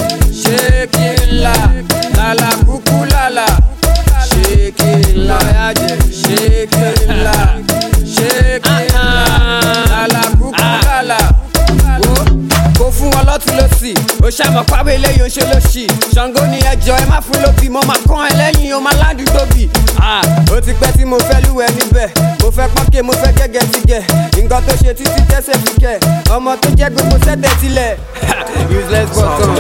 ṣàmọ̀ 14.38 14.64
pábẹ́ 14.72 14.96
eléyìí 14.98 15.22
ó 15.26 15.28
ṣe 15.36 15.44
lọ́sì 15.52 15.84
ṣàngó 16.16 16.42
ni 16.52 16.60
ẹjọ́ 16.72 16.96
ẹ 17.02 17.06
má 17.12 17.18
fún 17.26 17.38
lóbì 17.44 17.68
mo 17.74 17.82
máa 17.90 18.00
kán 18.10 18.24
ẹ 18.30 18.32
lẹ́yìn 18.40 18.74
o 18.76 18.80
máa 18.86 18.96
ládùú 19.02 19.26
tóbi. 19.36 19.64
Ah, 20.12 20.22
ó 20.54 20.60
ti 20.66 20.72
pẹ́ 20.82 20.92
tí 20.98 21.04
mo 21.06 21.18
fẹ́ 21.28 21.40
lúwẹ̀ 21.46 21.70
níbẹ̀ 21.78 22.08
mo 22.42 22.48
fẹ́ 22.58 22.68
pọ́nkẹ́ 22.76 23.04
mo 23.08 23.14
fẹ́ 23.22 23.32
gẹ́gẹ́ 23.40 23.66
ti 23.72 23.80
gẹ̀ 23.90 24.02
nǹkan 24.44 24.62
tó 24.68 24.74
ṣe 24.82 24.92
títí 24.98 25.22
tẹ́sẹ̀ 25.32 25.58
fi 25.64 25.72
kẹ̀ 25.84 25.98
ọmọ 26.36 26.52
tó 26.62 26.70
jẹ́ 26.80 26.90
gbogbo 26.94 27.16
sẹ́tẹ̀ 27.26 27.52
tilẹ̀. 27.62 27.94
useless 28.78 29.10
button 29.16 29.56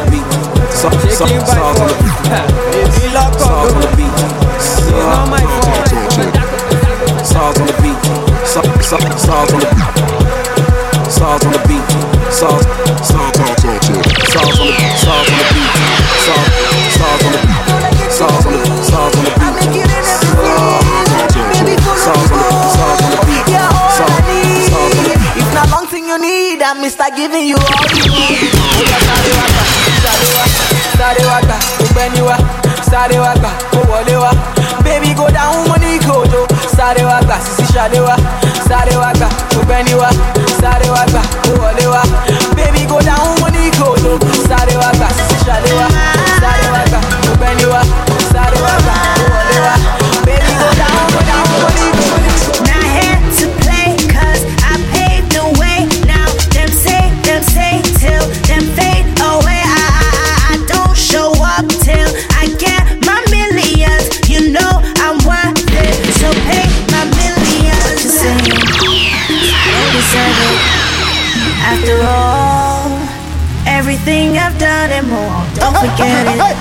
shaking 1.18 1.44
by 1.48 1.60
force 1.78 1.98
èmi 2.82 3.06
lọ́kọ̀ 3.16 3.50
ló 3.74 3.92
it's 4.62 4.92
not 4.92 5.30
my. 5.32 5.42
Saws 7.24 7.60
on 7.60 7.68
the 7.68 7.74
beat. 7.82 8.46
Saw, 8.46 8.62
saw, 8.82 8.98
saws 9.18 9.54
on 9.54 9.60
the 9.60 9.68
beat. 9.76 11.12
Saws 11.12 11.46
on 11.46 11.52
the 11.54 11.60
beat. 11.68 12.21
Saws, 12.32 12.64
saws, 13.04 13.36
saws, 13.52 13.92
saws 14.32 14.60
on 14.62 14.72
the 14.72 15.46
beat. 15.52 15.72
Saws 16.26 16.40
on 16.40 16.48
the 16.48 16.62
beat. 16.72 16.92
Saws 17.02 17.26
on 17.26 17.32
the 17.32 17.40
beat. 17.42 18.12
Saws 18.12 18.46
on 18.46 18.52
the, 18.52 18.66
saws 18.82 19.16
on 19.16 19.22
the 19.22 19.32
beat. 19.72 19.88
Saws 22.02 22.32
on 22.32 22.40
the, 22.40 22.60
saws 22.76 23.02
on 23.02 23.12
the 23.12 23.22
beat. 23.28 23.46
Saws 23.48 24.00
on 24.00 24.10
the 24.16 24.22
beat. 24.28 24.72
If 25.42 25.48
not 25.54 25.68
long 25.72 25.86
thing 25.88 26.06
you 26.08 26.18
need, 26.20 26.62
I'm 26.64 26.78
Mr. 26.82 27.08
Giving 27.16 27.48
you 27.48 27.58
all 27.58 27.88
you 27.96 28.06
need. 28.10 28.52
sáré 31.02 31.26
wá 31.26 31.38
gbà 31.42 31.56
ó 31.82 31.86
gbẹ́ni 31.94 32.22
wá 32.22 32.36
sáré 32.92 33.18
wá 33.20 33.34
gbà 33.34 33.50
ó 33.74 33.80
wọlé 33.90 34.16
wá 34.22 34.32
baby 34.86 35.14
go 35.18 35.26
down 35.34 35.68
mo 35.68 35.76
ní 35.82 35.98
kòjó 36.06 36.46
sáré 36.78 37.04
wá 37.06 37.18
gbà 37.26 37.36
sísí 37.46 37.66
ṣadé 37.74 38.00
wá 38.06 38.16
sáré 38.72 38.96
ó 39.58 39.62
gbẹ́ni 39.68 39.94
wá 40.02 40.10
sáré 40.62 40.88
wá 40.96 41.04
gbà 41.12 41.22
wá 41.94 42.02
baby 42.58 42.86
go 42.92 43.00
down 43.08 43.28
mo 43.42 43.48
ní 43.56 43.64
kòjó 43.80 44.14
sáré 44.50 44.76
wá 44.82 44.90
gbà 44.98 45.08
wá 45.80 45.88
deserve 70.12 70.40
it. 70.52 70.60
After 71.64 71.96
all, 72.04 72.92
everything 73.66 74.38
I've 74.38 74.58
done 74.60 74.92
and 74.92 75.08
more, 75.08 75.40
don't 75.56 75.76
forget 75.76 76.28
it. 76.28 76.58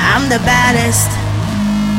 I'm 0.00 0.28
the 0.28 0.40
baddest. 0.48 1.10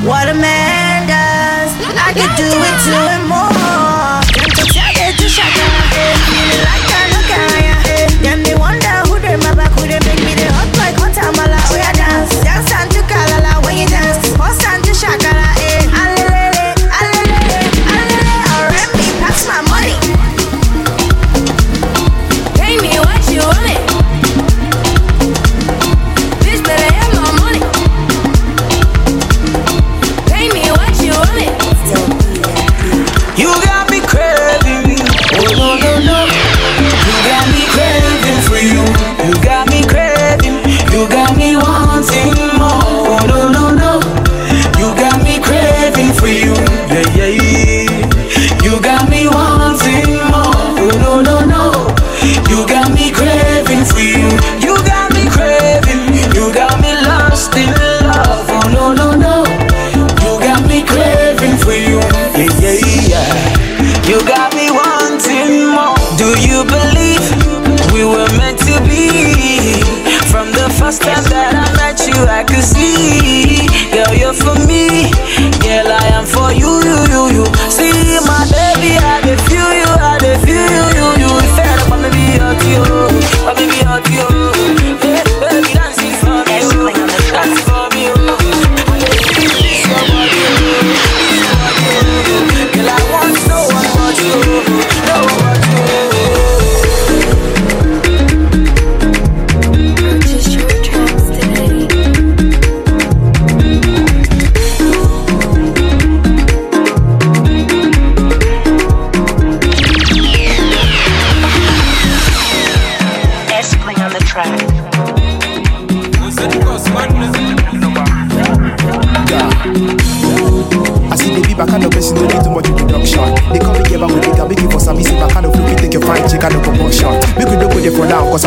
What 0.05 0.29
a 0.29 0.33
man 0.33 1.07
does, 1.07 1.71
I 1.97 2.13
could 2.13 2.33
do 2.35 2.49
it 2.49 2.77
to 2.89 2.95
him 3.13 3.29
more. 3.29 3.60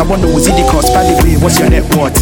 I 0.05 0.07
want 0.07 0.21
to 0.21 0.39
see 0.39 0.51
the 0.51 0.69
cost. 0.69 0.93
By 0.93 1.01
the 1.01 1.17
way, 1.23 1.35
what's 1.41 1.57
your 1.57 1.67
net 1.67 1.83
worth? 1.95 2.13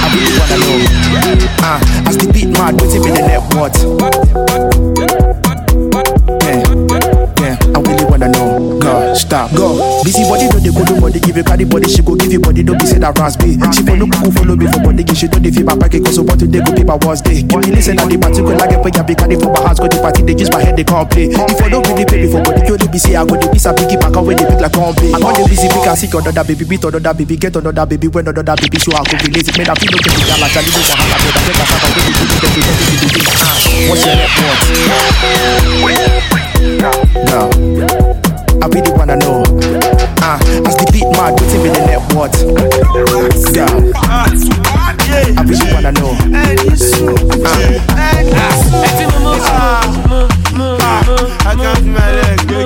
I 0.00 0.08
really 0.14 0.32
wanna 0.38 0.56
know. 0.64 0.78
Ah, 1.60 2.08
as 2.08 2.16
the 2.16 2.32
beat 2.32 2.48
mad, 2.56 2.80
what's 2.80 2.94
it 2.94 3.04
in 3.04 3.12
the 3.12 3.20
net 3.20 3.54
worth? 3.54 4.41
Go, 9.32 9.48
stop, 9.48 9.56
go. 9.56 10.04
Busy 10.04 10.28
body, 10.28 10.44
don't 10.52 10.60
they 10.60 10.68
go 10.68 10.84
nobody 10.84 11.16
give 11.16 11.40
you 11.40 11.44
carry 11.44 11.64
body, 11.64 11.88
she 11.88 12.04
go 12.04 12.12
give 12.20 12.36
you 12.36 12.40
body, 12.40 12.60
don't 12.60 12.76
be 12.76 12.84
say 12.84 13.00
that 13.00 13.16
be. 13.16 13.56
She 13.72 13.80
follow 13.80 14.04
kuku, 14.04 14.28
follow 14.28 14.56
me 14.60 14.68
for 14.68 14.84
body, 14.84 15.08
she 15.16 15.24
don't 15.24 15.40
dey 15.40 15.48
feel 15.48 15.64
my 15.64 15.72
pocket, 15.72 16.04
cause 16.04 16.20
what 16.20 16.36
today 16.36 16.60
go 16.60 16.68
people 16.76 17.00
was 17.00 17.24
day. 17.24 17.40
Give 17.40 17.64
me 17.64 17.72
listen 17.72 17.96
at 17.96 18.12
the 18.12 18.20
particular 18.20 18.60
get 18.60 18.76
where 18.84 18.92
you 18.92 19.04
be 19.08 19.16
carry 19.16 19.40
for 19.40 19.48
my 19.48 19.64
house, 19.64 19.80
go 19.80 19.88
the 19.88 19.96
party, 20.04 20.20
they 20.28 20.36
use 20.36 20.52
my 20.52 20.60
head, 20.60 20.76
they 20.76 20.84
can't 20.84 21.08
play. 21.08 21.32
If 21.32 21.64
I 21.64 21.72
don't 21.72 21.80
really 21.88 22.04
pay 22.04 22.28
for 22.28 22.44
body, 22.44 22.60
you 22.60 22.76
only 22.76 22.88
be 22.92 23.00
say 23.00 23.16
I 23.16 23.24
go 23.24 23.40
the 23.40 23.48
piece, 23.48 23.64
I 23.64 23.72
pick 23.72 23.88
it 23.88 24.04
back 24.04 24.12
away, 24.20 24.36
they 24.36 24.44
pick 24.44 24.60
like 24.60 24.76
can't 24.76 24.92
play. 25.00 25.16
I 25.16 25.16
got 25.16 25.32
the 25.32 25.48
busy, 25.48 25.64
pick 25.72 25.88
and 25.88 25.96
seek 25.96 26.12
another 26.12 26.44
baby, 26.44 26.68
beat 26.68 26.84
another 26.84 27.16
baby, 27.16 27.40
get 27.40 27.56
another 27.56 27.88
baby, 27.88 28.12
when 28.12 28.28
another 28.28 28.52
baby, 28.60 28.76
show 28.76 28.92
I 28.92 29.00
go 29.00 29.16
be 29.16 29.32
lazy, 29.32 29.48
man, 29.56 29.72
I 29.72 29.80
feel 29.80 29.96
the 29.96 30.12
gala, 30.28 30.44
Charlie, 30.52 30.76
this 30.76 30.92
a 30.92 30.94
hand, 31.00 31.08
I 31.08 31.24
get 31.24 31.32
a 31.32 31.40
get 31.40 31.56
a 31.56 31.72
get 31.72 31.72
a 31.72 32.76
get 32.84 33.00
a 33.00 33.16
get 33.16 33.24
a 33.24 33.40
a 33.40 33.48
a 33.48 33.88
What's 33.88 34.04
your 34.04 34.12
net 34.12 34.28
worth? 37.80 38.11
No. 38.62 38.68
I 38.68 38.70
really 38.70 38.92
wanna 38.92 39.16
know. 39.16 39.42
Ah, 40.22 40.38
as 40.38 40.76
the 40.76 40.86
beat 40.92 41.10
mad, 41.18 41.32
what's 41.34 41.52
in 41.52 41.62
the 41.62 41.70
net 41.82 41.98
worth? 42.14 42.38
Yeah. 43.56 43.66
I 45.36 45.42
really 45.42 45.66
wanna 45.72 45.90
know. 45.90 46.14
I 46.14 46.54
can't 48.30 48.98
feel 48.98 49.10
my 51.90 52.10
leg. 52.12 52.38
I 52.44 52.56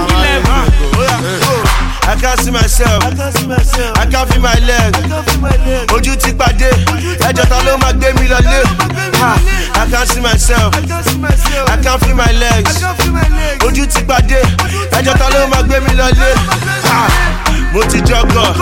can't 0.00 0.46
see 2.14 2.50
myself. 2.50 3.02
I 3.02 3.14
can't 3.14 3.36
see 3.36 3.46
myself. 3.46 3.96
I 3.98 4.06
can't 4.06 4.30
feel 4.30 4.40
my 4.40 4.54
leg. 4.66 4.94
Ojú 5.92 6.16
ti 6.16 6.32
pàdé. 6.32 6.70
Ẹjọ́ 7.28 7.46
ta 7.48 7.58
ló 7.64 7.76
máa 7.78 7.92
gbé 7.92 8.12
mi 8.20 8.28
lọlé? 8.28 8.62
I 9.74 9.86
can't 9.90 10.08
see 10.08 10.20
myself. 10.20 10.74
I 10.74 11.76
can't 11.82 12.00
feel 12.04 12.14
my 12.14 12.32
legs. 12.32 12.82
Ojú 13.66 13.86
ti 13.86 14.02
pàdé. 14.02 14.40
Ẹjọ́ 14.92 15.18
ta 15.18 15.28
ló 15.30 15.46
máa 15.50 15.62
gbé 15.62 15.80
mi 15.80 15.94
lọlé? 15.96 16.30
Mo 17.76 17.82
ti 17.90 17.98
jọgọ̀. 18.08 18.56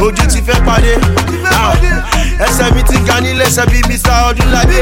Ojú 0.00 0.24
ti 0.32 0.40
fẹ́ 0.46 0.58
pàdé. 0.66 0.94
Ha, 1.52 1.72
Ẹsẹ̀ 2.46 2.70
mi 2.74 2.82
ti 2.88 2.96
ga 3.06 3.20
nílé 3.20 3.44
ẹsẹ̀ 3.44 3.66
bíi 3.70 3.82
Mr. 3.88 4.16
Ọdúnládé. 4.28 4.80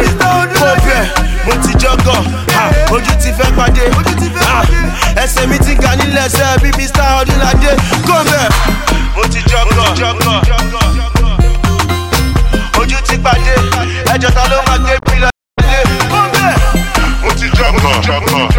Mo 0.60 0.70
bẹ̀, 0.86 1.02
mo 1.46 1.52
ti 1.62 1.72
jọgọ̀. 1.82 2.18
Ha, 2.54 2.64
Ojú 2.94 3.12
ti 3.22 3.30
fẹ́ 3.38 3.50
pàdé. 3.58 3.84
Ha, 4.46 4.62
Ẹsẹ̀ 5.22 5.46
mi 5.50 5.58
ti 5.58 5.74
ga 5.74 5.90
nílé 5.98 6.20
ẹsẹ̀ 6.26 6.58
bíi 6.62 6.72
Mr. 6.78 7.02
Ọdúnládé. 7.20 7.70
Kó 8.06 8.16
bẹ̀, 8.30 8.48
mo 9.16 9.22
ti 9.32 9.40
jọgọ̀. 9.50 9.88
Ojú 12.80 12.96
ti 13.08 13.16
pàdé. 13.24 13.54
Ẹjọ́ 14.14 14.30
ta 14.36 14.42
ló 14.50 14.56
máa 14.66 14.78
gbé 14.78 14.94
mi 15.10 15.16
lọlé? 15.22 15.78
Kó 16.10 16.20
bẹ̀, 16.32 16.54
mo 17.22 17.30
ti 17.38 17.46
jọgọ̀. 17.58 18.53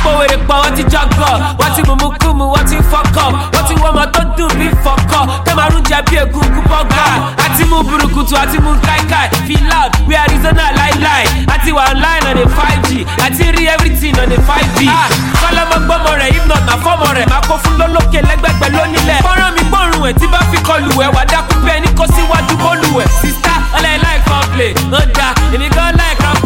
Ah, 0.00 0.04
po 0.04 0.10
wèrè 0.18 0.36
pọ̀ 0.48 0.56
wọ́n 0.62 0.74
ti 0.76 0.82
jọgọ̀ 0.92 1.32
wọ́n 1.58 1.74
ti 1.76 1.82
mùmú 1.88 2.08
kùmù 2.20 2.44
wọ́n 2.54 2.64
ti 2.68 2.76
fọkọ̀ 2.90 3.26
wọ́n 3.52 3.64
ti 3.68 3.74
wọ́n 3.74 3.90
ọmọ 3.92 4.04
tó 4.14 4.20
dùn 4.38 4.52
bí 4.58 4.68
fọkọ̀ 4.84 5.20
kẹ́màrún 5.44 5.82
jẹ 5.88 5.98
bí 6.10 6.16
egungun 6.16 6.64
bọ́gà 6.70 7.04
àti 7.44 7.64
mú 7.70 7.82
burúkutu 7.88 8.34
àti 8.36 8.58
mú 8.64 8.70
káíkáí 8.86 9.28
feel 9.46 9.64
loud 9.70 9.90
we 10.08 10.16
arizona 10.16 10.64
láíláí 10.78 11.24
àti 11.54 11.70
wà 11.76 11.82
online 11.92 12.24
on 12.30 12.38
a 12.42 12.46
five 12.56 12.80
g. 12.88 13.04
Àti 13.24 13.44
rí 13.56 13.66
everything 13.74 14.16
on 14.22 14.32
a 14.32 14.38
five. 14.48 14.68
Ah, 14.88 15.08
kọ́lọ́mọ 15.40 15.76
gbọ́mọ 15.86 16.10
rẹ̀ 16.20 16.30
if 16.36 16.46
not 16.46 16.62
na 16.66 16.74
fọ́mọ 16.84 17.08
rẹ̀ 17.16 17.26
máa 17.30 17.40
kó 17.48 17.54
fún 17.62 17.74
lólókè 17.80 18.20
lẹ́gbẹ̀gbẹ̀ 18.28 18.68
lónílẹ̀ 18.76 19.20
fọ́nrán 19.26 19.52
mi 19.56 19.62
gbọ́rùn 19.70 20.08
ẹ̀ 20.10 20.14
tí 20.18 20.26
bá 20.32 20.38
fi 20.50 20.58
kọlù 20.68 20.90
ẹ̀ 21.04 21.10
wà 21.16 21.22
dákú 21.32 21.54
bẹ́ẹ̀ 21.64 21.80
ní 21.82 21.88
kó 21.98 22.04
síwájú 22.14 22.54
bọ́ọ̀lù 22.62 22.88
ẹ̀ 23.02 23.08
sista 23.20 23.52
ọlẹ́ 23.76 23.94
láì 24.04 24.18
kan 24.28 24.42
play 24.52 24.72
ó 24.98 25.00
da 25.16 25.28
èmi 25.54 25.68
gan 25.76 25.92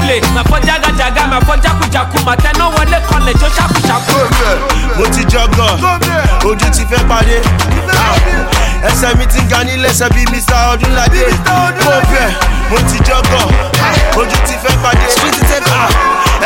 láì 0.08 0.20
kan 0.20 0.30
play 0.30 0.34
màá 0.34 0.42
fọ́ 0.50 0.60
jágàjàgà 0.66 1.24
màá 1.30 1.40
fọ́ 1.46 1.56
jákujàku 1.64 2.18
màá 2.26 2.36
tẹná 2.36 2.64
wọlé 2.74 2.98
kọlẹ̀ 3.10 3.34
jó 3.40 3.48
ṣàkúṣàkú. 3.56 4.18
mo 4.98 5.04
ti 5.14 5.22
jọgọ 5.32 5.66
ojú 6.48 6.68
ti 6.72 6.82
fẹ́ 6.90 7.08
parí 7.08 7.36
Ah, 7.96 8.88
ẹsẹ̀ 8.88 9.14
mi 9.18 9.26
ti 9.26 9.40
ga 9.50 9.58
nílẹ̀ 9.64 9.90
ẹsẹ̀ 9.90 10.08
bíi 10.14 10.24
mr. 10.32 10.54
Ọdúnládé 10.72 11.24
mo 11.84 11.94
bẹ̀ 12.12 12.28
mo 12.70 12.76
ti 12.90 12.98
jọgọ 13.08 13.40
ojú 14.20 14.36
ti 14.46 14.54
fẹ́ 14.62 14.74
parí 14.82 15.06
Ah, 15.72 15.88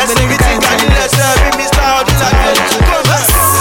ẹsẹ̀ 0.02 0.26
mi 0.28 0.36
ti 0.44 0.52
ga 0.62 0.70
nílẹ̀ 0.80 1.04
ẹsẹ̀ 1.04 1.28
bíi 1.42 1.50
mr. 1.58 1.86
Ọdúnládé 2.00 2.50
mo 2.90 2.98
bẹ̀. 3.08 3.57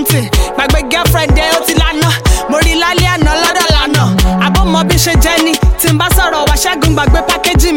Something. 0.00 0.28
Gbàgbé 0.56 0.80
girlfriend 0.90 1.38
ẹ 1.38 1.50
ó 1.56 1.64
ti 1.66 1.74
lánà. 1.74 2.08
Mo 2.50 2.58
rí 2.60 2.74
lálẹ́ 2.74 3.08
àná 3.14 3.32
lọ́dọ̀ 3.42 3.68
lánà. 3.74 4.02
Àbọ̀ 4.46 4.64
mọ 4.72 4.84
bí 4.88 4.96
ṣe 4.96 5.12
jẹ́ 5.22 5.44
ni. 5.44 5.52
Tí 5.80 5.88
n 5.92 5.98
bá 5.98 6.06
sọ̀rọ̀ 6.16 6.46
wá 6.48 6.54
ṣẹ́gun 6.56 6.94
gbàgbé 6.94 7.20
pákéjì. 7.28 7.70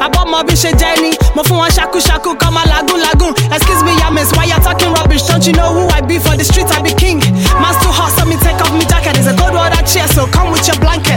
Àbọ̀ 0.00 0.24
mọ 0.30 0.42
bí 0.46 0.54
ṣe 0.54 0.70
jẹ́ 0.78 1.00
ni. 1.02 1.10
Mo 1.34 1.42
fún 1.42 1.58
wọn 1.58 1.70
ṣakúṣakú 1.70 2.34
kọ́ 2.38 2.50
máa 2.50 2.64
lagún 2.66 3.00
lagún. 3.00 3.32
Excuse 3.52 3.82
me, 3.84 3.92
ya 3.98 4.10
miss, 4.10 4.32
why 4.36 4.44
you 4.44 4.58
talking 4.62 4.92
rubbish? 4.94 5.22
Don't 5.26 5.46
you 5.46 5.52
know 5.52 5.70
who 5.74 5.88
I 5.88 6.00
be 6.00 6.18
for 6.18 6.36
the 6.36 6.44
street? 6.44 6.66
I 6.70 6.82
be 6.82 6.92
king. 6.94 7.18
Man's 7.60 7.78
too 7.82 7.90
hot, 7.90 8.12
so 8.18 8.24
me 8.24 8.36
take 8.36 8.60
off 8.60 8.72
me 8.72 8.84
jacket. 8.86 9.16
It's 9.18 9.26
a 9.26 9.34
cold 9.36 9.54
water 9.54 9.82
chair, 9.86 10.06
so 10.08 10.26
come 10.26 10.50
with 10.50 10.66
your 10.66 10.78
blanket. 10.78 11.13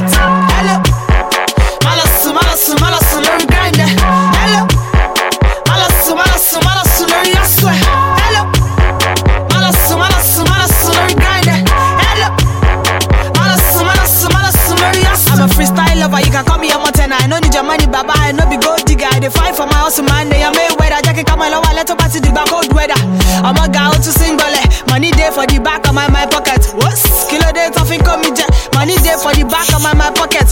For 19.58 19.66
my 19.66 19.74
hustle, 19.82 20.06
man. 20.06 20.30
They 20.30 20.44
are 20.46 20.54
made 20.54 20.72
weather. 20.80 21.02
Kí 21.18 21.24
ká 21.26 21.36
mọ̀ 21.36 21.50
lọ́wọ́ 21.50 21.70
alẹ́ 21.74 21.86
tó 21.90 21.96
bá 22.00 22.06
ti 22.12 22.20
dìgbà 22.22 22.44
cold 22.50 22.72
weather. 22.78 23.00
Ọmọ 23.50 23.64
ga 23.74 23.90
ó 23.90 23.96
tún 24.04 24.14
sing 24.14 24.38
bọ̀lẹ̀. 24.38 24.62
Eh. 24.64 24.68
Money 24.90 25.12
dey 25.12 25.32
for 25.32 25.46
the 25.48 25.58
back 25.60 25.88
of 25.88 25.94
my 25.96 26.08
my 26.10 26.26
pocket. 26.28 26.62
Ló 27.42 27.50
dé 27.58 27.70
tó 27.74 27.84
fi 27.90 27.98
ń 27.98 28.04
kó? 28.06 28.14
Money 28.76 28.96
dey 29.06 29.18
for 29.24 29.34
the 29.34 29.44
back 29.46 29.70
of 29.74 29.82
my 29.82 29.94
my 29.94 30.12
pocket. 30.14 30.48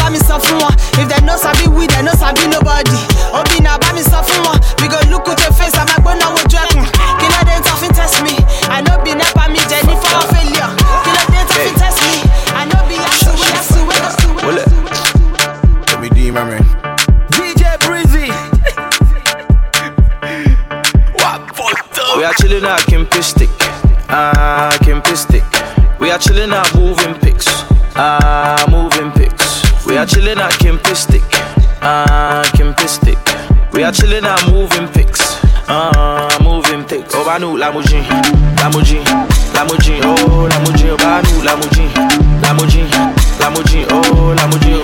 Bá 0.00 0.08
mi 0.10 0.18
sọ 0.18 0.38
fún 0.40 0.58
wọn. 0.62 0.72
If 1.00 1.08
dem 1.08 1.26
no 1.26 1.36
sabi 1.36 1.66
we, 1.68 1.86
dem 1.86 2.04
no 2.06 2.12
sabi 2.18 2.46
nobody. 2.48 2.96
Obi 3.34 3.60
na 3.60 3.76
bá 3.78 3.92
mi 3.94 4.02
are 22.32 22.48
chilling 22.48 22.64
at 22.64 22.80
Kimpistic. 22.80 23.50
Ah, 24.08 24.70
Kimpistic. 24.80 25.44
We 26.00 26.10
are 26.10 26.18
chilling 26.18 26.52
at 26.52 26.74
moving 26.74 27.14
pics. 27.20 27.46
Ah, 27.94 28.64
moving 28.70 29.10
pics. 29.12 29.62
We 29.86 29.96
are 29.96 30.06
chilling 30.06 30.38
at 30.38 30.52
Kimpistic. 30.52 31.22
Ah, 31.82 32.42
Kimpistic. 32.54 33.18
We 33.72 33.82
are 33.84 33.92
chilling 33.92 34.24
at 34.24 34.40
moving 34.48 34.88
pics. 34.88 35.20
Ah, 35.68 36.28
moving 36.42 36.84
pics. 36.84 37.12
Oh, 37.14 37.24
Banu, 37.24 37.56
Lamujin. 37.56 38.04
Lamujin. 38.60 39.04
Lamujin. 39.52 40.00
Oh, 40.02 40.48
Lamujin. 40.48 40.92
Oh, 40.92 40.96
Banu, 40.96 41.42
Lamujin. 41.42 41.90
Lamujin. 42.42 42.88
Lamujin. 43.40 43.86
Oh, 43.90 44.34
Lamujin. 44.38 44.81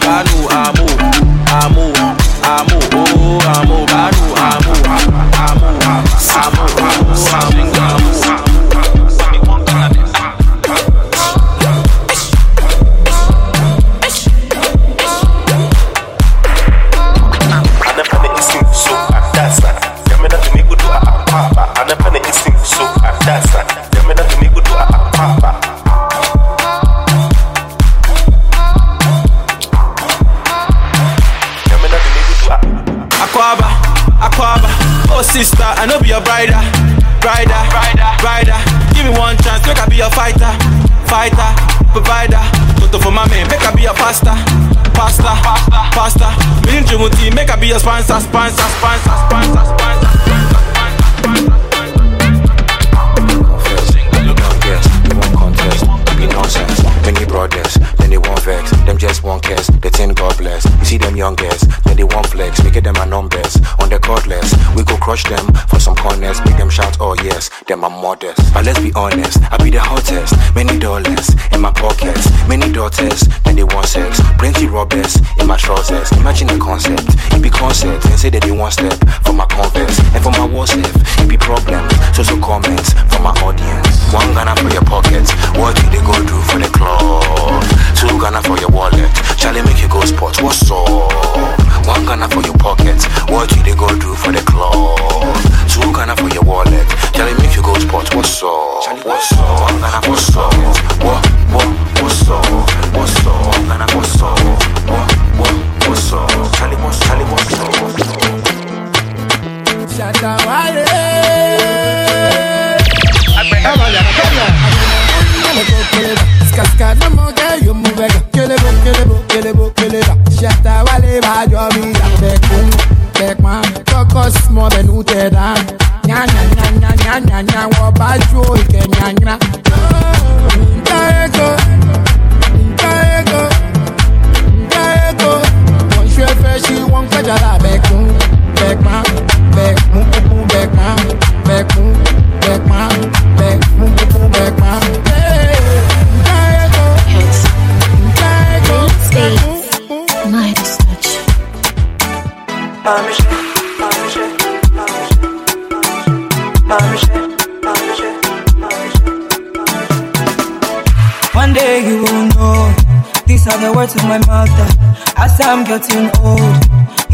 As 165.78 165.86
I'm 165.94 166.10
getting 166.10 166.26
old, 166.26 166.58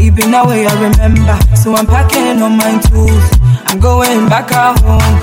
even 0.01 0.33
I 0.33 0.41
remember. 0.81 1.37
So 1.55 1.75
I'm 1.75 1.85
packing 1.85 2.41
on 2.41 2.57
my 2.57 2.81
tools. 2.89 3.29
I'm 3.69 3.79
going 3.79 4.25
back 4.25 4.49
at 4.53 4.81
home. 4.81 5.21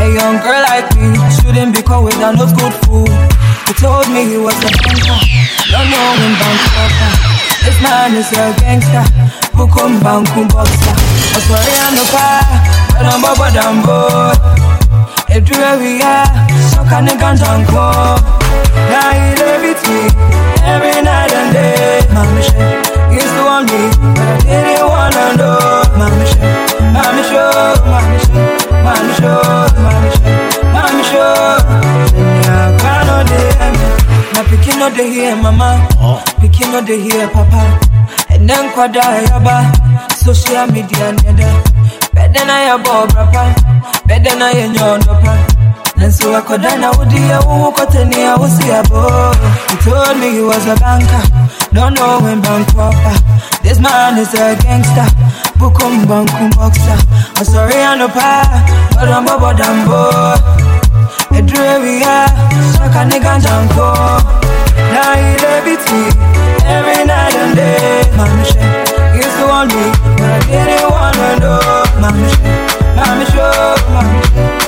A 0.00 0.08
young 0.08 0.40
girl 0.40 0.62
like 0.64 0.88
me 0.96 1.12
shouldn't 1.36 1.76
be 1.76 1.82
caught 1.82 2.04
without 2.04 2.36
no 2.40 2.48
good 2.48 2.72
food. 2.88 3.12
He 3.68 3.72
told 3.76 4.08
me 4.08 4.24
he 4.24 4.38
was 4.40 4.56
a 4.64 4.72
banker, 4.72 5.20
don't 5.68 5.88
know 5.92 6.16
him 6.16 6.32
banker. 6.40 7.12
This 7.60 7.76
man 7.84 8.16
is 8.16 8.32
a 8.32 8.56
gangster, 8.56 9.04
Bukum 9.52 10.00
Bankum 10.00 10.48
boxer. 10.48 10.96
I 11.36 11.44
swear 11.44 11.60
I'm 11.60 11.92
no 11.92 12.04
fire, 12.08 12.56
but 12.96 13.04
I'm 13.04 13.20
but 13.20 13.52
I'm 13.52 13.84
bored. 13.84 14.40
Everywhere 15.28 15.76
we 15.76 16.00
are, 16.00 16.24
so 16.72 16.80
can 16.88 17.04
the 17.04 17.16
guns 17.20 17.42
on 17.42 17.66
call. 17.66 18.16
Now 18.88 19.12
he 19.12 19.36
live 19.36 19.60
with 19.60 19.82
me 20.32 20.37
day, 21.52 22.00
my 22.12 22.24
Michelle 22.34 22.82
is 23.12 23.30
the 23.36 23.42
only 23.56 23.84
lady 24.48 24.76
one 24.82 25.14
I 25.14 25.16
know, 25.38 25.58
my 25.98 26.08
Michelle, 26.18 26.56
my 26.94 27.06
Michelle, 27.16 27.76
my 27.86 28.00
Michelle, 28.12 28.52
my 28.84 28.84
my 28.84 28.96
Michelle, 29.06 29.68
my 30.72 30.82
Michelle. 30.96 31.58
Yeah, 32.44 32.82
I 32.82 32.84
know 33.06 33.20
the 33.24 33.38
mama. 35.42 35.88
Oh. 36.00 36.22
Picking 36.40 36.74
up 36.74 36.86
the 36.86 36.96
here, 36.96 37.28
papa. 37.28 37.78
And 38.30 38.48
then 38.48 38.70
kwada 38.72 39.02
yaba. 39.26 39.56
Social 40.14 40.66
media 40.68 41.12
neda. 41.12 41.48
Better 42.14 42.44
na 42.46 42.58
ya 42.66 42.78
bob 42.78 43.10
rapa. 43.10 43.54
Na 44.38 44.48
ya 44.50 44.66
nyon. 44.68 45.00
Nanso 45.98 46.36
akoda 46.36 46.76
na 46.76 46.92
udi 46.92 47.28
ya 47.30 47.40
uwu 47.40 47.72
kote 47.72 48.04
ni 48.04 48.20
ya 48.20 48.36
usi 48.36 48.68
ya 48.68 48.82
bo. 48.82 49.02
He 49.68 49.76
told 49.84 50.16
me 50.18 50.30
he 50.30 50.40
was 50.42 50.66
a 50.66 50.74
banker, 50.76 51.22
don't 51.72 51.94
know 51.98 52.20
when 52.20 52.40
bank 52.40 52.68
robber. 52.74 53.14
This 53.62 53.78
man 53.80 54.18
is 54.18 54.32
a 54.34 54.54
gangster, 54.62 55.06
bukum 55.58 56.04
bankum 56.06 56.50
boxer. 56.56 56.98
I'm 57.36 57.44
sorry 57.44 57.74
I 57.74 57.96
no 57.96 58.08
pa, 58.08 58.46
but 58.94 59.08
I'm 59.08 59.26
a 59.26 59.34
bodambo. 59.42 60.34
Edre 61.34 61.82
we 61.82 62.02
are, 62.04 62.28
shaka 62.78 63.02
nigga 63.10 63.40
janko. 63.42 63.88
Now 64.94 65.14
he 65.18 65.36
dey 65.42 65.58
beat 65.64 65.82
me 65.92 66.02
every 66.64 67.04
night 67.10 67.34
and 67.34 67.56
day. 67.56 68.02
Mama 68.16 68.44
shit, 68.44 68.62
used 69.16 69.36
to 69.38 69.46
want 69.46 69.74
me, 69.74 69.84
but 70.16 70.30
I 70.30 70.38
didn't 70.46 70.90
wanna 70.90 71.40
know. 71.40 71.84
Mama 72.00 72.28
shit, 72.30 72.44
mama 72.96 74.67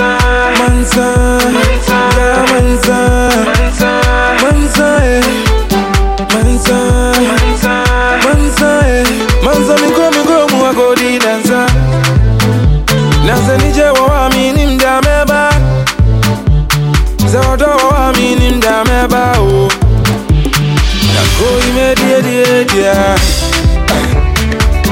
yeah 22.81 23.15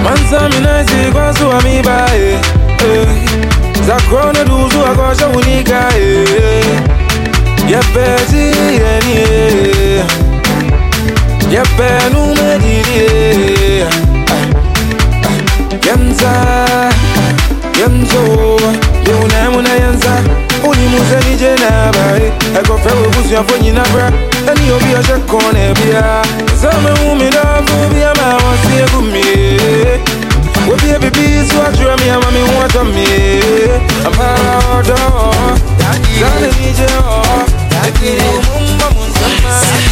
mansa 0.03 0.49
minaisi 0.49 1.11
kwasuwa 1.13 1.61
mibae 1.61 2.31
eh. 2.33 3.07
zakhona 3.87 4.43
duzuwa 4.43 4.95
kosha 4.95 5.27
unikae 5.27 6.21
eh. 6.21 6.65
yepeti 7.69 8.37
yenie 8.37 9.97
eh. 9.97 10.05
yepenumedilie 11.51 13.85
yemza 15.87 16.31
yemzo 17.79 18.23
yeunemuna 19.07 19.69
yenza 19.73 20.13
Uni 20.63 20.87
muze 20.87 21.29
nije 21.29 21.49
na 21.55 21.91
bari 21.91 22.31
Eko 22.59 22.77
fewe 22.77 23.07
kusu 23.07 23.33
ya 23.33 23.43
fonyi 23.43 23.71
na 23.71 23.83
bra 23.93 24.11
Eni 24.51 24.71
obi 24.71 24.93
ya 24.93 25.03
shakone 25.03 25.73
bia 25.73 26.21
Zame 26.61 27.11
umi 27.11 27.23
na 27.29 27.61
fubi 27.65 28.01
ya 28.01 28.13
mawa 28.15 28.53
siye 28.67 28.85
kumi 28.87 29.23
Wobi 30.69 30.89
ya 30.89 30.99
bibi 30.99 31.49
suwa 31.51 31.71
jura 31.71 31.97
mi. 31.97 32.09
Ama 32.09 32.31
mi 32.31 32.39
wata 32.59 32.83
mi 32.83 33.07
Ampara 34.05 34.57
odo 34.79 34.95
Zane 36.19 36.47
nije 36.61 36.83
o 36.83 37.23
Ekiri 37.87 38.21
umumba 38.57 38.85
munsama 38.89 39.49
Wote 39.55 39.88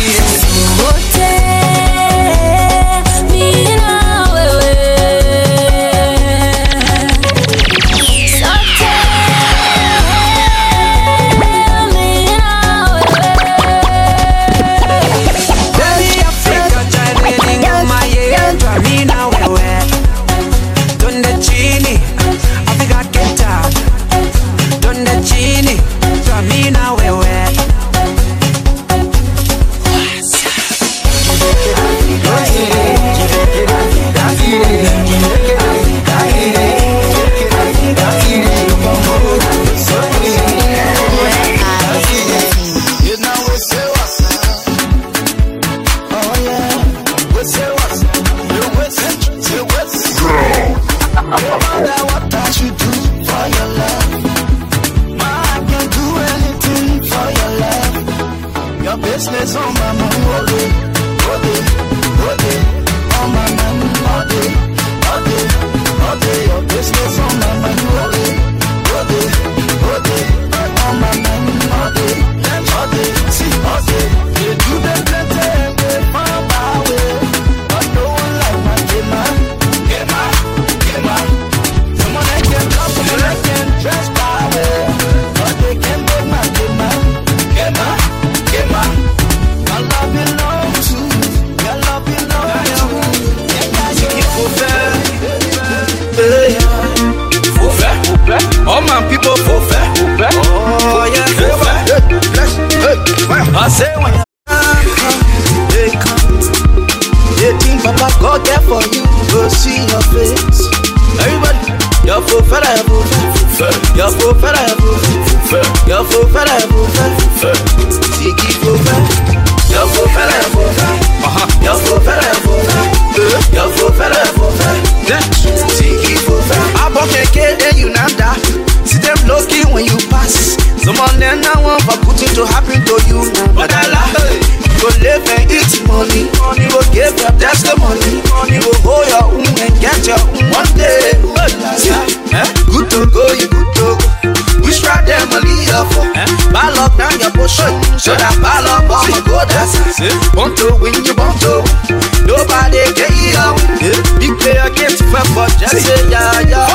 go 149.99 150.05
that's 150.05 150.35
Want 150.35 150.57
to 150.57 150.77
win, 150.77 150.93
you 151.05 151.13
want 151.17 151.41
to 151.41 151.65
win. 151.65 151.97
Nobody 152.27 152.83
can 152.93 153.11
hear 153.17 153.49
you. 153.81 153.93
Big 154.19 154.33
player 154.39 154.69
get 154.75 154.93
fed 154.93 155.27
for 155.33 155.47
just 155.57 155.81
say 155.81 156.09
yeah, 156.09 156.41
yeah. 156.45 156.67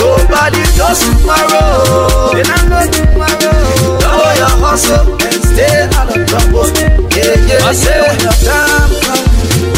Nobody 0.00 0.62
does 0.74 0.98
tomorrow. 0.98 2.34
Then 2.34 2.46
I 2.50 2.58
know 2.66 2.82
tomorrow. 2.90 3.58
Know 4.02 4.26
your 4.34 4.54
hustle 4.58 5.14
and 5.22 5.40
stay 5.44 5.86
out 5.94 6.10
of 6.10 6.26
trouble. 6.26 6.66
Yeah, 7.14 7.38
yeah, 7.46 7.68
I 7.68 7.72
say. 7.72 8.00
When 8.00 8.18
your 8.26 8.38
time 8.42 8.90
comes, 9.06 9.28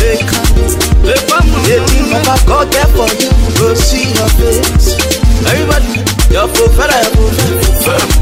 they 0.01 0.17
come. 0.25 0.57
They 1.05 1.21
come. 1.29 1.49
They 1.69 1.79
think 1.85 2.09
Papa 2.13 2.35
God 2.47 2.73
there 2.73 2.89
for 2.97 3.11
you. 3.21 3.31
Go 3.61 3.75
see 3.75 4.09
your 4.15 4.31
face. 4.41 4.97
Everybody, 5.45 6.01
your 6.33 6.49
fella, 6.49 6.97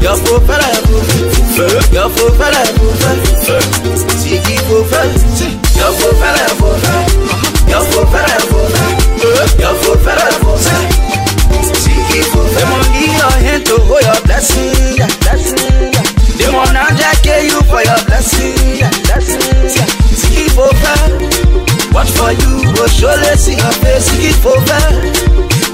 your 0.01 0.17
fella, 0.35 0.67
your 0.67 1.24
Your 1.55 2.09
faux 2.11 2.33
fella, 2.33 2.65
faux 2.65 2.91
faux 3.15 3.39
fella, 4.11 4.19
faux 4.67 4.83
faire 4.83 5.05
Your 5.77 5.93
faux 5.93 6.15
fella, 6.19 6.43
your 6.43 6.57
faux 6.59 6.75
Your 7.69 7.81
faux 7.85 8.05
fella, 8.11 8.27
your 8.27 8.47
faux 8.51 8.67
Your 9.57 9.75
faux 9.75 9.97
fella, 10.03 10.25
your 10.31 10.39
faux 10.43 10.59
faire 10.59 11.05
Them 12.59 12.71
on 12.73 12.83
need 12.91 13.11
your 13.15 13.31
hand 13.39 13.63
your 13.67 14.19
blessing. 14.25 15.55
Them 16.37 16.55
on 16.55 16.73
now 16.73 16.89
jack 16.97 17.23
you 17.25 17.61
your 17.83 18.03
blessing 18.05 18.55
blessing 19.07 19.39
yeah. 19.75 19.87
Si 20.13 20.49
qui 21.95 22.03
faut 22.03 22.03
faire 22.03 22.03
Watch 22.03 22.11
for 22.11 22.31
you, 22.33 22.73
go 22.73 22.87
surely 22.87 23.37
see 23.37 23.55
your 23.55 23.71
face, 23.71 24.05
see 24.05 24.27
it 24.27 24.35
for 24.35 24.59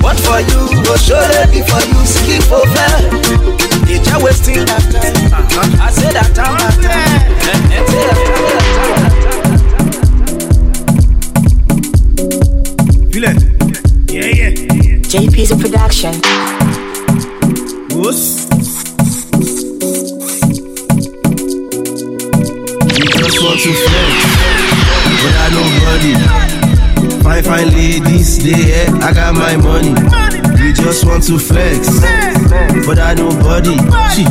What 0.02 0.19
for 0.19 0.39
you, 0.39 0.84
go 0.84 0.95
surely 0.98 1.45
be 1.52 1.61
for 1.61 1.81
you, 1.81 2.06
see 2.06 2.38
it 2.38 2.43
for 2.43 2.61
They 3.85 3.98
just 3.99 4.22
wasting 4.23 4.65
that 4.65 4.84
time. 4.91 5.81
I 5.81 5.91
say 5.91 6.11
that 6.14 6.34
time, 6.35 6.57
that 6.57 6.76
time. 6.81 7.22
Say 13.11 13.19
that 13.22 13.38
time, 13.38 13.72
Yeah, 14.10 14.27
yeah. 14.27 14.52
JP's 15.11 15.52
a 15.52 15.57
production. 15.57 16.14
Whoops. 17.98 18.41
just 23.18 23.43
want 23.43 23.60
to 23.60 23.72
flex, 23.73 24.20
Fine 27.52 27.72
ladies, 27.72 28.40
they 28.40 28.86
I 29.03 29.11
got 29.11 29.36
my 29.36 29.57
money. 29.57 29.91
We 30.56 30.72
just 30.72 31.03
want 31.03 31.23
to 31.28 31.38
flex, 31.38 31.99
but 32.88 32.98
I 32.98 33.14
nobody. 33.14 33.76
She, 34.15 34.23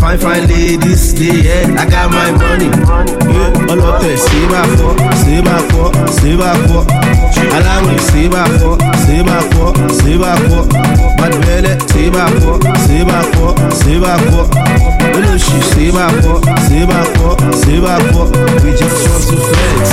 fine, 0.00 0.16
fine 0.18 0.48
ladies, 0.48 1.12
they 1.12 1.44
I 1.76 1.84
got 1.84 2.08
my 2.10 2.32
money. 2.32 2.72
Yeah, 3.28 3.68
all 3.68 3.80
of 3.84 4.00
them, 4.00 4.16
say 4.16 4.46
my 4.48 4.64
for, 4.80 4.96
say 5.20 5.42
my 5.44 5.60
for, 5.68 5.92
say 6.08 6.36
my 6.40 6.56
for. 6.64 6.88
Allow 7.52 7.84
me, 7.84 7.98
say 7.98 8.28
my 8.32 8.48
for, 8.56 8.80
say 9.04 9.20
my 9.22 9.40
for, 9.52 9.76
say 10.00 10.16
my 10.16 10.32
for. 10.48 10.64
Bad 11.20 11.36
belly, 11.44 11.76
say 11.92 12.08
my 12.08 12.30
for, 12.40 12.56
say 12.88 13.04
my 13.04 13.22
for, 13.36 13.52
say 13.76 13.98
my 14.00 14.16
for. 14.32 14.48
Olóṣù, 15.12 15.60
say 15.76 15.92
my 15.92 16.08
for, 16.24 16.40
say 16.64 16.86
my 16.86 17.04
for, 17.12 17.36
say 17.60 17.78
my 17.78 18.00
for. 18.08 18.26
We 18.64 18.72
just 18.72 18.98
want 19.04 19.24
to 19.28 19.36
flex, 19.52 19.84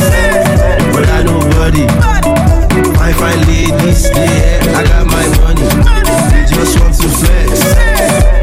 but 0.96 1.10
I 1.10 1.24
nobody. 1.24 2.61
Fine, 2.72 3.14
fine 3.16 3.42
ladies, 3.48 4.10
yeah, 4.16 4.78
I 4.78 4.84
got 4.88 5.06
my 5.06 5.28
money. 5.44 5.68
Just 6.48 6.80
want 6.80 6.94
to 6.96 7.08
flex, 7.20 8.41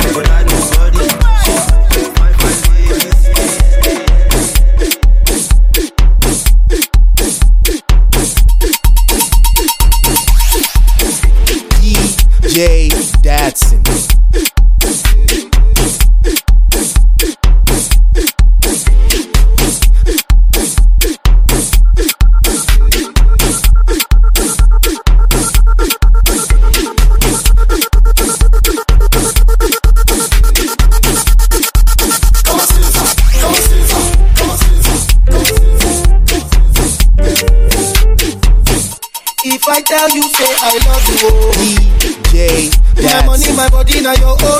tell 39.98 40.14
you, 40.14 40.22
say 40.30 40.46
I 40.46 40.78
love 40.86 41.06
you, 41.10 41.26
oh. 41.26 41.50
DJ 41.98 42.70
My 43.02 43.26
money, 43.26 43.50
my 43.56 43.68
body, 43.68 44.00
now 44.00 44.14
your 44.14 44.38
own, 44.38 44.57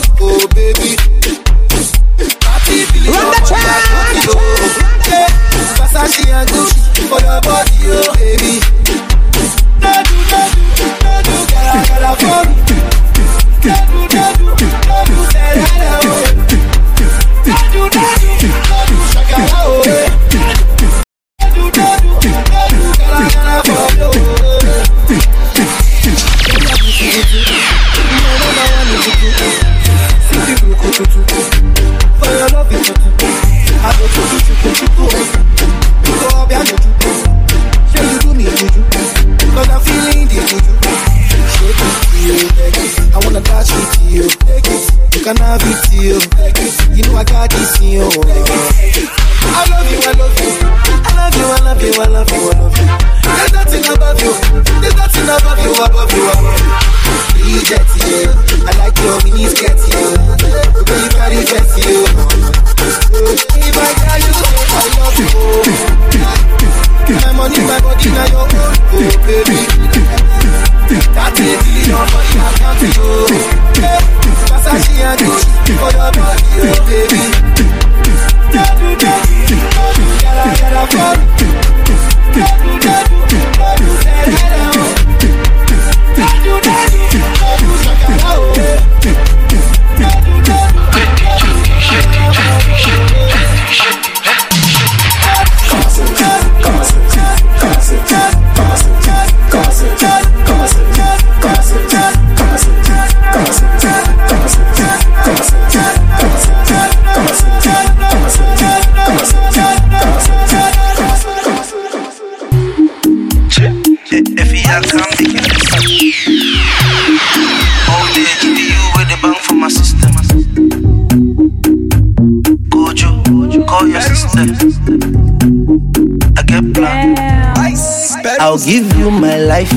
life. 129.59 129.73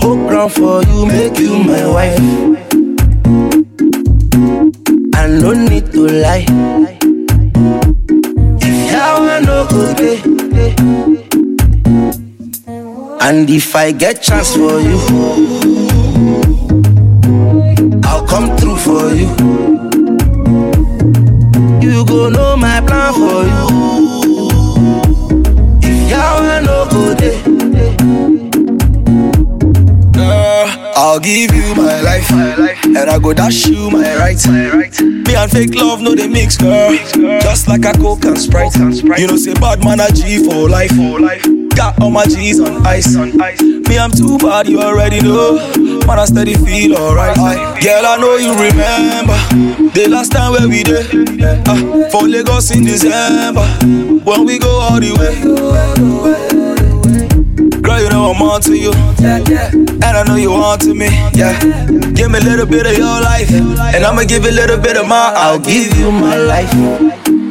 Hope 0.00 0.28
ground 0.28 0.52
for 0.52 0.82
you, 0.84 1.06
make 1.06 1.38
you 1.40 1.58
my 1.58 1.84
wife. 1.86 2.18
I 5.16 5.26
no 5.26 5.52
need 5.52 5.90
to 5.92 6.06
lie. 6.06 6.46
If 8.60 8.76
yawa 8.92 9.40
no 9.44 9.66
go 9.66 9.94
dey, 9.94 10.18
and 13.26 13.50
if 13.50 13.74
I 13.74 13.90
get 13.92 14.22
chance 14.22 14.54
for 14.54 14.78
you, 14.80 14.98
go 33.24 33.32
dash 33.32 33.66
you 33.66 33.90
my 33.90 34.16
right. 34.16 34.44
Me 35.00 35.34
and 35.34 35.50
fake 35.50 35.74
love, 35.74 36.02
no 36.02 36.14
they 36.14 36.28
mix, 36.28 36.58
girl. 36.58 36.94
Just 37.40 37.68
like 37.68 37.86
a 37.86 37.92
coke 37.92 38.26
and 38.26 38.38
sprite. 38.38 38.76
You 38.76 39.26
know, 39.26 39.36
say 39.36 39.54
bad 39.54 39.82
man 39.82 40.00
a 40.00 40.12
G 40.12 40.44
for 40.44 40.68
life. 40.68 40.90
For 40.90 41.18
life. 41.18 41.42
Got 41.74 42.00
all 42.02 42.10
my 42.10 42.26
G's 42.26 42.60
on 42.60 42.86
ice. 42.86 43.16
Me, 43.16 43.98
I'm 43.98 44.10
too 44.10 44.36
bad, 44.38 44.68
you 44.68 44.80
already 44.80 45.20
know. 45.22 45.56
Man, 46.06 46.18
I 46.18 46.26
steady 46.26 46.54
feel 46.54 46.96
alright. 46.96 47.34
Girl, 47.34 48.04
I 48.04 48.16
know 48.20 48.36
you 48.36 48.52
remember 48.52 49.90
the 49.94 50.06
last 50.10 50.30
time 50.32 50.52
where 50.52 50.68
we 50.68 50.82
did. 50.82 51.06
Uh, 51.66 52.10
for 52.10 52.28
Lagos 52.28 52.70
in 52.76 52.84
December, 52.84 53.66
when 54.22 54.44
we 54.44 54.58
go 54.58 54.68
all 54.68 55.00
the 55.00 55.12
way. 55.18 56.53
Know 58.24 58.30
I'm 58.30 58.40
on 58.40 58.60
to 58.62 58.74
you. 58.74 58.90
And 59.20 60.02
I 60.02 60.24
know 60.26 60.36
you 60.36 60.50
want 60.50 60.80
to 60.82 60.94
me. 60.94 61.08
Yeah. 61.34 61.60
Give 62.16 62.30
me 62.30 62.38
a 62.38 62.40
little 62.40 62.64
bit 62.64 62.86
of 62.86 62.96
your 62.96 63.20
life. 63.20 63.50
And 63.50 64.02
I'ma 64.02 64.24
give 64.24 64.44
you 64.44 64.50
a 64.50 64.56
little 64.60 64.78
bit 64.78 64.96
of 64.96 65.06
mine. 65.06 65.34
I'll 65.36 65.58
give 65.58 65.94
you 65.98 66.10
my 66.10 66.38
life. 66.38 66.72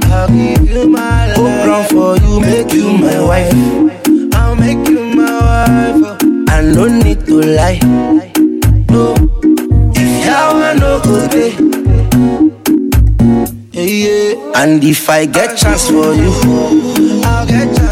I'll 0.10 0.28
give 0.30 0.68
you 0.68 0.90
my 0.90 1.28
life. 1.28 1.36
Go 1.36 1.46
run 1.70 1.86
for 1.94 2.18
you, 2.18 2.40
make 2.40 2.74
you 2.74 2.90
my 2.98 3.22
wife. 3.22 3.54
I'll 4.34 4.56
make 4.56 4.88
you 4.90 5.14
my 5.14 5.30
wife. 5.46 6.18
Oh. 6.24 6.46
I 6.50 6.62
no 6.64 6.88
need 6.88 7.24
to 7.28 7.40
lie. 7.40 7.78
No. 8.90 9.14
If 9.94 10.26
you 10.26 10.32
want 10.58 10.80
no 10.80 11.00
go 11.04 11.28
day. 11.28 11.52
Eh. 13.74 13.86
Yeah, 13.86 14.34
yeah. 14.34 14.52
And 14.64 14.84
if 14.84 15.08
I 15.08 15.28
get 15.28 15.56
chance 15.56 15.88
for 15.88 16.16
you, 16.16 16.34
I'll 17.26 17.46
get 17.46 17.76
chance 17.78 17.83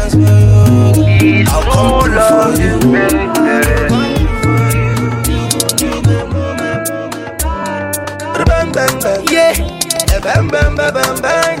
Bang, 10.22 10.46
bang, 10.46 10.76
bang, 10.76 10.94
bang, 10.94 11.20
bang. 11.20 11.58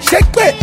Shake 0.00 0.22
it. 0.36 0.54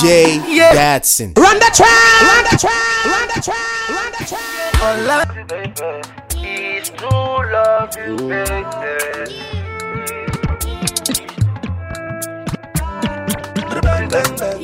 J. 0.00 0.40
Yeah. 0.46 0.72
Datsun. 0.72 1.36
Run 1.36 1.58
the 1.58 1.70
track. 1.74 2.22
Run 2.22 2.44
the 2.48 2.56
track. 2.56 3.06
Run 3.06 3.26
the 3.34 3.40
track. 3.42 3.88
Run 3.90 4.12
the 4.12 4.24
track. 4.24 4.82
All 4.82 4.98
love 5.02 5.36
you, 5.36 5.44
baby. 5.46 6.46
Is 6.46 6.90
to 6.90 7.08
love 7.08 7.96
you, 7.96 8.16
baby. 8.16 9.56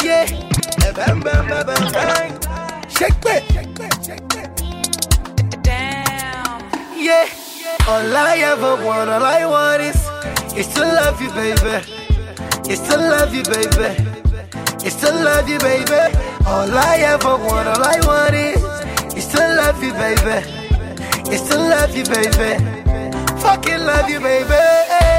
Yeah. 0.05 0.27
Bang, 0.95 1.21
bang, 1.21 1.49
bang, 1.49 1.67
bang, 1.67 1.93
bang. 1.93 2.33
Shake 2.89 3.27
it. 3.27 3.43
Shake 3.53 3.81
it. 3.81 3.95
Shake 4.05 4.35
it. 4.37 5.63
Damn. 5.65 6.71
Yeah. 6.97 7.42
All 7.89 8.17
I 8.17 8.37
ever 8.45 8.77
want, 8.85 9.11
all 9.11 9.25
I 9.25 9.45
want 9.45 9.83
is, 9.83 9.99
is 10.57 10.69
to 10.75 10.81
love 10.81 11.21
you, 11.21 11.31
baby. 11.33 11.77
Is 12.71 12.81
to 12.89 12.97
love 12.97 13.35
you, 13.35 13.43
baby. 13.43 13.91
Is 14.87 14.95
to 15.03 15.11
love 15.13 15.49
you, 15.49 15.59
baby. 15.59 16.03
All 16.47 16.71
I 16.71 16.97
ever 17.13 17.37
want, 17.37 17.67
all 17.69 17.83
I 17.83 17.99
want 18.07 18.35
is, 18.35 18.63
is 19.19 19.27
to 19.33 19.39
love 19.39 19.83
you, 19.83 19.93
baby. 19.93 20.39
Is 21.35 21.43
to 21.49 21.57
love 21.59 21.95
you, 21.97 22.05
baby. 22.05 22.53
Fucking 23.43 23.81
love 23.85 24.09
you, 24.09 24.21
baby. 24.21 24.63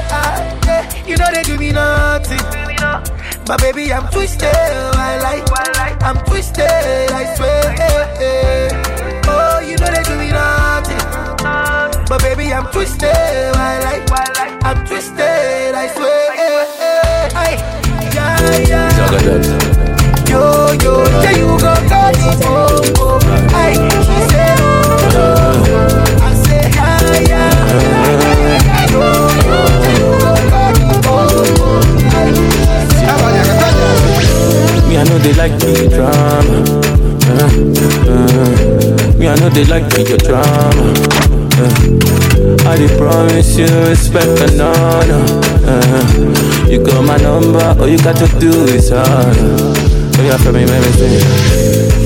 Ah, 0.09 0.59
yeah. 0.65 1.05
You 1.05 1.17
know 1.17 1.27
they 1.33 1.43
do 1.43 1.57
me 1.57 1.71
nothing. 1.73 2.39
But 3.45 3.59
baby, 3.61 3.91
I'm 3.91 4.07
twisted. 4.07 4.47
I 4.47 5.19
like, 5.21 6.01
I'm 6.01 6.17
twisted. 6.25 6.63
I 6.63 7.35
swear. 7.35 7.63
Oh, 9.27 9.59
you 9.59 9.75
know 9.77 9.91
they 9.91 10.03
do 10.03 10.17
me 10.17 10.31
nothing. 10.31 11.32
But 12.13 12.21
baby, 12.21 12.53
I'm 12.53 12.67
twisted. 12.71 13.09
I 13.09 13.79
like, 13.81 14.05
I'm 14.63 14.85
twisted. 14.85 15.17
I 15.17 15.87
swear. 15.95 16.29
Ay, 17.33 17.57
yeah, 18.13 18.37
yeah. 18.69 18.93
Yo, 20.29 20.73
yo, 20.77 20.93
yeah, 21.23 21.31
you 21.31 21.47
gon' 21.57 21.87
got 21.89 22.13
it. 22.13 22.37
Oh, 22.45 22.83
oh. 23.01 23.17
Ay, 23.57 23.73
she 24.05 24.17
said, 24.29 24.59
oh, 24.61 25.17
oh. 25.17 25.65
I 26.21 26.37
say, 26.45 26.69
yeah, 26.69 27.01
yeah. 27.25 27.49
Yo, 28.93 29.01
yo, 29.49 29.57
you 29.97 30.13
gon' 30.21 30.45
got. 30.53 30.77
Oh, 31.09 31.33
oh. 31.57 31.81
Me, 34.87 34.93
I 34.97 35.03
know 35.03 35.17
they 35.17 35.33
like 35.33 35.57
me 35.65 35.73
drama. 35.89 36.61
Uh, 37.25 37.49
uh, 38.13 39.17
me, 39.17 39.25
I 39.27 39.29
know 39.39 39.49
they 39.49 39.65
like 39.65 39.97
your 39.97 40.19
drama. 40.19 41.42
Uh, 41.55 42.69
I 42.69 42.75
did 42.77 42.97
promise 42.97 43.57
you 43.57 43.67
respect 43.85 44.41
and 44.41 44.61
honor. 44.61 45.21
You 46.69 46.83
got 46.83 47.05
my 47.05 47.17
number, 47.17 47.61
all 47.79 47.87
you 47.87 47.97
got 47.99 48.17
to 48.17 48.27
do 48.39 48.51
is 48.73 48.91
honor. 48.91 49.83
Oh 50.17 50.23
yeah, 50.25 50.37
for 50.37 50.51
me, 50.51 50.65
baby, 50.65 50.91
sing. 50.97 51.21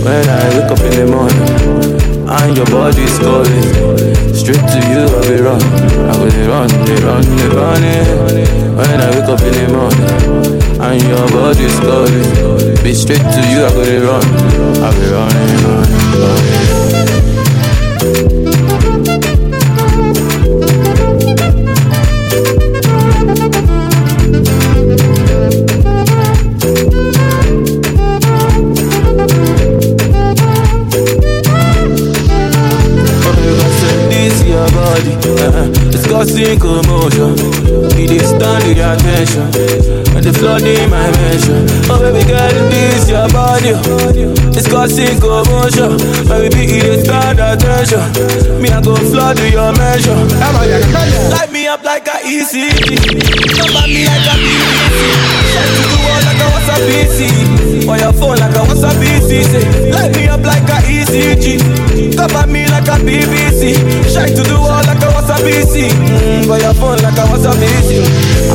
When 0.04 0.28
I 0.28 0.44
wake 0.52 0.72
up 0.72 0.80
in 0.84 0.92
the 1.00 1.08
morning, 1.08 1.88
and 2.28 2.58
your 2.58 2.66
body's 2.68 3.18
calling. 3.20 3.72
Straight 4.36 4.60
to 4.60 4.80
you, 4.92 5.08
I'll 5.08 5.24
be 5.24 5.40
run. 5.40 5.62
I 6.08 6.14
will 6.20 6.32
be 6.32 6.44
run, 6.48 6.68
they 6.84 7.00
run, 7.04 7.24
they 7.24 7.48
running. 7.48 8.76
When 8.76 9.00
I 9.00 9.10
wake 9.16 9.32
up 9.32 9.42
in 9.42 9.54
the 9.56 9.68
morning, 9.72 10.12
and 10.80 11.02
your 11.08 11.28
body's 11.32 11.80
calling. 11.80 12.84
Be 12.84 12.94
straight 12.94 13.24
to 13.24 13.42
you, 13.48 13.64
I 13.64 13.72
will 13.72 13.88
be 13.88 13.98
run. 14.04 14.28
I'll 14.84 14.92
be 14.92 15.08
running, 15.08 15.64
running, 15.64 16.20
running. 16.20 17.87
Causing 44.88 45.20
commotion. 45.20 46.00
Baby, 46.32 46.80
it 46.80 46.86
is 46.88 47.04
stand 47.04 47.40
attention. 47.40 48.00
Me 48.62 48.70
I 48.72 48.82
go 48.82 48.96
flood 48.96 49.38
your 49.52 49.72
mention. 49.76 50.16
Light 51.32 51.52
me 51.52 51.68
up 51.68 51.84
like 51.84 52.08
a 52.08 52.24
ECG, 52.24 52.96
cover 53.60 53.88
me 53.88 54.08
like 54.08 54.28
a 54.32 54.36
BBC. 54.40 55.04
Shine 55.52 55.72
to 55.76 55.84
the 55.92 55.98
wall 56.08 56.22
like 56.24 56.40
a 56.40 56.48
WhatsApp 56.48 56.82
PC, 56.88 57.20
on 57.90 58.00
your 58.00 58.14
phone 58.14 58.38
like 58.40 58.56
a 58.56 58.64
WhatsApp 58.64 58.96
PC. 59.04 59.92
Light 59.92 60.16
me 60.16 60.28
up 60.28 60.44
like 60.44 60.64
a 60.64 60.80
ECG, 60.88 62.16
cover 62.16 62.48
me 62.48 62.66
like 62.68 62.88
a 62.88 62.96
BBC. 63.04 63.76
Shine 64.08 64.32
to 64.36 64.44
the 64.44 64.56
wall 64.56 64.84
like 64.88 65.04
a 65.04 65.08
WhatsApp 65.12 65.44
PC, 65.44 65.92
mm, 65.92 66.48
on 66.50 66.60
your 66.62 66.74
phone 66.76 66.98
like 67.04 67.18
a 67.20 67.28
WhatsApp 67.28 67.60
PC. 67.60 68.47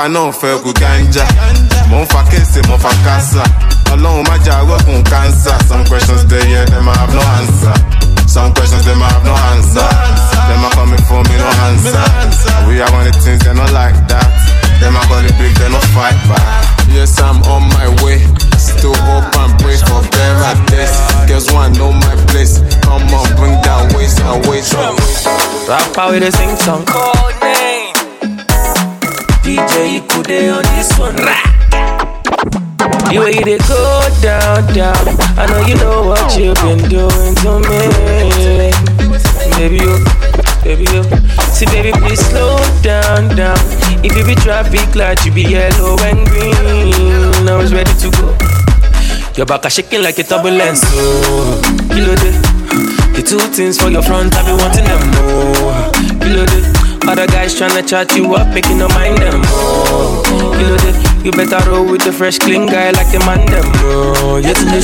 Ẹ 0.00 0.08
má 0.08 0.08
pa 0.08 0.08
náà 0.08 0.32
fẹ́ 0.40 0.58
kú 0.64 0.72
gánjà. 0.80 1.24
Mo 1.90 2.00
ń 2.00 2.06
fa 2.08 2.22
kéèsì, 2.30 2.60
mo 2.68 2.76
fa 2.78 2.88
kásà. 3.04 3.44
Ọlọ́run 3.92 4.24
má 4.28 4.36
jà 4.44 4.54
rọ́gùn 4.68 5.02
kánsà. 5.10 5.52
Some 5.68 5.84
questions 5.84 6.24
dey 6.24 6.40
here, 6.46 6.64
dem 6.72 6.88
I 6.88 6.94
have 6.96 7.12
no 7.14 7.20
answer. 7.38 7.74
Some 8.26 8.52
questions 8.54 8.84
dem 8.86 9.02
I 9.02 9.08
have 9.12 9.24
no 9.24 9.34
answer. 9.52 9.88
Dem 10.48 10.64
a 10.64 10.70
coming 10.70 11.02
for 11.08 11.22
me, 11.28 11.36
no 11.36 11.50
answer. 11.68 12.04
We 12.66 12.80
I 12.80 12.88
want 12.92 13.12
the 13.12 13.20
things 13.20 13.44
they 13.44 13.52
not 13.52 13.72
like 13.72 13.98
that. 14.08 14.28
Them 14.80 14.96
I 14.96 15.04
got 15.08 15.20
the 15.26 15.32
big, 15.36 15.52
they 15.60 15.68
not 15.68 15.84
fight 15.92 16.16
back. 16.28 16.64
Yes, 16.88 17.20
I'm 17.20 17.42
on 17.52 17.68
my 17.76 17.88
way. 18.02 18.24
Still 18.56 18.94
hope 18.94 19.36
and 19.36 19.52
pray 19.60 19.76
for 19.76 20.00
better 20.16 20.54
days. 20.72 20.96
Girls 21.28 21.52
want 21.52 21.76
know 21.76 21.92
my 21.92 22.16
place. 22.32 22.58
Come 22.80 23.04
on, 23.12 23.28
bring 23.36 23.52
that 23.62 23.92
waist 23.94 24.18
and 24.20 24.46
waist 24.48 24.72
and 24.74 24.96
waist. 24.96 25.26
Rap 25.68 25.98
out 25.98 26.10
with 26.12 26.22
a 26.22 26.32
sing 26.32 26.56
song. 26.56 26.84
They 33.50 33.58
go 33.66 34.06
down, 34.22 34.62
down. 34.74 35.02
I 35.34 35.46
know 35.50 35.66
you 35.66 35.74
know 35.82 36.06
what 36.06 36.38
you've 36.38 36.54
been 36.62 36.78
doing 36.86 37.34
to 37.42 37.58
me. 37.66 37.82
Baby, 39.58 39.82
you, 39.82 39.98
baby, 40.62 40.86
you. 40.94 41.02
See, 41.50 41.66
baby, 41.66 41.90
please 41.98 42.20
slow 42.30 42.58
down, 42.82 43.34
down. 43.34 43.58
If 44.06 44.16
you 44.16 44.24
be 44.24 44.36
traffic 44.36 44.94
light, 44.94 45.24
you 45.26 45.32
be 45.32 45.42
yellow 45.42 45.98
and 46.06 46.22
green. 46.28 47.48
I 47.48 47.56
was 47.56 47.74
ready 47.74 47.90
to 47.90 48.10
go. 48.14 48.36
Your 49.36 49.46
back 49.46 49.64
are 49.64 49.70
shaking 49.70 50.02
like 50.02 50.18
a 50.20 50.22
turbulence. 50.22 50.82
Oh, 50.94 51.60
kilo 51.90 52.14
day. 52.22 52.38
The 53.18 53.22
two 53.26 53.38
things 53.50 53.80
for 53.80 53.90
your 53.90 54.02
front, 54.02 54.34
I 54.36 54.46
be 54.46 54.52
wanting 54.62 54.84
them 54.84 55.00
oh. 55.02 55.50
more. 55.58 56.20
Kilo 56.22 56.46
day. 56.46 56.62
Other 57.10 57.26
guys 57.26 57.58
tryna 57.58 57.82
chat 57.88 58.14
you 58.14 58.32
up, 58.34 58.54
making 58.54 58.78
no 58.78 58.86
mind 58.90 59.18
them. 59.18 59.40
Oh, 59.46 60.22
kilo 60.54 60.76
day. 60.76 61.09
You 61.22 61.30
better 61.32 61.60
roll 61.70 61.84
with 61.84 62.02
the 62.02 62.12
fresh, 62.12 62.38
clean 62.38 62.64
guy 62.66 62.92
like 62.92 63.12
the 63.12 63.18
man 63.20 63.44
them. 63.44 63.62
Oh, 63.84 64.38
yeah, 64.42 64.54
to 64.54 64.64
the. 64.64 64.80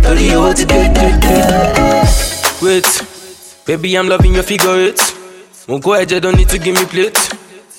Tell 0.00 0.16
you 0.16 0.38
what 0.38 0.56
do. 0.56 0.64
Wait, 2.64 2.86
baby, 3.66 3.98
I'm 3.98 4.06
loving 4.08 4.34
your 4.34 4.44
figure 4.44 4.76
eight. 4.76 5.00
Won't 5.66 5.82
go 5.82 5.94
ahead, 5.94 6.12
you 6.12 6.20
don't 6.20 6.36
need 6.36 6.48
to 6.50 6.58
give 6.58 6.76
me 6.76 6.84
plate. 6.86 7.27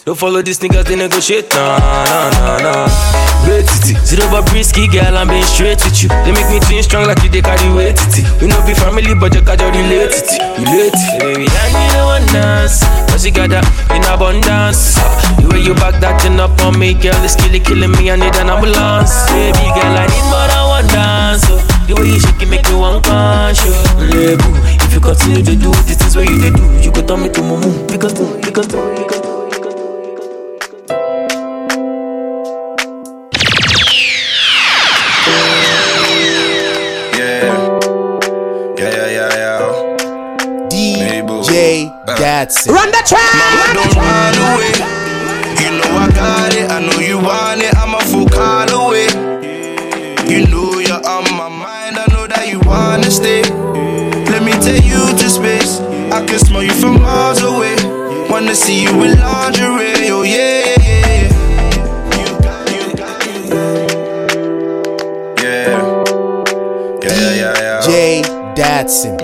Don't 0.09 0.17
follow 0.17 0.41
these 0.41 0.57
niggas, 0.57 0.89
they 0.89 0.95
negotiate. 0.95 1.53
Nah, 1.53 1.77
nah, 1.77 2.33
nah, 2.41 2.57
nah. 2.65 3.45
Wait, 3.45 3.61
it. 3.61 3.93
Zero 4.01 4.25
but 4.33 4.41
brisky, 4.49 4.89
girl, 4.89 5.13
I'm 5.13 5.29
being 5.29 5.45
straight 5.45 5.77
with 5.85 6.01
you. 6.01 6.09
They 6.25 6.33
make 6.33 6.49
me 6.49 6.57
twin 6.65 6.81
strong 6.81 7.05
like 7.05 7.21
you, 7.21 7.29
they 7.29 7.45
carry 7.45 7.69
weight. 7.69 7.93
It. 8.17 8.25
We 8.41 8.49
no 8.49 8.57
be 8.65 8.73
family, 8.73 9.13
but 9.13 9.37
you 9.37 9.45
can't 9.45 9.61
relate 9.61 10.09
it. 10.09 10.25
Relate. 10.57 10.97
Baby, 11.21 11.45
I 11.45 11.65
need 11.69 11.93
no 11.93 12.09
one 12.09 12.25
dance. 12.33 12.81
Cause 13.13 13.21
you 13.21 13.29
got 13.29 13.53
that 13.53 13.61
in 13.93 14.01
abundance. 14.09 14.97
The 15.37 15.45
way 15.45 15.61
you 15.61 15.77
back 15.77 16.01
that 16.01 16.17
thing 16.25 16.41
up 16.41 16.57
on 16.65 16.81
me, 16.81 16.97
girl, 16.97 17.13
it's 17.21 17.37
killing, 17.37 17.61
killing 17.61 17.93
me. 17.93 18.09
I 18.09 18.17
need 18.17 18.33
an 18.41 18.49
ambulance. 18.49 19.13
Baby, 19.29 19.61
girl, 19.77 19.93
I 19.93 20.09
need 20.09 20.25
more 20.25 20.49
than 20.49 20.65
one 20.73 20.89
dance. 20.89 21.45
So, 21.45 21.61
the 21.85 21.93
way 21.93 22.09
you 22.09 22.17
shake 22.17 22.41
it, 22.41 22.49
make 22.49 22.65
me 22.65 22.81
one 22.81 22.97
conscious. 23.05 23.77
Oh. 23.93 24.09
Lebu, 24.09 24.57
if 24.73 24.89
you 24.89 25.01
continue 25.05 25.45
to 25.45 25.53
do 25.53 25.69
this 25.85 26.01
is 26.01 26.17
what 26.17 26.25
you 26.25 26.49
do. 26.49 26.65
You 26.81 26.89
go 26.89 27.05
tell 27.05 27.21
me 27.21 27.29
to 27.29 27.41
mumu. 27.45 27.85
Because, 27.85 28.17
because, 28.41 28.73
because. 28.73 29.18
Datsun. 42.49 42.73
Run 42.73 42.89
the 42.89 43.01
track. 43.05 43.21
Mama, 43.37 43.73
don't 43.77 43.95
run 43.95 44.35
away. 44.49 44.73
You 45.61 45.69
know 45.77 45.97
I 45.97 46.09
got 46.13 46.53
it. 46.55 46.71
I 46.71 46.79
know 46.79 46.99
you 46.99 47.17
want 47.19 47.61
it. 47.61 47.75
I'm 47.77 47.93
a 47.93 47.99
full 48.09 48.27
call 48.27 48.87
away. 48.87 49.07
You 50.27 50.47
know 50.47 50.79
you're 50.79 51.05
on 51.07 51.23
my 51.37 51.49
mind. 51.49 51.97
I 51.97 52.05
know 52.11 52.25
that 52.27 52.47
you 52.49 52.59
wanna 52.61 53.11
stay. 53.11 53.43
Let 54.31 54.43
me 54.43 54.53
take 54.53 54.83
you 54.85 54.97
to 55.17 55.29
space. 55.29 55.79
I 56.11 56.25
can 56.25 56.39
smell 56.39 56.63
you 56.63 56.73
from 56.73 57.01
miles 57.01 57.41
away. 57.43 57.75
Wanna 58.29 58.55
see 58.55 58.81
you 58.81 58.89
in 59.03 59.19
lingerie. 59.19 60.09
Oh 60.09 60.23
yeah, 60.23 60.65
yeah, 60.65 60.81
yeah. 60.81 61.29
Yeah. 65.37 66.03
Yeah, 67.03 67.33
yeah, 67.33 67.53
yeah. 67.61 67.81
DJ 67.85 68.23
Datsun. 68.55 69.18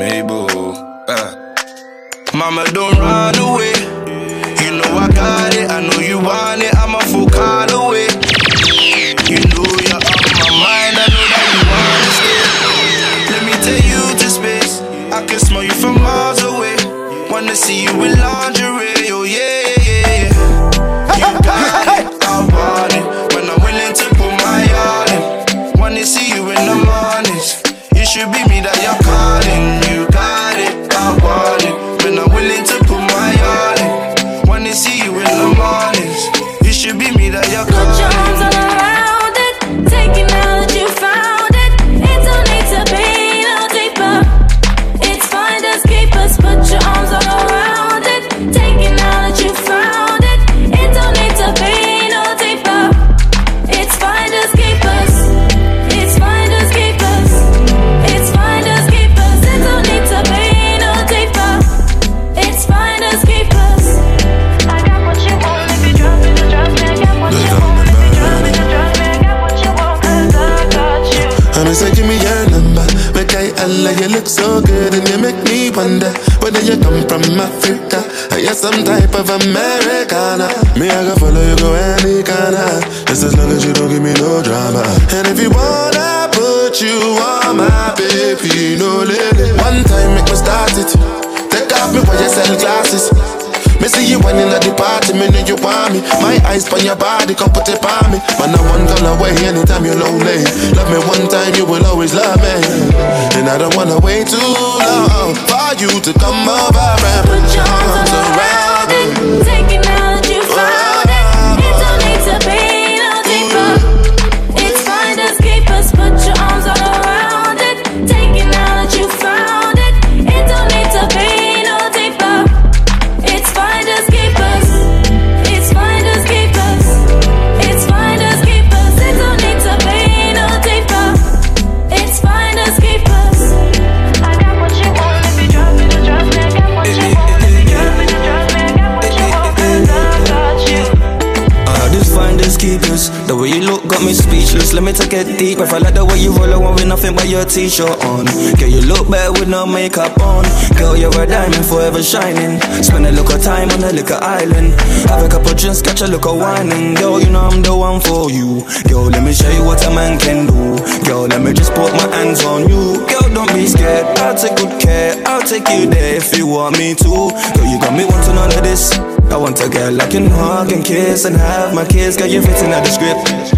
Your 147.35 147.45
t-shirt 147.45 147.99
on. 148.05 148.23
Girl, 148.55 148.71
you 148.71 148.81
look 148.87 149.11
better 149.11 149.31
with 149.33 149.49
no 149.49 149.65
makeup 149.65 150.15
on. 150.21 150.45
Girl, 150.79 150.95
you're 150.95 151.11
a 151.11 151.27
diamond, 151.27 151.65
forever 151.65 152.01
shining. 152.01 152.61
Spend 152.81 153.05
a 153.05 153.11
little 153.11 153.39
time 153.39 153.69
on 153.75 153.83
a 153.83 153.91
little 153.91 154.19
island. 154.23 154.71
Have 155.11 155.25
a 155.25 155.27
couple 155.27 155.51
drinks, 155.53 155.81
catch 155.81 156.01
a 156.01 156.07
look 156.07 156.25
of 156.25 156.37
whining. 156.37 156.95
Girl, 156.95 157.19
you 157.19 157.29
know 157.29 157.51
I'm 157.51 157.61
the 157.61 157.75
one 157.75 157.99
for 157.99 158.31
you. 158.31 158.63
Girl, 158.87 159.11
let 159.11 159.23
me 159.23 159.33
show 159.33 159.51
you 159.51 159.65
what 159.65 159.83
a 159.85 159.91
man 159.91 160.17
can 160.17 160.47
do. 160.47 160.79
Girl, 161.03 161.27
let 161.27 161.41
me 161.41 161.51
just 161.51 161.73
put 161.75 161.91
my 161.91 162.07
hands 162.15 162.43
on 162.45 162.69
you. 162.69 163.03
Girl, 163.11 163.27
don't 163.33 163.51
be 163.53 163.67
scared. 163.67 164.05
I'll 164.19 164.37
take 164.37 164.55
good 164.55 164.79
care. 164.79 165.21
I'll 165.27 165.43
take 165.43 165.67
you 165.67 165.89
there 165.91 166.15
if 166.15 166.37
you 166.37 166.47
want 166.47 166.77
me 166.77 166.95
to. 166.95 167.03
Girl, 167.03 167.67
you 167.67 167.79
got 167.83 167.91
me 167.97 168.05
wanting 168.05 168.37
all 168.37 168.47
of 168.47 168.63
this. 168.63 168.95
I 169.27 169.37
want 169.37 169.59
a 169.59 169.67
girl 169.67 170.01
I 170.01 170.07
can 170.07 170.27
hug 170.27 170.71
and 170.71 170.85
kiss 170.85 171.25
and 171.25 171.35
have 171.35 171.73
my 171.73 171.85
kids. 171.85 172.15
Girl, 172.15 172.27
you're 172.27 172.43
fitting 172.43 172.71
out 172.71 172.85
the 172.85 172.91
script. 172.91 173.54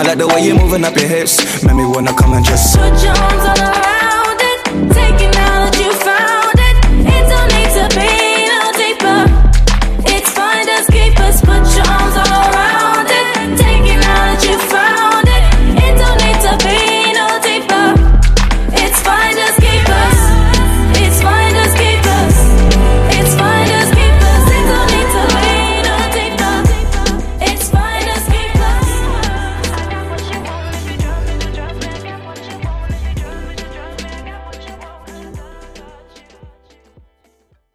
I 0.00 0.02
like 0.02 0.16
the 0.16 0.26
way 0.26 0.40
you're 0.46 0.56
moving 0.56 0.82
up 0.82 0.96
your 0.96 1.08
hips. 1.08 1.62
Make 1.62 1.76
me 1.76 1.84
wanna 1.84 2.14
come 2.14 2.32
and 2.32 2.42
just 2.42 2.74
Put 2.74 3.04
your 3.04 3.12
arms 3.12 3.44
all 3.44 3.60
around 3.68 4.40
it. 4.40 4.60
It 5.20 5.34
now 5.36 5.68
that 5.68 5.76
you 5.76 5.92
found 5.92 6.09